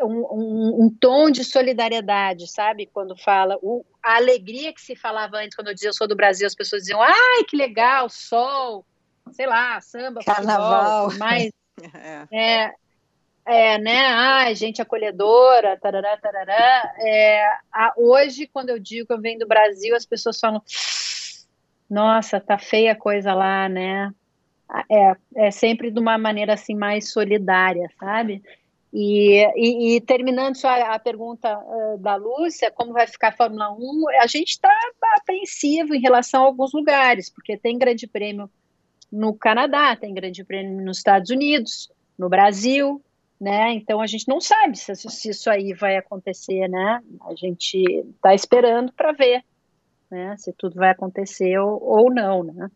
um, 0.00 0.06
um, 0.06 0.84
um, 0.84 0.90
tom 0.90 1.30
de 1.30 1.44
solidariedade, 1.44 2.50
sabe? 2.50 2.86
Quando 2.86 3.16
fala 3.16 3.58
o, 3.60 3.84
a 4.02 4.16
alegria 4.16 4.72
que 4.72 4.80
se 4.80 4.96
falava 4.96 5.36
antes, 5.38 5.54
quando 5.54 5.68
eu 5.68 5.74
dizia 5.74 5.90
eu 5.90 5.94
sou 5.94 6.08
do 6.08 6.16
Brasil, 6.16 6.46
as 6.46 6.54
pessoas 6.54 6.82
diziam, 6.82 7.02
ai, 7.02 7.44
que 7.46 7.56
legal, 7.56 8.08
sol, 8.08 8.86
sei 9.32 9.46
lá, 9.46 9.80
samba, 9.80 10.22
carnaval, 10.24 11.10
futebol, 11.10 11.18
mais 11.18 11.52
é. 12.30 12.64
é. 12.64 12.74
É, 13.48 13.78
né? 13.78 14.08
Ah, 14.08 14.52
gente 14.54 14.82
acolhedora, 14.82 15.78
tarará, 15.80 16.16
tarará. 16.16 16.94
É, 16.98 17.44
a, 17.72 17.94
hoje, 17.96 18.48
quando 18.48 18.70
eu 18.70 18.78
digo 18.80 19.06
que 19.06 19.12
eu 19.12 19.20
venho 19.20 19.38
do 19.38 19.46
Brasil, 19.46 19.94
as 19.94 20.04
pessoas 20.04 20.40
falam: 20.40 20.60
Nossa, 21.88 22.40
tá 22.40 22.58
feia 22.58 22.92
a 22.92 22.96
coisa 22.96 23.32
lá, 23.32 23.68
né? 23.68 24.12
É, 24.90 25.16
é 25.46 25.50
sempre 25.50 25.90
de 25.90 26.00
uma 26.00 26.18
maneira 26.18 26.54
assim 26.54 26.74
mais 26.74 27.10
solidária, 27.12 27.88
sabe? 27.98 28.42
E, 28.92 29.44
e, 29.56 29.96
e 29.96 30.00
terminando 30.00 30.56
só 30.56 30.68
a, 30.68 30.94
a 30.94 30.98
pergunta 30.98 31.58
uh, 31.58 31.98
da 31.98 32.16
Lúcia, 32.16 32.70
como 32.70 32.92
vai 32.92 33.06
ficar 33.06 33.28
a 33.28 33.36
Fórmula 33.36 33.70
1, 33.70 34.04
a 34.22 34.26
gente 34.26 34.50
está 34.50 34.72
apreensivo 35.16 35.94
em 35.94 36.00
relação 36.00 36.42
a 36.42 36.46
alguns 36.46 36.72
lugares, 36.72 37.28
porque 37.28 37.56
tem 37.56 37.78
grande 37.78 38.06
prêmio 38.06 38.50
no 39.12 39.34
Canadá, 39.34 39.94
tem 39.96 40.14
grande 40.14 40.42
prêmio 40.44 40.84
nos 40.84 40.98
Estados 40.98 41.30
Unidos, 41.30 41.92
no 42.18 42.28
Brasil, 42.28 43.02
né? 43.40 43.72
Então 43.74 44.00
a 44.00 44.06
gente 44.06 44.26
não 44.26 44.40
sabe 44.40 44.78
se, 44.78 44.94
se 44.94 45.28
isso 45.28 45.50
aí 45.50 45.74
vai 45.74 45.96
acontecer, 45.96 46.68
né? 46.68 47.02
A 47.28 47.34
gente 47.34 47.76
está 48.16 48.34
esperando 48.34 48.92
para 48.92 49.12
ver, 49.12 49.44
né? 50.10 50.36
Se 50.36 50.52
tudo 50.52 50.76
vai 50.76 50.90
acontecer 50.90 51.58
ou, 51.58 51.82
ou 51.82 52.12
não, 52.12 52.42
né? 52.44 52.70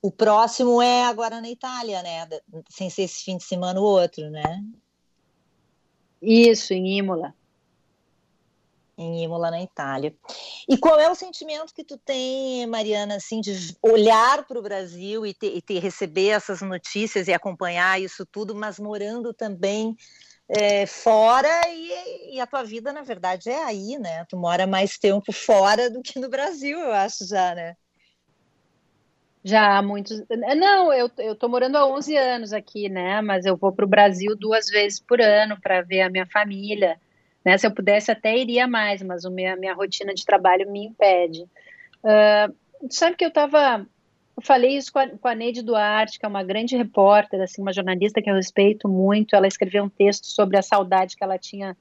O 0.00 0.10
próximo 0.10 0.80
é 0.80 1.04
agora 1.04 1.40
na 1.40 1.48
Itália, 1.48 2.02
né? 2.02 2.28
Sem 2.70 2.88
ser 2.88 3.02
esse 3.02 3.24
fim 3.24 3.36
de 3.36 3.44
semana 3.44 3.80
o 3.80 3.84
outro, 3.84 4.30
né? 4.30 4.64
Isso, 6.22 6.72
em 6.72 6.98
Imola 6.98 7.34
em 8.98 9.22
Imola, 9.22 9.50
na 9.50 9.62
Itália. 9.62 10.14
E 10.68 10.76
qual 10.76 10.98
é 10.98 11.08
o 11.08 11.14
sentimento 11.14 11.72
que 11.72 11.84
tu 11.84 11.96
tem, 11.96 12.66
Mariana, 12.66 13.16
assim, 13.16 13.40
de 13.40 13.76
olhar 13.80 14.44
para 14.46 14.58
o 14.58 14.62
Brasil 14.62 15.24
e, 15.24 15.32
ter, 15.32 15.56
e 15.56 15.62
ter, 15.62 15.78
receber 15.78 16.30
essas 16.30 16.60
notícias 16.60 17.28
e 17.28 17.32
acompanhar 17.32 18.00
isso 18.00 18.26
tudo, 18.26 18.54
mas 18.54 18.78
morando 18.78 19.32
também 19.32 19.96
é, 20.48 20.86
fora 20.86 21.48
e, 21.68 22.36
e, 22.36 22.40
a 22.40 22.46
tua 22.46 22.64
vida, 22.64 22.92
na 22.92 23.02
verdade, 23.02 23.50
é 23.50 23.64
aí, 23.64 23.98
né? 23.98 24.24
Tu 24.28 24.36
mora 24.36 24.66
mais 24.66 24.98
tempo 24.98 25.32
fora 25.32 25.90
do 25.90 26.02
que 26.02 26.18
no 26.18 26.28
Brasil, 26.28 26.78
eu 26.78 26.92
acho, 26.92 27.26
já, 27.26 27.54
né? 27.54 27.76
Já 29.44 29.78
há 29.78 29.82
muitos. 29.82 30.22
Não, 30.56 30.92
eu, 30.92 31.10
eu 31.18 31.34
tô 31.34 31.48
morando 31.48 31.76
há 31.76 31.86
11 31.86 32.16
anos 32.16 32.52
aqui, 32.52 32.88
né? 32.88 33.20
Mas 33.20 33.46
eu 33.46 33.56
vou 33.56 33.72
para 33.72 33.84
o 33.84 33.88
Brasil 33.88 34.36
duas 34.36 34.66
vezes 34.66 35.00
por 35.00 35.20
ano 35.20 35.58
para 35.60 35.82
ver 35.82 36.02
a 36.02 36.10
minha 36.10 36.26
família. 36.26 36.98
Né? 37.44 37.56
Se 37.56 37.66
eu 37.66 37.70
pudesse, 37.70 38.10
até 38.10 38.36
iria 38.36 38.66
mais, 38.66 39.02
mas 39.02 39.24
a 39.24 39.30
minha, 39.30 39.56
minha 39.56 39.74
rotina 39.74 40.12
de 40.12 40.24
trabalho 40.24 40.70
me 40.70 40.86
impede. 40.86 41.44
Uh, 42.04 42.54
sabe 42.90 43.16
que 43.16 43.24
eu 43.24 43.28
estava. 43.28 43.86
Eu 44.38 44.42
falei 44.42 44.76
isso 44.76 44.92
com 44.92 45.00
a, 45.00 45.08
com 45.08 45.26
a 45.26 45.34
Neide 45.34 45.62
Duarte, 45.62 46.16
que 46.16 46.24
é 46.24 46.28
uma 46.28 46.44
grande 46.44 46.76
repórter, 46.76 47.40
assim, 47.40 47.60
uma 47.60 47.72
jornalista 47.72 48.22
que 48.22 48.30
eu 48.30 48.36
respeito 48.36 48.88
muito. 48.88 49.34
Ela 49.34 49.48
escreveu 49.48 49.82
um 49.82 49.88
texto 49.88 50.26
sobre 50.26 50.56
a 50.56 50.62
saudade 50.62 51.16
que 51.16 51.24
ela 51.24 51.36
tinha 51.36 51.76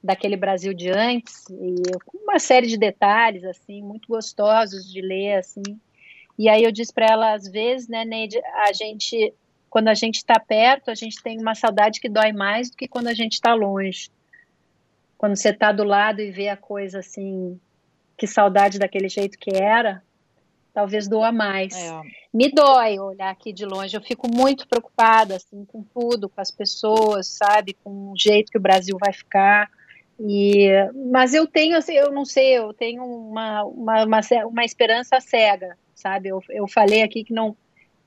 daquele 0.00 0.36
Brasil 0.36 0.72
de 0.72 0.88
antes, 0.88 1.44
e 1.50 1.82
uma 2.14 2.38
série 2.38 2.68
de 2.68 2.76
detalhes, 2.76 3.42
assim, 3.42 3.82
muito 3.82 4.06
gostosos 4.06 4.88
de 4.88 5.00
ler, 5.00 5.38
assim. 5.38 5.64
E 6.38 6.48
aí 6.48 6.62
eu 6.62 6.70
disse 6.70 6.94
para 6.94 7.06
ela, 7.06 7.32
às 7.32 7.48
vezes, 7.48 7.88
né, 7.88 8.04
Neide, 8.04 8.38
a 8.68 8.72
gente, 8.72 9.34
quando 9.68 9.88
a 9.88 9.94
gente 9.94 10.16
está 10.16 10.38
perto, 10.38 10.92
a 10.92 10.94
gente 10.94 11.20
tem 11.20 11.40
uma 11.40 11.56
saudade 11.56 12.00
que 12.00 12.08
dói 12.08 12.30
mais 12.30 12.70
do 12.70 12.76
que 12.76 12.86
quando 12.86 13.08
a 13.08 13.14
gente 13.14 13.32
está 13.32 13.52
longe 13.52 14.10
quando 15.16 15.36
você 15.36 15.50
está 15.50 15.72
do 15.72 15.84
lado 15.84 16.20
e 16.20 16.30
vê 16.30 16.48
a 16.48 16.56
coisa 16.56 16.98
assim, 16.98 17.58
que 18.16 18.26
saudade 18.26 18.78
daquele 18.78 19.08
jeito 19.08 19.38
que 19.38 19.50
era, 19.54 20.02
talvez 20.76 21.08
doa 21.08 21.32
mais. 21.32 21.74
É. 21.74 22.02
Me 22.34 22.52
dói 22.52 22.98
olhar 22.98 23.30
aqui 23.30 23.50
de 23.50 23.64
longe, 23.64 23.96
eu 23.96 24.02
fico 24.02 24.28
muito 24.30 24.68
preocupada 24.68 25.36
assim 25.36 25.64
com 25.64 25.82
tudo, 25.82 26.28
com 26.28 26.38
as 26.38 26.50
pessoas, 26.50 27.28
sabe, 27.28 27.72
com 27.82 28.12
o 28.12 28.14
jeito 28.14 28.52
que 28.52 28.58
o 28.58 28.60
Brasil 28.60 28.98
vai 29.00 29.10
ficar. 29.10 29.70
E, 30.20 30.68
mas 31.10 31.32
eu 31.32 31.46
tenho, 31.46 31.78
assim, 31.78 31.94
eu 31.94 32.12
não 32.12 32.26
sei, 32.26 32.58
eu 32.58 32.74
tenho 32.74 33.02
uma, 33.02 33.64
uma, 33.64 34.04
uma, 34.04 34.20
uma 34.44 34.64
esperança 34.66 35.18
cega, 35.18 35.78
sabe? 35.94 36.28
Eu, 36.28 36.42
eu 36.50 36.68
falei 36.68 37.02
aqui 37.02 37.24
que 37.24 37.32
não 37.32 37.56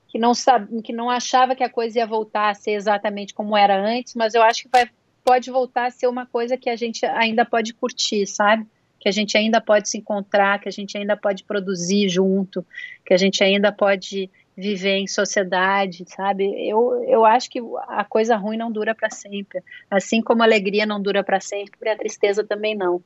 que 0.06 0.18
não 0.18 0.34
sabe, 0.34 0.82
que 0.82 0.92
não 0.92 1.08
achava 1.08 1.54
que 1.54 1.62
a 1.62 1.70
coisa 1.70 1.98
ia 1.98 2.06
voltar 2.06 2.50
a 2.50 2.54
ser 2.54 2.72
exatamente 2.72 3.32
como 3.32 3.56
era 3.56 3.76
antes, 3.80 4.14
mas 4.14 4.34
eu 4.34 4.42
acho 4.42 4.62
que 4.62 4.68
vai 4.68 4.88
pode 5.24 5.50
voltar 5.50 5.86
a 5.86 5.90
ser 5.90 6.06
uma 6.06 6.26
coisa 6.26 6.56
que 6.56 6.70
a 6.70 6.76
gente 6.76 7.04
ainda 7.04 7.44
pode 7.44 7.74
curtir, 7.74 8.26
sabe? 8.26 8.66
Que 9.00 9.08
a 9.08 9.12
gente 9.12 9.36
ainda 9.36 9.60
pode 9.60 9.88
se 9.88 9.98
encontrar, 9.98 10.60
que 10.60 10.68
a 10.68 10.72
gente 10.72 10.96
ainda 10.96 11.16
pode 11.16 11.42
produzir 11.42 12.08
junto, 12.08 12.64
que 13.04 13.14
a 13.14 13.16
gente 13.16 13.42
ainda 13.42 13.72
pode 13.72 14.30
viver 14.56 14.98
em 14.98 15.06
sociedade, 15.06 16.04
sabe? 16.06 16.44
Eu, 16.68 17.02
eu 17.08 17.24
acho 17.24 17.48
que 17.48 17.60
a 17.88 18.04
coisa 18.04 18.36
ruim 18.36 18.58
não 18.58 18.70
dura 18.70 18.94
para 18.94 19.10
sempre. 19.10 19.62
Assim 19.90 20.20
como 20.20 20.42
a 20.42 20.44
alegria 20.44 20.84
não 20.84 21.00
dura 21.00 21.24
para 21.24 21.40
sempre, 21.40 21.88
a 21.88 21.96
tristeza 21.96 22.44
também 22.44 22.74
não. 22.74 23.02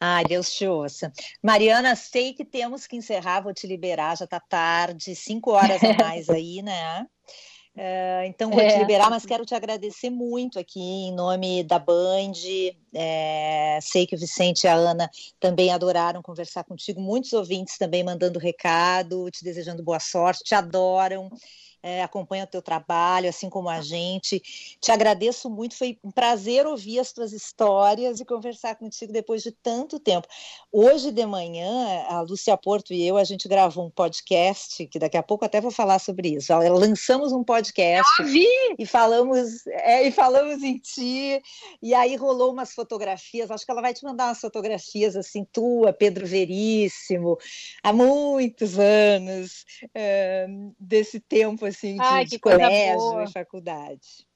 Ai, 0.00 0.24
Deus 0.24 0.52
te 0.52 0.66
ouça. 0.66 1.12
Mariana, 1.40 1.94
sei 1.94 2.32
que 2.32 2.44
temos 2.44 2.88
que 2.88 2.96
encerrar, 2.96 3.40
vou 3.40 3.54
te 3.54 3.68
liberar, 3.68 4.16
já 4.16 4.24
está 4.24 4.40
tarde, 4.40 5.14
cinco 5.14 5.52
horas 5.52 5.80
a 5.84 5.92
mais 6.02 6.28
aí, 6.28 6.60
né? 6.60 7.06
É, 7.74 8.26
então 8.26 8.50
vou 8.50 8.60
é. 8.60 8.68
te 8.68 8.78
liberar, 8.78 9.08
mas 9.08 9.24
quero 9.24 9.46
te 9.46 9.54
agradecer 9.54 10.10
muito 10.10 10.58
aqui 10.58 10.78
em 10.78 11.14
nome 11.14 11.64
da 11.64 11.78
Band. 11.78 12.32
É, 12.94 13.78
sei 13.80 14.06
que 14.06 14.14
o 14.14 14.18
Vicente 14.18 14.64
e 14.64 14.68
a 14.68 14.74
Ana 14.74 15.10
também 15.40 15.70
adoraram 15.70 16.20
conversar 16.20 16.64
contigo. 16.64 17.00
Muitos 17.00 17.32
ouvintes 17.32 17.78
também 17.78 18.04
mandando 18.04 18.38
recado, 18.38 19.30
te 19.30 19.42
desejando 19.42 19.82
boa 19.82 20.00
sorte, 20.00 20.44
te 20.44 20.54
adoram. 20.54 21.30
É, 21.82 22.02
acompanha 22.02 22.44
o 22.44 22.46
teu 22.46 22.62
trabalho, 22.62 23.28
assim 23.28 23.50
como 23.50 23.68
a 23.68 23.80
gente. 23.80 24.40
Te 24.80 24.92
agradeço 24.92 25.50
muito, 25.50 25.74
foi 25.76 25.98
um 26.04 26.10
prazer 26.10 26.66
ouvir 26.66 27.00
as 27.00 27.12
tuas 27.12 27.32
histórias 27.32 28.20
e 28.20 28.24
conversar 28.24 28.76
contigo 28.76 29.12
depois 29.12 29.42
de 29.42 29.50
tanto 29.50 29.98
tempo. 29.98 30.28
Hoje 30.70 31.10
de 31.10 31.26
manhã, 31.26 32.04
a 32.08 32.20
Lúcia 32.20 32.56
Porto 32.56 32.94
e 32.94 33.06
eu, 33.06 33.16
a 33.16 33.24
gente 33.24 33.48
gravou 33.48 33.86
um 33.86 33.90
podcast, 33.90 34.86
que 34.86 34.98
daqui 34.98 35.16
a 35.16 35.22
pouco 35.22 35.44
até 35.44 35.60
vou 35.60 35.72
falar 35.72 35.98
sobre 35.98 36.36
isso. 36.36 36.52
Lançamos 36.52 37.32
um 37.32 37.42
podcast 37.42 38.08
e 38.78 38.86
falamos, 38.86 39.66
é, 39.66 40.06
e 40.06 40.12
falamos 40.12 40.62
em 40.62 40.78
ti, 40.78 41.42
e 41.82 41.94
aí 41.94 42.14
rolou 42.14 42.52
umas 42.52 42.72
fotografias, 42.72 43.50
acho 43.50 43.64
que 43.64 43.70
ela 43.72 43.82
vai 43.82 43.92
te 43.92 44.04
mandar 44.04 44.28
umas 44.28 44.40
fotografias 44.40 45.16
assim, 45.16 45.44
tua, 45.52 45.92
Pedro 45.92 46.26
Veríssimo, 46.26 47.38
há 47.82 47.92
muitos 47.92 48.78
anos 48.78 49.64
é, 49.94 50.46
desse 50.78 51.18
tempo 51.18 51.71
assim, 51.72 51.96
de, 51.96 52.02
Ai, 52.02 52.24
de 52.24 52.38
colégio 52.38 53.22
e 53.22 53.32
faculdade. 53.32 54.26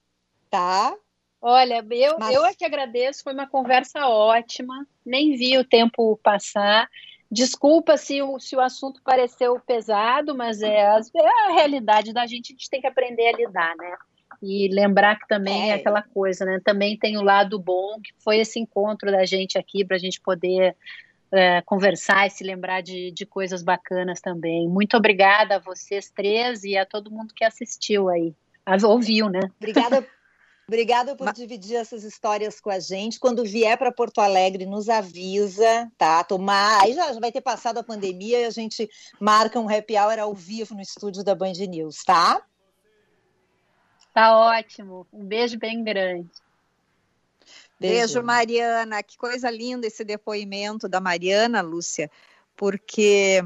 Tá? 0.51 0.95
Olha, 1.41 1.85
eu, 1.91 2.19
Mas... 2.19 2.35
eu 2.35 2.45
é 2.45 2.55
que 2.55 2.65
agradeço, 2.65 3.23
foi 3.23 3.33
uma 3.33 3.47
conversa 3.47 4.09
ótima, 4.09 4.87
nem 5.05 5.37
vi 5.37 5.59
o 5.59 5.65
tempo 5.65 6.19
passar. 6.23 6.89
Desculpa 7.31 7.97
se 7.97 8.23
o, 8.23 8.39
se 8.39 8.57
o 8.57 8.61
assunto 8.61 9.03
pareceu 9.03 9.61
pesado, 9.61 10.35
mas 10.35 10.63
é, 10.63 10.77
é 10.77 11.49
a 11.49 11.53
realidade 11.53 12.13
da 12.13 12.27
gente, 12.27 12.53
a 12.53 12.55
gente 12.57 12.71
tem 12.71 12.81
que 12.81 12.87
aprender 12.87 13.29
a 13.29 13.37
lidar, 13.37 13.77
né? 13.77 13.97
E 14.43 14.69
lembrar 14.69 15.19
que 15.19 15.27
também 15.27 15.71
é. 15.71 15.73
é 15.73 15.75
aquela 15.75 16.03
coisa, 16.03 16.45
né? 16.45 16.61
Também 16.65 16.97
tem 16.99 17.17
o 17.17 17.23
lado 17.23 17.59
bom, 17.59 18.01
que 18.01 18.13
foi 18.19 18.39
esse 18.39 18.59
encontro 18.59 19.11
da 19.11 19.25
gente 19.25 19.59
aqui, 19.59 19.85
para 19.85 19.97
a 19.97 20.01
gente 20.01 20.21
poder 20.21 20.77
é, 21.33 21.61
conversar 21.63 22.27
e 22.27 22.31
se 22.31 22.45
lembrar 22.45 22.83
de, 22.83 23.11
de 23.11 23.27
coisas 23.27 23.63
bacanas 23.63 24.21
também. 24.21 24.69
Muito 24.69 24.97
obrigada 24.97 25.57
a 25.57 25.59
vocês 25.59 26.11
três 26.11 26.65
e 26.65 26.77
a 26.77 26.87
todo 26.87 27.11
mundo 27.11 27.35
que 27.35 27.45
assistiu 27.45 28.09
aí. 28.09 28.35
Ouviu, 28.85 29.29
né? 29.29 29.41
Obrigada. 29.59 30.07
Obrigada 30.69 31.15
por 31.15 31.33
dividir 31.33 31.77
essas 31.77 32.03
histórias 32.03 32.61
com 32.61 32.71
a 32.71 32.81
gente. 32.81 33.21
Quando 33.21 33.45
vier 33.45 33.79
para 33.79 33.93
Porto 33.93 34.21
Alegre, 34.21 34.67
nos 34.67 34.89
avisa, 34.89 35.89
tá? 35.97 36.25
Tomar. 36.25 36.83
Aí 36.83 36.93
já 36.93 37.13
vai 37.21 37.31
ter 37.31 37.41
passado 37.41 37.79
a 37.79 37.85
pandemia 37.85 38.41
e 38.41 38.45
a 38.47 38.51
gente 38.51 38.91
marca 39.21 39.61
um 39.61 39.69
happy 39.69 39.97
hour 39.97 40.19
ao 40.19 40.35
vivo 40.35 40.75
no 40.75 40.81
estúdio 40.81 41.23
da 41.23 41.37
Band 41.37 41.53
News, 41.69 42.03
tá? 42.05 42.43
Tá 44.13 44.37
ótimo. 44.37 45.07
Um 45.13 45.25
beijo 45.25 45.57
bem 45.57 45.85
grande. 45.85 46.29
Beijo. 47.79 47.97
Beijo, 47.97 48.23
Mariana. 48.23 49.03
Que 49.03 49.17
coisa 49.17 49.51
linda 49.51 49.87
esse 49.87 50.05
depoimento 50.05 50.89
da 50.89 51.01
Mariana, 51.01 51.61
Lúcia, 51.61 52.11
porque 52.57 53.45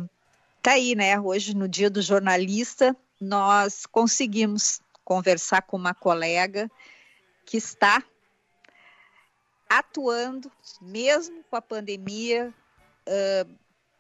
tá 0.62 0.72
aí, 0.72 0.94
né? 0.94 1.18
Hoje, 1.20 1.54
no 1.54 1.68
dia 1.68 1.90
do 1.90 2.00
jornalista, 2.00 2.96
nós 3.20 3.86
conseguimos 3.86 4.80
conversar 5.04 5.62
com 5.62 5.76
uma 5.76 5.94
colega 5.94 6.70
que 7.44 7.56
está 7.56 8.02
atuando, 9.68 10.50
mesmo 10.80 11.44
com 11.48 11.56
a 11.56 11.62
pandemia, 11.62 12.52
uh, 13.06 13.54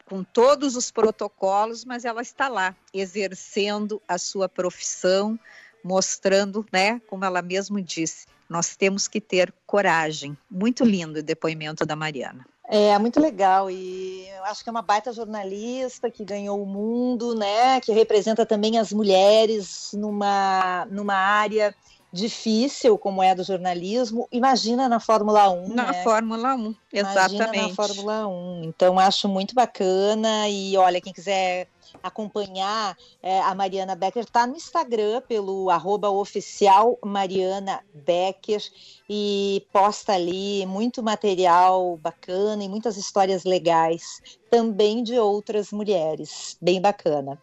com 0.04 0.24
todos 0.24 0.74
os 0.74 0.90
protocolos, 0.90 1.84
mas 1.84 2.04
ela 2.04 2.22
está 2.22 2.48
lá, 2.48 2.76
exercendo 2.92 4.02
a 4.08 4.18
sua 4.18 4.48
profissão, 4.48 5.38
mostrando, 5.84 6.66
né, 6.72 7.00
como 7.06 7.24
ela 7.24 7.40
mesmo 7.40 7.80
disse, 7.80 8.26
nós 8.50 8.74
temos 8.74 9.06
que 9.06 9.20
ter 9.20 9.54
coragem. 9.64 10.36
Muito 10.50 10.84
lindo 10.84 11.20
o 11.20 11.22
depoimento 11.22 11.86
da 11.86 11.94
Mariana. 11.94 12.44
É, 12.68 12.98
muito 12.98 13.20
legal. 13.20 13.70
E 13.70 14.28
eu 14.28 14.44
acho 14.44 14.64
que 14.64 14.68
é 14.68 14.72
uma 14.72 14.82
baita 14.82 15.12
jornalista 15.12 16.10
que 16.10 16.24
ganhou 16.24 16.60
o 16.60 16.66
mundo, 16.66 17.34
né? 17.34 17.80
Que 17.80 17.92
representa 17.92 18.44
também 18.44 18.76
as 18.76 18.92
mulheres 18.92 19.90
numa, 19.92 20.86
numa 20.90 21.14
área 21.14 21.74
difícil 22.12 22.98
como 22.98 23.22
é 23.22 23.34
do 23.34 23.44
jornalismo. 23.44 24.28
Imagina 24.32 24.88
na 24.88 25.00
Fórmula 25.00 25.50
1. 25.50 25.68
Na 25.74 25.92
né? 25.92 26.02
Fórmula 26.02 26.54
1, 26.54 26.74
exatamente. 26.92 27.34
Imagina 27.34 27.68
na 27.68 27.74
Fórmula 27.74 28.26
1. 28.28 28.62
Então, 28.64 28.98
acho 28.98 29.28
muito 29.28 29.54
bacana. 29.54 30.48
E 30.48 30.76
olha, 30.76 31.00
quem 31.00 31.12
quiser 31.12 31.68
acompanhar 32.02 32.96
é, 33.22 33.40
a 33.40 33.54
Mariana 33.54 33.94
Becker, 33.94 34.22
está 34.22 34.46
no 34.46 34.56
Instagram 34.56 35.22
pelo 35.22 35.70
arroba 35.70 36.08
oficial 36.08 36.98
Mariana 37.04 37.80
Becker 37.92 38.62
e 39.08 39.66
posta 39.72 40.12
ali 40.12 40.64
muito 40.66 41.02
material 41.02 41.96
bacana 41.96 42.62
e 42.62 42.68
muitas 42.68 42.96
histórias 42.96 43.44
legais 43.44 44.22
também 44.50 45.02
de 45.02 45.18
outras 45.18 45.72
mulheres. 45.72 46.56
Bem 46.60 46.80
bacana. 46.80 47.40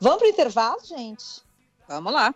Vamos 0.00 0.18
para 0.18 0.28
o 0.28 0.30
intervalo, 0.30 0.80
gente? 0.84 1.42
Vamos 1.88 2.12
lá. 2.12 2.34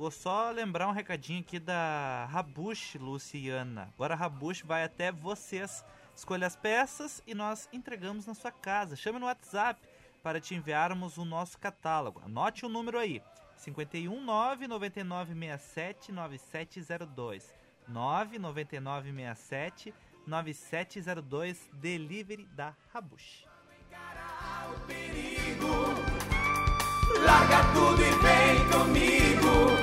Vou 0.00 0.10
só 0.10 0.50
lembrar 0.50 0.88
um 0.88 0.92
recadinho 0.92 1.40
aqui 1.40 1.58
da 1.58 2.24
Rabush, 2.30 2.94
Luciana. 2.94 3.90
Agora 3.94 4.14
a 4.14 4.16
Rabush 4.16 4.62
vai 4.62 4.82
até 4.82 5.12
vocês. 5.12 5.84
Escolha 6.16 6.46
as 6.46 6.56
peças 6.56 7.22
e 7.26 7.34
nós 7.34 7.68
entregamos 7.70 8.24
na 8.24 8.32
sua 8.32 8.50
casa. 8.50 8.96
Chame 8.96 9.18
no 9.18 9.26
WhatsApp 9.26 9.78
para 10.22 10.40
te 10.40 10.54
enviarmos 10.54 11.18
o 11.18 11.24
nosso 11.26 11.58
catálogo. 11.58 12.22
Anote 12.24 12.64
o 12.64 12.68
número 12.70 12.98
aí: 12.98 13.22
51 13.58 14.24
99967 14.24 16.12
9702. 16.12 17.54
99967 17.86 19.92
9702 20.26 21.68
Delivery 21.74 22.46
da 22.46 22.74
Rabush. 22.90 23.44
Larga 27.22 27.64
tudo 27.74 28.00
e 28.00 28.10
vem 28.12 28.66
comigo. 28.70 29.79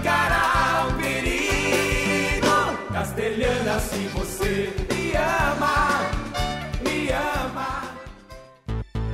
Encarar 0.00 0.88
o 0.88 0.94
perigo. 0.94 2.46
Castelhana, 2.90 3.78
se 3.80 4.08
você 4.08 4.72
me 4.90 5.12
ama, 5.14 6.10
me 6.82 7.10
ama. 7.12 7.94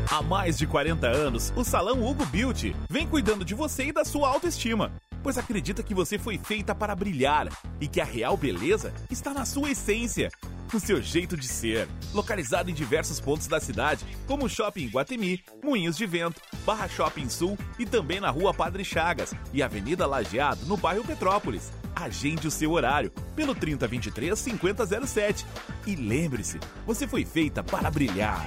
Há 0.08 0.22
mais 0.22 0.56
de 0.56 0.64
40 0.64 1.08
anos, 1.08 1.52
o 1.56 1.64
Salão 1.64 2.06
Hugo 2.06 2.24
Beauty 2.26 2.76
vem 2.88 3.04
cuidando 3.04 3.44
de 3.44 3.52
você 3.52 3.86
e 3.86 3.92
da 3.92 4.04
sua 4.04 4.28
autoestima, 4.28 4.92
pois 5.24 5.36
acredita 5.36 5.82
que 5.82 5.92
você 5.92 6.20
foi 6.20 6.38
feita 6.38 6.72
para 6.72 6.94
brilhar 6.94 7.48
e 7.80 7.88
que 7.88 8.00
a 8.00 8.04
real 8.04 8.36
beleza 8.36 8.94
está 9.10 9.34
na 9.34 9.44
sua 9.44 9.72
essência, 9.72 10.30
no 10.72 10.80
seu 10.80 11.00
jeito 11.02 11.36
de 11.36 11.46
ser. 11.46 11.88
Localizado 12.12 12.70
em 12.70 12.74
diversos 12.74 13.20
pontos 13.20 13.46
da 13.46 13.60
cidade, 13.60 14.04
como 14.26 14.46
o 14.46 14.48
Shopping 14.48 14.88
Guatemi, 14.88 15.42
Moinhos 15.62 15.96
de 15.96 16.06
Vento, 16.06 16.40
Barra 16.64 16.88
Shopping 16.88 17.28
Sul 17.28 17.58
e 17.78 17.86
também 17.86 18.20
na 18.20 18.30
Rua 18.30 18.52
Padre 18.52 18.84
Chagas 18.84 19.34
e 19.52 19.62
Avenida 19.62 20.06
Lajeado, 20.06 20.64
no 20.66 20.76
bairro 20.76 21.04
Petrópolis. 21.04 21.72
Agende 21.94 22.46
o 22.46 22.50
seu 22.50 22.72
horário 22.72 23.10
pelo 23.34 23.54
3023 23.54 24.38
5007. 24.38 25.46
E 25.86 25.96
lembre-se, 25.96 26.58
você 26.86 27.06
foi 27.06 27.24
feita 27.24 27.62
para 27.62 27.90
brilhar. 27.90 28.46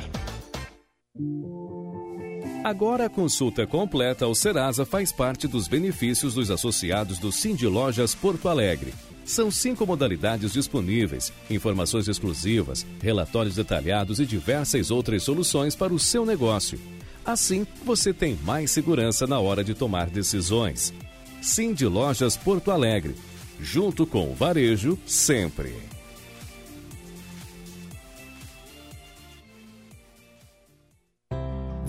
Agora 2.64 3.06
a 3.06 3.10
consulta 3.10 3.66
completa 3.66 4.26
ao 4.26 4.36
Serasa 4.36 4.86
faz 4.86 5.12
parte 5.12 5.48
dos 5.48 5.68
benefícios 5.68 6.34
dos 6.34 6.52
associados 6.52 7.18
do 7.18 7.32
Cindy 7.32 7.66
Lojas 7.66 8.14
Porto 8.14 8.50
Alegre. 8.50 8.94
São 9.30 9.52
cinco 9.52 9.86
modalidades 9.86 10.54
disponíveis, 10.54 11.32
informações 11.52 12.08
exclusivas, 12.08 12.84
relatórios 13.00 13.54
detalhados 13.54 14.20
e 14.20 14.26
diversas 14.26 14.90
outras 14.90 15.22
soluções 15.22 15.76
para 15.76 15.94
o 15.94 16.00
seu 16.00 16.26
negócio. 16.26 16.80
Assim, 17.24 17.68
você 17.86 18.12
tem 18.12 18.40
mais 18.44 18.72
segurança 18.72 19.28
na 19.28 19.40
hora 19.40 19.64
de 19.64 19.76
tomar 19.76 20.10
decisões. 20.10 20.92
Cindy 21.44 21.86
Lojas 21.86 22.36
Porto 22.36 22.72
Alegre. 22.72 23.16
Junto 23.62 24.08
com 24.08 24.32
o 24.32 24.34
varejo, 24.34 24.98
sempre. 25.06 25.76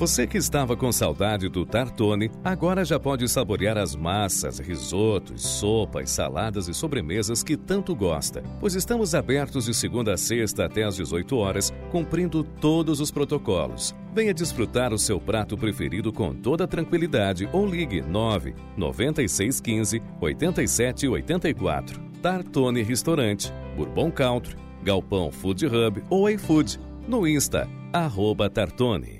Você 0.01 0.27
que 0.27 0.39
estava 0.39 0.75
com 0.75 0.91
saudade 0.91 1.47
do 1.51 1.67
Tartone, 1.67 2.31
agora 2.43 2.87
já 2.87 2.99
pode 2.99 3.29
saborear 3.29 3.77
as 3.77 3.95
massas, 3.95 4.59
risotos, 4.59 5.43
sopas, 5.43 6.09
saladas 6.09 6.69
e 6.69 6.73
sobremesas 6.73 7.43
que 7.43 7.55
tanto 7.55 7.95
gosta, 7.95 8.43
pois 8.59 8.75
estamos 8.75 9.15
abertos 9.15 9.67
de 9.67 9.75
segunda 9.75 10.15
a 10.15 10.17
sexta 10.17 10.65
até 10.65 10.85
às 10.85 10.97
18 10.97 11.37
horas, 11.37 11.71
cumprindo 11.91 12.43
todos 12.43 12.99
os 12.99 13.11
protocolos. 13.11 13.95
Venha 14.15 14.33
desfrutar 14.33 14.95
o 14.95 14.99
seu 14.99 15.21
prato 15.21 15.55
preferido 15.55 16.11
com 16.11 16.35
toda 16.35 16.67
tranquilidade 16.67 17.47
ou 17.53 17.67
ligue 17.67 18.01
9 18.01 18.55
9615 18.79 20.03
8784. 20.19 22.01
Tartone 22.23 22.83
Restaurante, 22.83 23.53
Bourbon 23.77 24.11
Country, 24.11 24.57
Galpão 24.83 25.31
Food 25.31 25.67
Hub 25.67 26.03
ou 26.09 26.31
iFood. 26.31 26.81
No 27.07 27.29
Insta, 27.29 27.69
arroba 27.93 28.49
Tartone. 28.49 29.20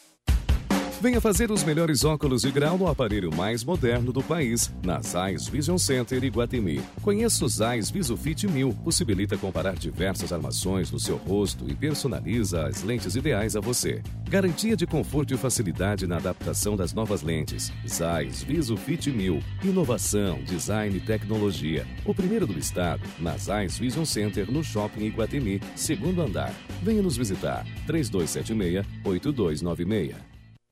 Venha 1.01 1.19
fazer 1.19 1.49
os 1.49 1.63
melhores 1.63 2.05
óculos 2.05 2.43
de 2.43 2.51
grau 2.51 2.77
no 2.77 2.87
aparelho 2.87 3.35
mais 3.35 3.63
moderno 3.63 4.13
do 4.13 4.21
país, 4.21 4.71
na 4.85 5.01
Zeiss 5.01 5.47
Vision 5.47 5.75
Center 5.75 6.23
Iguatemi. 6.23 6.79
Conheça 7.01 7.43
o 7.43 7.49
Zeiss 7.49 7.89
VisuFit 7.89 8.47
1000, 8.47 8.71
possibilita 8.83 9.35
comparar 9.35 9.73
diversas 9.73 10.31
armações 10.31 10.91
no 10.91 10.99
seu 10.99 11.17
rosto 11.17 11.67
e 11.67 11.73
personaliza 11.73 12.67
as 12.67 12.83
lentes 12.83 13.15
ideais 13.15 13.55
a 13.55 13.59
você. 13.59 14.03
Garantia 14.29 14.77
de 14.77 14.85
conforto 14.85 15.33
e 15.33 15.37
facilidade 15.37 16.05
na 16.05 16.17
adaptação 16.17 16.77
das 16.77 16.93
novas 16.93 17.23
lentes. 17.23 17.73
Zeiss 17.87 18.43
VisuFit 18.43 19.09
1000. 19.09 19.39
Inovação, 19.63 20.43
design 20.43 20.95
e 20.95 21.01
tecnologia. 21.01 21.83
O 22.05 22.13
primeiro 22.13 22.45
do 22.45 22.59
estado, 22.59 23.01
na 23.17 23.35
Zeiss 23.37 23.79
Vision 23.79 24.05
Center 24.05 24.51
no 24.51 24.63
Shopping 24.63 25.05
Iguatemi, 25.05 25.61
segundo 25.75 26.21
andar. 26.21 26.53
Venha 26.83 27.01
nos 27.01 27.17
visitar. 27.17 27.65
3276 27.87 28.85
8296. 29.03 30.30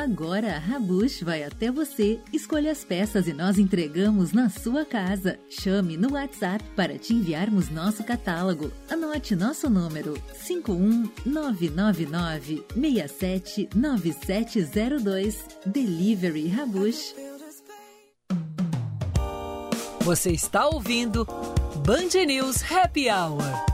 Agora 0.00 0.56
a 0.56 0.58
Rabush 0.58 1.22
vai 1.22 1.44
até 1.44 1.70
você, 1.70 2.18
escolha 2.32 2.72
as 2.72 2.82
peças 2.82 3.28
e 3.28 3.34
nós 3.34 3.58
entregamos 3.58 4.32
na 4.32 4.48
sua 4.48 4.82
casa. 4.82 5.38
Chame 5.50 5.98
no 5.98 6.14
WhatsApp 6.14 6.64
para 6.74 6.98
te 6.98 7.12
enviarmos 7.12 7.68
nosso 7.68 8.02
catálogo. 8.02 8.72
Anote 8.88 9.36
nosso 9.36 9.68
número 9.68 10.14
51999 10.46 12.64
679702. 12.74 15.44
Delivery 15.66 16.48
Rabush. 16.48 17.14
Você 20.00 20.30
está 20.30 20.66
ouvindo 20.66 21.26
Band 21.84 22.24
News 22.26 22.62
Happy 22.72 23.10
Hour. 23.10 23.69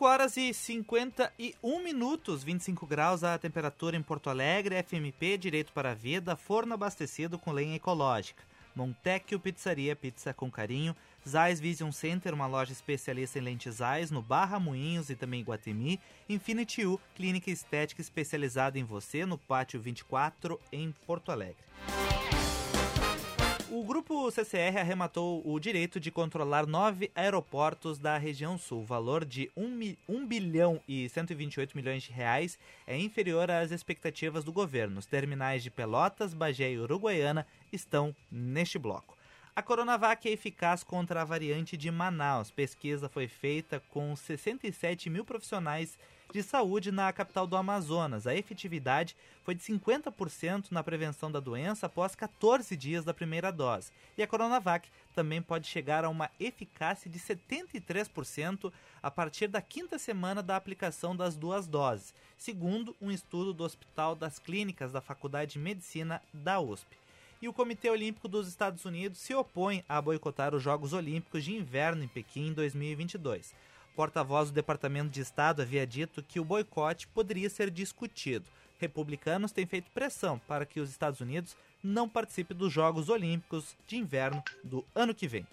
5 0.00 0.06
horas 0.06 0.36
e 0.38 0.54
51 0.54 1.84
minutos, 1.84 2.42
25 2.42 2.86
graus 2.86 3.22
a 3.22 3.36
temperatura 3.36 3.98
em 3.98 4.02
Porto 4.02 4.30
Alegre, 4.30 4.82
FMP, 4.82 5.36
Direito 5.36 5.74
para 5.74 5.90
a 5.90 5.94
Vida, 5.94 6.34
forno 6.36 6.72
abastecido 6.72 7.38
com 7.38 7.52
lenha 7.52 7.76
ecológica. 7.76 8.42
Montecchio 8.74 9.38
Pizzaria, 9.38 9.94
pizza 9.94 10.32
com 10.32 10.50
carinho. 10.50 10.96
Zais 11.28 11.60
Vision 11.60 11.92
Center, 11.92 12.32
uma 12.32 12.46
loja 12.46 12.72
especialista 12.72 13.38
em 13.38 13.42
lentes 13.42 13.74
Zais, 13.74 14.10
no 14.10 14.22
Barra 14.22 14.58
Moinhos 14.58 15.10
e 15.10 15.14
também 15.14 15.42
em 15.42 15.44
Guatemi. 15.44 16.00
Infinity 16.30 16.86
U, 16.86 16.98
clínica 17.14 17.50
estética 17.50 18.00
especializada 18.00 18.78
em 18.78 18.84
você, 18.84 19.26
no 19.26 19.36
Pátio 19.36 19.78
24, 19.78 20.58
em 20.72 20.94
Porto 21.06 21.30
Alegre. 21.30 21.62
O 23.72 23.84
grupo 23.84 24.28
CCR 24.32 24.78
arrematou 24.80 25.40
o 25.46 25.60
direito 25.60 26.00
de 26.00 26.10
controlar 26.10 26.66
nove 26.66 27.08
aeroportos 27.14 28.00
da 28.00 28.18
região 28.18 28.58
sul. 28.58 28.80
O 28.80 28.84
valor 28.84 29.24
de 29.24 29.48
1, 29.56 29.96
1 30.08 30.26
bilhão 30.26 30.80
e 30.88 31.08
128 31.08 31.76
milhões 31.76 32.02
de 32.02 32.10
reais 32.10 32.58
é 32.84 32.98
inferior 32.98 33.48
às 33.48 33.70
expectativas 33.70 34.42
do 34.42 34.52
governo. 34.52 34.98
Os 34.98 35.06
terminais 35.06 35.62
de 35.62 35.70
Pelotas, 35.70 36.34
Bagé 36.34 36.72
e 36.72 36.80
Uruguaiana 36.80 37.46
estão 37.72 38.12
neste 38.28 38.76
bloco. 38.76 39.16
A 39.54 39.62
Coronavac 39.62 40.28
é 40.28 40.32
eficaz 40.32 40.82
contra 40.82 41.22
a 41.22 41.24
variante 41.24 41.76
de 41.76 41.92
Manaus. 41.92 42.50
Pesquisa 42.50 43.08
foi 43.08 43.28
feita 43.28 43.80
com 43.90 44.16
67 44.16 45.08
mil 45.08 45.24
profissionais 45.24 45.96
de 46.32 46.42
saúde 46.42 46.92
na 46.92 47.12
capital 47.12 47.46
do 47.46 47.56
Amazonas. 47.56 48.26
A 48.26 48.34
efetividade 48.34 49.16
foi 49.42 49.54
de 49.54 49.62
50% 49.62 50.70
na 50.70 50.82
prevenção 50.82 51.30
da 51.30 51.40
doença 51.40 51.86
após 51.86 52.14
14 52.14 52.76
dias 52.76 53.04
da 53.04 53.12
primeira 53.12 53.50
dose. 53.50 53.90
E 54.16 54.22
a 54.22 54.26
Coronavac 54.26 54.88
também 55.14 55.42
pode 55.42 55.66
chegar 55.66 56.04
a 56.04 56.08
uma 56.08 56.30
eficácia 56.38 57.10
de 57.10 57.18
73% 57.18 58.72
a 59.02 59.10
partir 59.10 59.48
da 59.48 59.60
quinta 59.60 59.98
semana 59.98 60.42
da 60.42 60.56
aplicação 60.56 61.16
das 61.16 61.36
duas 61.36 61.66
doses, 61.66 62.14
segundo 62.38 62.94
um 63.00 63.10
estudo 63.10 63.52
do 63.52 63.64
Hospital 63.64 64.14
das 64.14 64.38
Clínicas 64.38 64.92
da 64.92 65.00
Faculdade 65.00 65.52
de 65.52 65.58
Medicina 65.58 66.22
da 66.32 66.60
USP 66.60 66.96
e 67.42 67.48
o 67.48 67.54
Comitê 67.54 67.88
Olímpico 67.88 68.28
dos 68.28 68.46
Estados 68.46 68.84
Unidos 68.84 69.18
se 69.18 69.34
opõe 69.34 69.82
a 69.88 69.98
boicotar 70.02 70.54
os 70.54 70.62
Jogos 70.62 70.92
Olímpicos 70.92 71.42
de 71.42 71.54
Inverno 71.54 72.04
em 72.04 72.08
Pequim 72.08 72.48
em 72.48 72.52
2022 72.52 73.54
porta-voz 73.94 74.50
do 74.50 74.54
Departamento 74.54 75.10
de 75.10 75.20
Estado 75.20 75.62
havia 75.62 75.86
dito 75.86 76.22
que 76.22 76.40
o 76.40 76.44
boicote 76.44 77.06
poderia 77.08 77.50
ser 77.50 77.70
discutido. 77.70 78.46
Republicanos 78.78 79.52
têm 79.52 79.66
feito 79.66 79.90
pressão 79.90 80.40
para 80.48 80.64
que 80.64 80.80
os 80.80 80.90
Estados 80.90 81.20
Unidos 81.20 81.56
não 81.82 82.08
participem 82.08 82.56
dos 82.56 82.72
Jogos 82.72 83.08
Olímpicos 83.08 83.76
de 83.86 83.96
Inverno 83.96 84.42
do 84.64 84.84
ano 84.94 85.14
que 85.14 85.28
vem. 85.28 85.46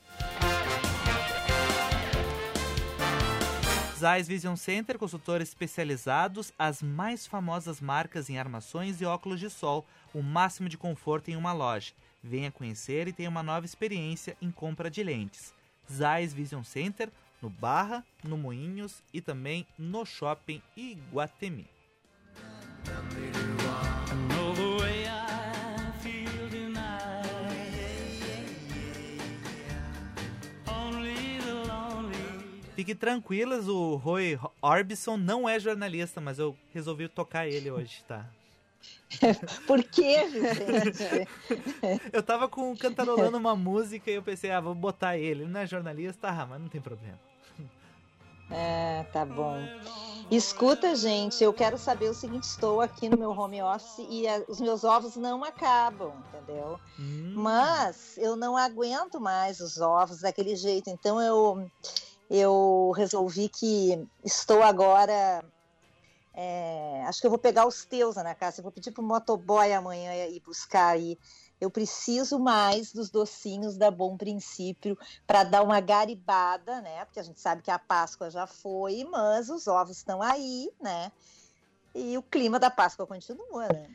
Zeiss 3.97 4.27
Vision 4.27 4.55
Center, 4.55 4.99
consultores 4.99 5.49
especializados, 5.49 6.53
as 6.57 6.83
mais 6.83 7.25
famosas 7.25 7.81
marcas 7.81 8.29
em 8.29 8.37
armações 8.37 9.01
e 9.01 9.05
óculos 9.05 9.39
de 9.39 9.49
sol, 9.49 9.83
o 10.13 10.21
máximo 10.21 10.69
de 10.69 10.77
conforto 10.77 11.31
em 11.31 11.35
uma 11.35 11.51
loja. 11.51 11.93
Venha 12.23 12.51
conhecer 12.51 13.07
e 13.07 13.13
tenha 13.13 13.29
uma 13.29 13.41
nova 13.41 13.65
experiência 13.65 14.37
em 14.39 14.51
compra 14.51 14.89
de 14.89 15.01
lentes. 15.01 15.51
Zeiss 15.91 16.31
Vision 16.31 16.63
Center, 16.63 17.09
no 17.41 17.49
Barra, 17.49 18.05
no 18.23 18.37
Moinhos 18.37 19.03
e 19.13 19.21
também 19.21 19.65
no 19.77 20.05
Shopping 20.05 20.61
Iguatemi. 20.75 21.67
Fique 32.75 32.93
tranquilas, 32.93 33.67
o 33.67 33.95
Roy 33.95 34.39
Orbison 34.61 35.17
não 35.17 35.49
é 35.49 35.59
jornalista, 35.59 36.21
mas 36.21 36.37
eu 36.37 36.55
resolvi 36.71 37.07
tocar 37.07 37.47
ele 37.47 37.71
hoje, 37.71 38.03
tá? 38.07 38.29
Por 39.65 39.83
quê, 39.83 40.29
gente? 40.29 41.27
eu 42.11 42.21
tava 42.21 42.47
com 42.47 42.75
cantarolando 42.75 43.37
uma 43.37 43.55
música 43.55 44.11
e 44.11 44.15
eu 44.15 44.23
pensei, 44.23 44.51
ah, 44.51 44.59
vou 44.59 44.75
botar 44.75 45.17
ele. 45.17 45.43
Ele 45.43 45.51
não 45.51 45.61
é 45.61 45.67
jornalista, 45.67 46.29
ah, 46.29 46.45
mas 46.45 46.61
não 46.61 46.67
tem 46.67 46.81
problema. 46.81 47.19
É, 48.49 49.03
tá 49.11 49.25
bom. 49.25 49.57
Escuta, 50.31 50.95
gente, 50.95 51.43
eu 51.43 51.53
quero 51.53 51.77
saber 51.77 52.09
o 52.09 52.13
seguinte: 52.13 52.43
estou 52.43 52.81
aqui 52.81 53.09
no 53.09 53.17
meu 53.17 53.31
home 53.31 53.61
office 53.61 54.05
e 54.09 54.27
a, 54.27 54.41
os 54.47 54.61
meus 54.61 54.83
ovos 54.83 55.15
não 55.17 55.43
acabam, 55.43 56.13
entendeu? 56.29 56.79
Hum. 56.99 57.33
Mas 57.35 58.17
eu 58.17 58.35
não 58.35 58.55
aguento 58.55 59.19
mais 59.19 59.59
os 59.59 59.79
ovos 59.79 60.21
daquele 60.21 60.55
jeito, 60.55 60.89
então 60.89 61.21
eu 61.21 61.69
eu 62.29 62.93
resolvi 62.95 63.49
que 63.49 64.05
estou 64.23 64.63
agora. 64.63 65.43
É, 66.39 67.03
acho 67.07 67.19
que 67.19 67.25
eu 67.25 67.31
vou 67.31 67.39
pegar 67.39 67.65
os 67.65 67.83
teus, 67.83 68.15
Ana 68.15 68.35
Cássia. 68.35 68.59
Eu 68.59 68.63
vou 68.63 68.71
pedir 68.71 68.91
para 68.91 69.03
o 69.03 69.07
motoboy 69.07 69.73
amanhã 69.73 70.13
ir 70.27 70.39
buscar 70.41 70.89
aí. 70.89 71.17
Eu 71.59 71.71
preciso 71.71 72.37
mais 72.37 72.93
dos 72.93 73.09
docinhos 73.09 73.75
da 73.75 73.89
Bom 73.89 74.15
Princípio 74.15 74.95
para 75.25 75.43
dar 75.43 75.63
uma 75.63 75.79
garibada, 75.79 76.79
né? 76.81 77.03
Porque 77.05 77.19
a 77.19 77.23
gente 77.23 77.39
sabe 77.41 77.63
que 77.63 77.71
a 77.71 77.79
Páscoa 77.79 78.29
já 78.29 78.45
foi, 78.45 79.03
mas 79.05 79.49
os 79.49 79.65
ovos 79.65 79.97
estão 79.97 80.21
aí, 80.21 80.69
né? 80.79 81.11
E 81.95 82.15
o 82.19 82.21
clima 82.21 82.59
da 82.59 82.69
Páscoa 82.69 83.07
continua, 83.07 83.67
né? 83.69 83.89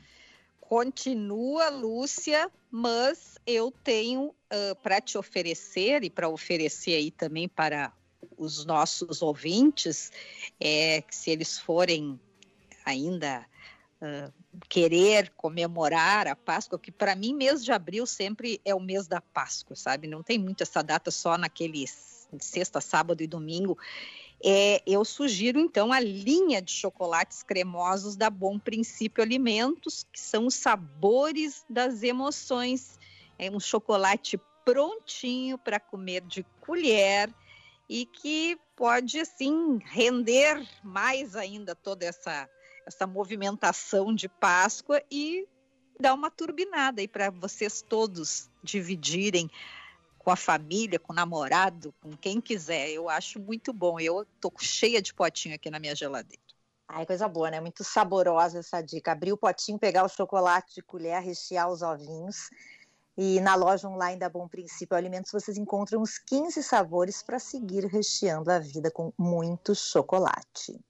Continua, 0.62 1.68
Lúcia, 1.68 2.50
mas 2.68 3.38
eu 3.46 3.70
tenho 3.70 4.30
uh, 4.30 4.74
para 4.82 5.00
te 5.00 5.16
oferecer 5.16 6.02
e 6.02 6.10
para 6.10 6.28
oferecer 6.28 6.96
aí 6.96 7.12
também 7.12 7.48
para 7.48 7.92
os 8.36 8.64
nossos 8.64 9.22
ouvintes, 9.22 10.10
é, 10.58 11.02
que 11.02 11.14
se 11.14 11.30
eles 11.30 11.56
forem 11.58 12.18
ainda 12.84 13.46
uh, 14.00 14.32
querer 14.68 15.30
comemorar 15.36 16.26
a 16.26 16.36
Páscoa, 16.36 16.78
que 16.78 16.92
para 16.92 17.14
mim 17.14 17.34
mês 17.34 17.64
de 17.64 17.72
abril 17.72 18.06
sempre 18.06 18.60
é 18.64 18.74
o 18.74 18.80
mês 18.80 19.06
da 19.06 19.20
Páscoa, 19.20 19.76
sabe? 19.76 20.06
Não 20.06 20.22
tem 20.22 20.38
muito 20.38 20.62
essa 20.62 20.82
data 20.82 21.10
só 21.10 21.38
naqueles 21.38 22.12
sexta, 22.40 22.80
sábado 22.80 23.22
e 23.22 23.26
domingo. 23.26 23.78
É, 24.44 24.82
eu 24.86 25.04
sugiro 25.04 25.60
então 25.60 25.92
a 25.92 26.00
linha 26.00 26.60
de 26.60 26.72
chocolates 26.72 27.42
cremosos 27.42 28.16
da 28.16 28.28
Bom 28.28 28.58
Princípio 28.58 29.22
Alimentos, 29.22 30.04
que 30.12 30.18
são 30.18 30.46
os 30.46 30.54
sabores 30.54 31.64
das 31.68 32.02
emoções. 32.02 32.98
É 33.38 33.50
um 33.50 33.60
chocolate 33.60 34.40
prontinho 34.64 35.58
para 35.58 35.78
comer 35.78 36.22
de 36.22 36.44
colher 36.60 37.32
e 37.88 38.06
que 38.06 38.58
pode 38.74 39.20
assim 39.20 39.78
render 39.84 40.66
mais 40.82 41.36
ainda 41.36 41.74
toda 41.74 42.04
essa 42.04 42.48
essa 42.86 43.06
movimentação 43.06 44.14
de 44.14 44.28
Páscoa 44.28 45.02
e 45.10 45.46
dar 46.00 46.14
uma 46.14 46.30
turbinada 46.30 47.00
aí 47.00 47.08
para 47.08 47.30
vocês 47.30 47.82
todos 47.82 48.50
dividirem 48.62 49.50
com 50.18 50.30
a 50.30 50.36
família, 50.36 50.98
com 50.98 51.12
o 51.12 51.16
namorado, 51.16 51.94
com 52.00 52.16
quem 52.16 52.40
quiser. 52.40 52.90
Eu 52.90 53.08
acho 53.08 53.40
muito 53.40 53.72
bom. 53.72 53.98
Eu 53.98 54.26
tô 54.40 54.52
cheia 54.58 55.02
de 55.02 55.12
potinho 55.12 55.54
aqui 55.54 55.70
na 55.70 55.78
minha 55.78 55.94
geladeira. 55.94 56.42
Ai, 56.88 57.06
coisa 57.06 57.26
boa, 57.26 57.50
né? 57.50 57.60
Muito 57.60 57.82
saborosa 57.82 58.58
essa 58.58 58.80
dica. 58.80 59.12
Abrir 59.12 59.32
o 59.32 59.36
potinho, 59.36 59.78
pegar 59.78 60.04
o 60.04 60.08
chocolate 60.08 60.74
de 60.74 60.82
colher, 60.82 61.20
rechear 61.22 61.70
os 61.70 61.82
ovinhos 61.82 62.50
e 63.16 63.40
na 63.40 63.54
loja 63.54 63.88
online 63.88 64.18
da 64.18 64.28
Bom 64.28 64.48
Princípio 64.48 64.96
Alimentos 64.96 65.30
vocês 65.30 65.58
encontram 65.58 66.00
uns 66.00 66.18
15 66.18 66.62
sabores 66.62 67.22
para 67.22 67.38
seguir 67.38 67.84
recheando 67.84 68.50
a 68.50 68.58
vida 68.58 68.90
com 68.90 69.12
muito 69.18 69.74
chocolate. 69.74 70.80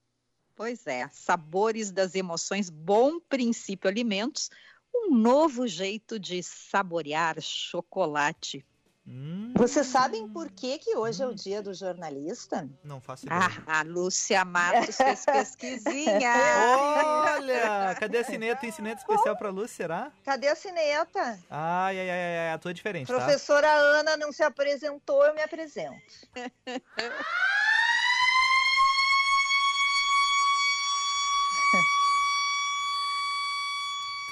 Pois 0.62 0.86
é, 0.86 1.08
sabores 1.10 1.90
das 1.90 2.14
emoções 2.14 2.70
Bom 2.70 3.18
Princípio 3.18 3.90
Alimentos, 3.90 4.48
um 4.94 5.12
novo 5.12 5.66
jeito 5.66 6.20
de 6.20 6.40
saborear 6.40 7.40
chocolate. 7.40 8.64
Hum. 9.04 9.52
Vocês 9.56 9.88
sabem 9.88 10.28
por 10.28 10.48
que, 10.52 10.78
que 10.78 10.96
hoje 10.96 11.20
hum. 11.20 11.26
é 11.26 11.30
o 11.32 11.34
dia 11.34 11.60
do 11.60 11.74
jornalista? 11.74 12.70
Não 12.84 13.00
faço 13.00 13.26
ideia. 13.26 13.40
Ah, 13.66 13.80
a 13.80 13.82
Lúcia 13.82 14.44
Matos 14.44 14.96
fez 14.96 15.24
pesquisinha. 15.24 16.32
Olha, 17.34 17.96
cadê 17.98 18.18
a 18.18 18.24
cineta? 18.24 18.60
Tem 18.60 18.70
cineta 18.70 19.00
especial 19.00 19.36
para 19.36 19.50
Lúcia, 19.50 19.76
será? 19.78 20.12
Cadê 20.22 20.46
a 20.46 20.54
cineta? 20.54 21.40
Ai, 21.50 21.98
ai, 21.98 22.08
ai, 22.08 22.38
ai, 22.38 22.52
a 22.52 22.58
tua 22.58 22.70
é 22.70 22.74
diferente, 22.74 23.08
tá? 23.08 23.14
Professora 23.16 23.66
tá? 23.66 23.74
Ana 23.74 24.16
não 24.16 24.30
se 24.30 24.44
apresentou, 24.44 25.24
eu 25.24 25.34
me 25.34 25.42
apresento. 25.42 26.00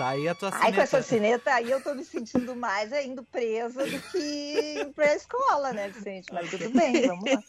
Tá 0.00 0.08
aí 0.08 0.26
a 0.26 0.34
tua 0.34 0.48
Ai, 0.54 0.72
com 0.72 0.80
essa 0.80 1.02
cineta 1.02 1.52
aí 1.52 1.70
eu 1.70 1.82
tô 1.82 1.94
me 1.94 2.02
sentindo 2.02 2.56
mais 2.56 2.90
indo 3.04 3.22
presa 3.22 3.84
do 3.84 4.00
que 4.10 4.90
pra 4.94 5.14
escola, 5.14 5.74
né, 5.74 5.90
Vicente? 5.90 6.32
Mas 6.32 6.48
tudo 6.48 6.70
bem, 6.70 7.06
vamos 7.06 7.30
lá. 7.30 7.42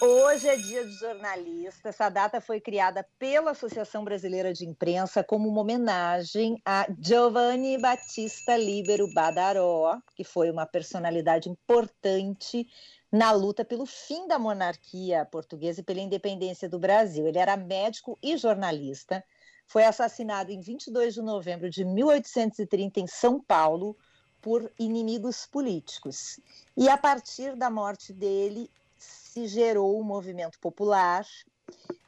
Hoje 0.00 0.46
é 0.46 0.54
dia 0.54 0.84
de 0.84 0.92
jornalista. 0.92 1.88
Essa 1.88 2.08
data 2.08 2.40
foi 2.40 2.60
criada 2.60 3.04
pela 3.18 3.50
Associação 3.50 4.04
Brasileira 4.04 4.52
de 4.52 4.64
Imprensa 4.64 5.24
como 5.24 5.48
uma 5.48 5.62
homenagem 5.62 6.56
a 6.64 6.86
Giovanni 7.00 7.76
Battista 7.78 8.56
Libero 8.56 9.12
Badaró, 9.12 9.98
que 10.14 10.22
foi 10.22 10.52
uma 10.52 10.66
personalidade 10.66 11.48
importante 11.48 12.64
na 13.10 13.32
luta 13.32 13.64
pelo 13.64 13.86
fim 13.86 14.28
da 14.28 14.38
monarquia 14.38 15.24
portuguesa 15.24 15.80
e 15.80 15.84
pela 15.84 15.98
independência 15.98 16.68
do 16.68 16.78
Brasil. 16.78 17.26
Ele 17.26 17.38
era 17.38 17.56
médico 17.56 18.16
e 18.22 18.36
jornalista 18.36 19.24
foi 19.70 19.84
assassinado 19.84 20.50
em 20.50 20.60
22 20.60 21.14
de 21.14 21.22
novembro 21.22 21.70
de 21.70 21.84
1830 21.84 22.98
em 22.98 23.06
São 23.06 23.40
Paulo 23.40 23.96
por 24.42 24.68
inimigos 24.76 25.46
políticos. 25.46 26.40
E 26.76 26.88
a 26.88 26.98
partir 26.98 27.54
da 27.54 27.70
morte 27.70 28.12
dele 28.12 28.68
se 28.98 29.46
gerou 29.46 29.94
o 29.94 30.00
um 30.00 30.02
movimento 30.02 30.58
popular 30.58 31.24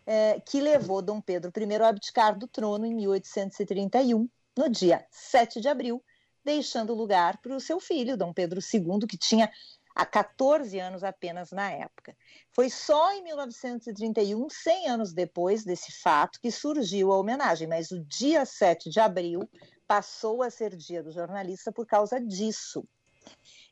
eh, 0.05 0.41
que 0.45 0.61
levou 0.61 1.01
Dom 1.01 1.21
Pedro 1.21 1.53
I 1.57 1.75
a 1.77 1.89
abdicar 1.89 2.37
do 2.37 2.49
trono 2.49 2.85
em 2.85 2.97
1831, 2.97 4.29
no 4.57 4.69
dia 4.69 5.07
7 5.13 5.61
de 5.61 5.69
abril, 5.69 6.03
deixando 6.45 6.93
lugar 6.93 7.39
para 7.39 7.55
o 7.55 7.61
seu 7.61 7.79
filho, 7.79 8.17
Dom 8.17 8.33
Pedro 8.33 8.59
II, 8.59 9.07
que 9.07 9.17
tinha 9.17 9.49
há 9.95 10.05
14 10.05 10.79
anos 10.79 11.05
apenas 11.05 11.51
na 11.51 11.71
época. 11.71 12.17
Foi 12.51 12.69
só 12.71 13.13
em 13.13 13.23
1931, 13.23 14.49
100 14.49 14.89
anos 14.89 15.13
depois 15.13 15.65
desse 15.65 15.93
fato, 16.01 16.41
que 16.41 16.51
surgiu 16.51 17.13
a 17.13 17.19
homenagem, 17.19 17.69
mas 17.69 17.91
o 17.91 18.05
dia 18.05 18.45
7 18.45 18.91
de 18.91 19.01
abril 19.01 19.49
passou 19.87 20.43
a 20.43 20.51
ser 20.51 20.75
dia 20.77 21.03
do 21.03 21.13
jornalista 21.13 21.71
por 21.71 21.87
causa 21.87 22.21
disso. 22.21 22.85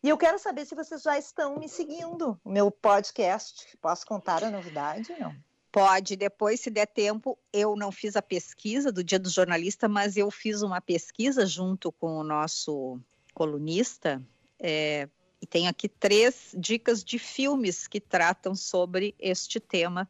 E 0.03 0.09
eu 0.09 0.17
quero 0.17 0.39
saber 0.39 0.65
se 0.65 0.75
vocês 0.75 1.03
já 1.03 1.19
estão 1.19 1.57
me 1.57 1.69
seguindo, 1.69 2.41
o 2.45 2.51
meu 2.51 2.71
podcast. 2.71 3.77
Posso 3.81 4.07
contar 4.07 4.43
a 4.43 4.51
novidade? 4.51 5.15
Não. 5.19 5.35
Pode, 5.73 6.17
depois, 6.17 6.61
se 6.61 6.71
der 6.71 6.87
tempo, 6.87 7.39
eu 7.53 7.77
não 7.77 7.93
fiz 7.93 8.17
a 8.17 8.23
pesquisa 8.23 8.91
do 8.91 9.05
Dia 9.05 9.19
do 9.19 9.31
Jornalista, 9.31 9.89
mas 9.89 10.17
eu 10.17 10.31
fiz 10.31 10.63
uma 10.63 10.81
pesquisa 10.81 11.47
junto 11.47 11.93
com 11.93 12.19
o 12.19 12.25
nosso 12.25 12.99
colunista, 13.33 14.21
é, 14.59 15.09
e 15.41 15.47
tenho 15.47 15.69
aqui 15.69 15.89
três 15.89 16.55
dicas 16.57 17.03
de 17.03 17.19
filmes 17.19 17.87
que 17.87 18.01
tratam 18.01 18.55
sobre 18.55 19.15
este 19.19 19.59
tema 19.59 20.09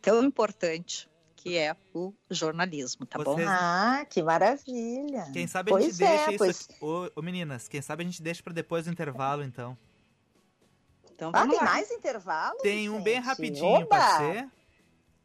tão 0.00 0.22
importante 0.22 1.08
que 1.36 1.58
é 1.58 1.76
o 1.92 2.14
jornalismo, 2.30 3.04
tá 3.04 3.18
Vocês... 3.18 3.46
bom? 3.46 3.52
Ah, 3.52 4.06
que 4.08 4.22
maravilha! 4.22 5.30
Quem 5.30 5.46
sabe 5.46 5.74
a 5.74 5.78
gente 5.78 6.02
é, 6.02 6.08
deixa 6.08 6.38
pois... 6.38 6.60
isso. 6.60 6.68
Ô, 6.80 7.10
ô, 7.14 7.20
meninas, 7.20 7.68
quem 7.68 7.82
sabe 7.82 8.02
a 8.02 8.06
gente 8.06 8.22
deixa 8.22 8.42
para 8.42 8.54
depois 8.54 8.86
do 8.86 8.90
intervalo, 8.90 9.42
então. 9.42 9.76
Então 11.14 11.30
ah, 11.34 11.46
tem 11.46 11.58
lá. 11.58 11.64
mais 11.64 11.90
intervalo? 11.90 12.58
Tem 12.62 12.88
um 12.88 13.02
bem 13.02 13.18
rapidinho, 13.20 13.66
Oba! 13.66 13.86
pode 13.86 14.16
ser? 14.16 14.50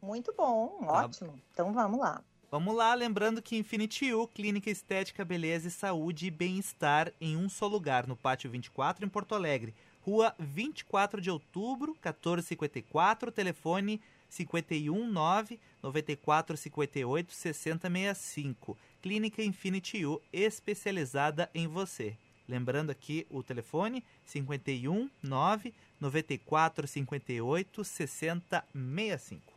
Muito 0.02 0.34
bom, 0.36 0.78
tá. 0.84 1.04
ótimo. 1.04 1.40
Então 1.52 1.72
vamos 1.72 1.98
lá. 1.98 2.22
Vamos 2.50 2.74
lá, 2.74 2.92
lembrando 2.94 3.40
que 3.40 3.56
Infinity 3.56 4.12
U, 4.12 4.26
Clínica 4.26 4.68
Estética, 4.68 5.24
Beleza, 5.24 5.70
Saúde 5.70 6.26
e 6.26 6.30
Bem-Estar 6.32 7.12
em 7.20 7.36
um 7.36 7.48
só 7.48 7.68
lugar, 7.68 8.08
no 8.08 8.16
Pátio 8.16 8.50
24, 8.50 9.06
em 9.06 9.08
Porto 9.08 9.36
Alegre. 9.36 9.72
Rua 10.00 10.34
24 10.36 11.20
de 11.20 11.30
outubro, 11.30 11.92
1454, 11.92 13.30
telefone 13.30 14.00
519 14.28 15.60
9458 15.80 17.32
6065. 17.32 18.76
Clínica 19.00 19.44
Infinity 19.44 20.04
U, 20.04 20.20
especializada 20.32 21.48
em 21.54 21.68
você. 21.68 22.16
Lembrando 22.48 22.90
aqui 22.90 23.28
o 23.30 23.44
telefone 23.44 24.02
51 24.24 25.08
9 25.22 25.72
94 26.00 26.88
58 26.88 27.84
6065. 27.84 29.49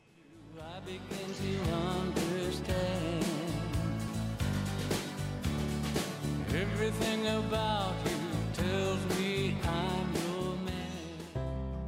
Everything 6.83 7.27
about 7.27 7.72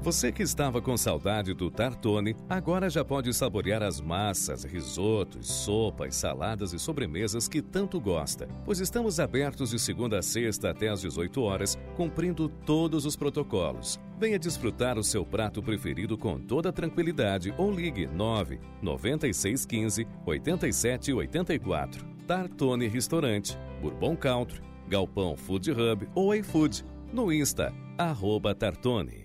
você 0.05 0.31
que 0.31 0.43
estava 0.43 0.79
com 0.79 0.95
saudade 0.95 1.51
do 1.55 1.71
Tartone, 1.71 2.35
agora 2.47 2.91
já 2.91 3.03
pode 3.03 3.33
saborear 3.33 3.81
as 3.81 3.99
massas, 3.99 4.63
risotos, 4.63 5.47
sopas, 5.47 6.15
saladas 6.15 6.73
e 6.73 6.79
sobremesas 6.79 7.47
que 7.47 7.59
tanto 7.59 7.99
gosta, 7.99 8.47
pois 8.63 8.79
estamos 8.79 9.19
abertos 9.19 9.71
de 9.71 9.79
segunda 9.79 10.19
a 10.19 10.21
sexta 10.21 10.69
até 10.69 10.89
às 10.89 11.01
18 11.01 11.41
horas, 11.41 11.75
cumprindo 11.95 12.47
todos 12.47 13.03
os 13.03 13.15
protocolos. 13.15 13.99
Venha 14.19 14.37
desfrutar 14.37 14.99
o 14.99 15.03
seu 15.03 15.25
prato 15.25 15.63
preferido 15.63 16.15
com 16.19 16.39
toda 16.39 16.71
tranquilidade 16.71 17.51
ou 17.57 17.71
ligue 17.71 18.05
9 18.05 18.59
9615 18.83 20.05
8784. 20.23 22.05
Tartone 22.27 22.87
Restaurante, 22.87 23.57
Bourbon 23.81 24.15
Country, 24.15 24.61
Galpão 24.87 25.35
Food 25.35 25.71
Hub 25.71 26.07
ou 26.13 26.35
iFood. 26.35 26.85
No 27.11 27.33
Insta, 27.33 27.73
arroba 27.97 28.53
Tartone. 28.53 29.24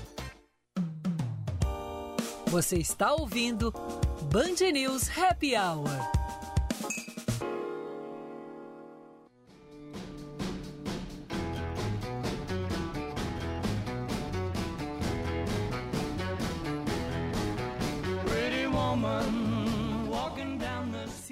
Você 2.51 2.79
está 2.79 3.13
ouvindo 3.13 3.71
Band 4.29 4.73
News 4.73 5.09
Happy 5.17 5.55
Hour. 5.55 5.87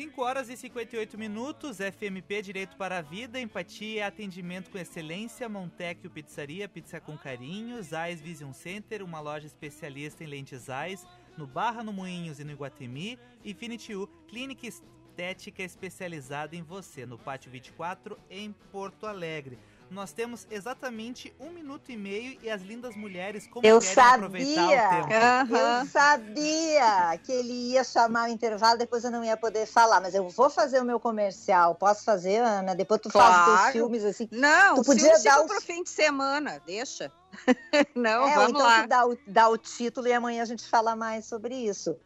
Cinco 0.01 0.21
horas 0.21 0.47
e 0.47 0.55
58 0.55 1.17
minutos, 1.17 1.79
FMP 1.79 2.41
Direito 2.41 2.77
para 2.77 2.99
a 2.99 3.01
Vida, 3.01 3.37
Empatia 3.37 3.95
e 3.95 4.01
Atendimento 4.01 4.71
com 4.71 4.77
Excelência, 4.77 5.49
Montecchio 5.49 6.09
Pizzaria, 6.09 6.69
Pizza 6.69 7.01
com 7.01 7.17
Carinho, 7.17 7.83
Zais 7.83 8.21
Vision 8.21 8.53
Center, 8.53 9.03
uma 9.03 9.19
loja 9.19 9.45
especialista 9.45 10.23
em 10.23 10.27
lentes 10.27 10.61
Zais, 10.61 11.05
no 11.37 11.45
Barra 11.45 11.83
no 11.83 11.91
Moinhos 11.91 12.39
e 12.39 12.45
no 12.45 12.51
Iguatemi, 12.53 13.19
Infinity 13.43 13.93
U, 13.93 14.07
clínica 14.25 14.65
estética 14.65 15.63
especializada 15.63 16.55
em 16.55 16.63
você, 16.63 17.05
no 17.05 17.17
Pátio 17.17 17.51
24, 17.51 18.17
em 18.29 18.53
Porto 18.71 19.05
Alegre 19.05 19.59
nós 19.89 20.11
temos 20.11 20.45
exatamente 20.51 21.33
um 21.39 21.49
minuto 21.49 21.91
e 21.91 21.97
meio 21.97 22.37
e 22.41 22.49
as 22.49 22.61
lindas 22.61 22.95
mulheres 22.95 23.47
como 23.47 23.65
eu 23.65 23.79
querem 23.79 23.93
sabia, 23.95 24.15
aproveitar 24.15 24.65
o 24.65 25.47
tempo. 25.47 25.57
Eu 25.57 25.85
sabia 25.87 27.17
que 27.23 27.31
ele 27.31 27.53
ia 27.71 27.83
chamar 27.83 28.29
o 28.29 28.31
intervalo, 28.31 28.77
depois 28.77 29.03
eu 29.03 29.11
não 29.11 29.23
ia 29.23 29.35
poder 29.35 29.65
falar, 29.65 29.99
mas 29.99 30.13
eu 30.13 30.27
vou 30.29 30.49
fazer 30.49 30.79
o 30.79 30.85
meu 30.85 30.99
comercial. 30.99 31.75
Posso 31.75 32.03
fazer, 32.03 32.37
Ana? 32.37 32.75
Depois 32.75 33.01
tu 33.01 33.09
claro. 33.09 33.33
faz 33.33 33.47
os 33.47 33.61
teus 33.61 33.71
filmes 33.71 34.05
assim. 34.05 34.27
Não, 34.31 34.75
tu 34.75 34.83
podia 34.83 35.17
dar 35.19 35.41
os... 35.41 35.47
pro 35.47 35.61
fim 35.61 35.83
de 35.83 35.89
semana, 35.89 36.61
deixa. 36.65 37.11
não, 37.95 38.27
é, 38.27 38.35
vamos 38.35 38.49
então 38.49 38.61
lá. 38.61 38.85
Dá 38.85 39.07
o, 39.07 39.17
dá 39.25 39.49
o 39.49 39.57
título 39.57 40.07
e 40.07 40.13
amanhã 40.13 40.43
a 40.43 40.45
gente 40.45 40.67
fala 40.67 40.95
mais 40.95 41.25
sobre 41.25 41.55
isso. 41.55 41.97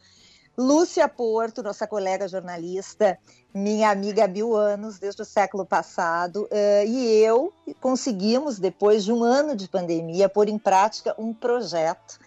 Lúcia 0.56 1.08
Porto, 1.08 1.62
nossa 1.62 1.86
colega 1.86 2.28
jornalista, 2.28 3.18
minha 3.52 3.90
amiga 3.90 4.24
há 4.24 4.28
mil 4.28 4.54
anos, 4.54 4.98
desde 4.98 5.22
o 5.22 5.24
século 5.24 5.66
passado, 5.66 6.44
uh, 6.44 6.86
e 6.86 7.06
eu 7.16 7.52
conseguimos, 7.80 8.58
depois 8.58 9.04
de 9.04 9.12
um 9.12 9.24
ano 9.24 9.56
de 9.56 9.68
pandemia, 9.68 10.28
pôr 10.28 10.48
em 10.48 10.58
prática 10.58 11.14
um 11.18 11.34
projeto 11.34 12.18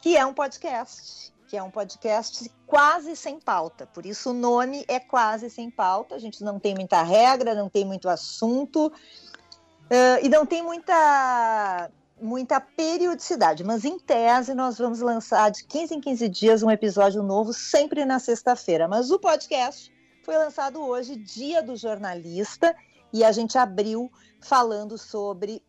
que 0.00 0.16
é 0.16 0.26
um 0.26 0.34
podcast, 0.34 1.32
que 1.48 1.56
é 1.56 1.62
um 1.62 1.70
podcast 1.70 2.50
quase 2.66 3.14
sem 3.16 3.38
pauta. 3.38 3.86
Por 3.86 4.04
isso 4.04 4.30
o 4.30 4.34
nome 4.34 4.84
é 4.88 4.98
quase 4.98 5.48
sem 5.48 5.70
pauta. 5.70 6.14
A 6.14 6.18
gente 6.18 6.42
não 6.42 6.58
tem 6.58 6.74
muita 6.74 7.02
regra, 7.02 7.54
não 7.54 7.68
tem 7.68 7.84
muito 7.84 8.08
assunto 8.08 8.88
uh, 8.88 10.18
e 10.22 10.28
não 10.28 10.44
tem 10.44 10.62
muita 10.62 11.90
muita 12.22 12.60
periodicidade, 12.60 13.64
mas 13.64 13.84
em 13.84 13.98
tese 13.98 14.54
nós 14.54 14.78
vamos 14.78 15.00
lançar 15.00 15.50
de 15.50 15.64
15 15.64 15.94
em 15.96 16.00
15 16.00 16.28
dias 16.28 16.62
um 16.62 16.70
episódio 16.70 17.22
novo, 17.22 17.52
sempre 17.52 18.04
na 18.04 18.18
sexta-feira. 18.18 18.86
Mas 18.86 19.10
o 19.10 19.18
podcast 19.18 19.92
foi 20.24 20.38
lançado 20.38 20.80
hoje, 20.80 21.16
Dia 21.16 21.62
do 21.62 21.76
Jornalista, 21.76 22.74
e 23.12 23.24
a 23.24 23.32
gente 23.32 23.58
abriu 23.58 24.10
falando 24.40 24.96
sobre 24.96 25.62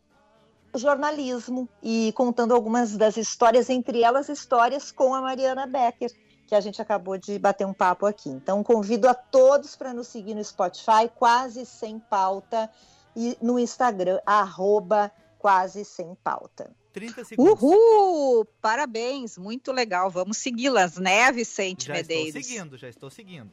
jornalismo 0.75 1.67
e 1.81 2.13
contando 2.15 2.53
algumas 2.53 2.95
das 2.95 3.17
histórias, 3.17 3.69
entre 3.69 4.03
elas 4.03 4.29
histórias 4.29 4.91
com 4.91 5.13
a 5.13 5.21
Mariana 5.21 5.65
Becker, 5.65 6.11
que 6.47 6.55
a 6.55 6.61
gente 6.61 6.81
acabou 6.81 7.17
de 7.17 7.37
bater 7.39 7.65
um 7.65 7.73
papo 7.73 8.05
aqui. 8.05 8.29
Então 8.29 8.63
convido 8.63 9.07
a 9.07 9.13
todos 9.13 9.75
para 9.75 9.93
nos 9.93 10.07
seguir 10.07 10.35
no 10.35 10.43
Spotify, 10.43 11.09
quase 11.15 11.65
sem 11.65 11.99
pauta, 11.99 12.69
e 13.15 13.37
no 13.41 13.59
Instagram, 13.59 14.19
arroba 14.25 15.11
quase 15.43 15.83
sem 15.83 16.15
pauta. 16.23 16.73
30 16.93 17.25
segundos. 17.25 17.61
Uhul! 17.61 18.45
Parabéns, 18.61 19.37
muito 19.37 19.73
legal. 19.73 20.09
Vamos 20.09 20.37
segui-las, 20.37 20.95
né, 20.95 21.29
Vicente 21.33 21.87
já 21.87 21.95
Medeiros? 21.95 22.33
Já 22.33 22.39
estou 22.39 22.49
seguindo, 22.49 22.77
já 22.77 22.87
estou 22.87 23.09
seguindo. 23.09 23.51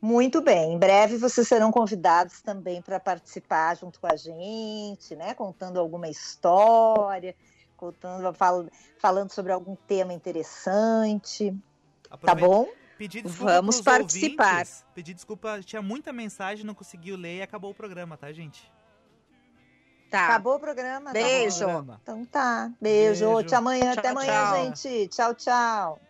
Muito 0.00 0.40
bem. 0.40 0.74
Em 0.74 0.78
breve 0.78 1.16
vocês 1.16 1.48
serão 1.48 1.72
convidados 1.72 2.40
também 2.40 2.80
para 2.80 3.00
participar 3.00 3.76
junto 3.76 3.98
com 3.98 4.06
a 4.06 4.14
gente, 4.14 5.16
né? 5.16 5.34
Contando 5.34 5.80
alguma 5.80 6.08
história, 6.08 7.34
contando, 7.76 8.32
fal 8.32 8.64
falando 9.00 9.32
sobre 9.32 9.50
algum 9.50 9.74
tema 9.74 10.12
interessante. 10.12 11.52
Aproveita. 12.08 12.26
Tá 12.26 12.34
bom? 12.34 12.68
Pedir 12.96 13.22
desculpa 13.22 13.52
Vamos 13.54 13.80
participar. 13.80 14.58
Ouvintes. 14.58 14.84
Pedir 14.94 15.14
desculpa, 15.14 15.60
tinha 15.64 15.82
muita 15.82 16.12
mensagem, 16.12 16.64
não 16.64 16.74
conseguiu 16.74 17.16
ler 17.16 17.38
e 17.38 17.42
acabou 17.42 17.72
o 17.72 17.74
programa, 17.74 18.16
tá, 18.16 18.32
gente? 18.32 18.70
Tá. 20.10 20.26
Acabou 20.26 20.56
o 20.56 20.60
programa? 20.60 21.12
Beijo. 21.12 21.66
Tá 21.66 21.98
Então 22.02 22.24
tá. 22.24 22.70
Beijo. 22.80 23.24
Beijo. 23.24 23.46
Até 23.46 23.56
amanhã. 23.56 23.90
Tchau, 23.92 23.98
Até 23.98 24.08
amanhã, 24.08 24.32
tchau. 24.32 24.56
gente. 24.56 25.08
Tchau, 25.08 25.34
tchau. 25.34 26.00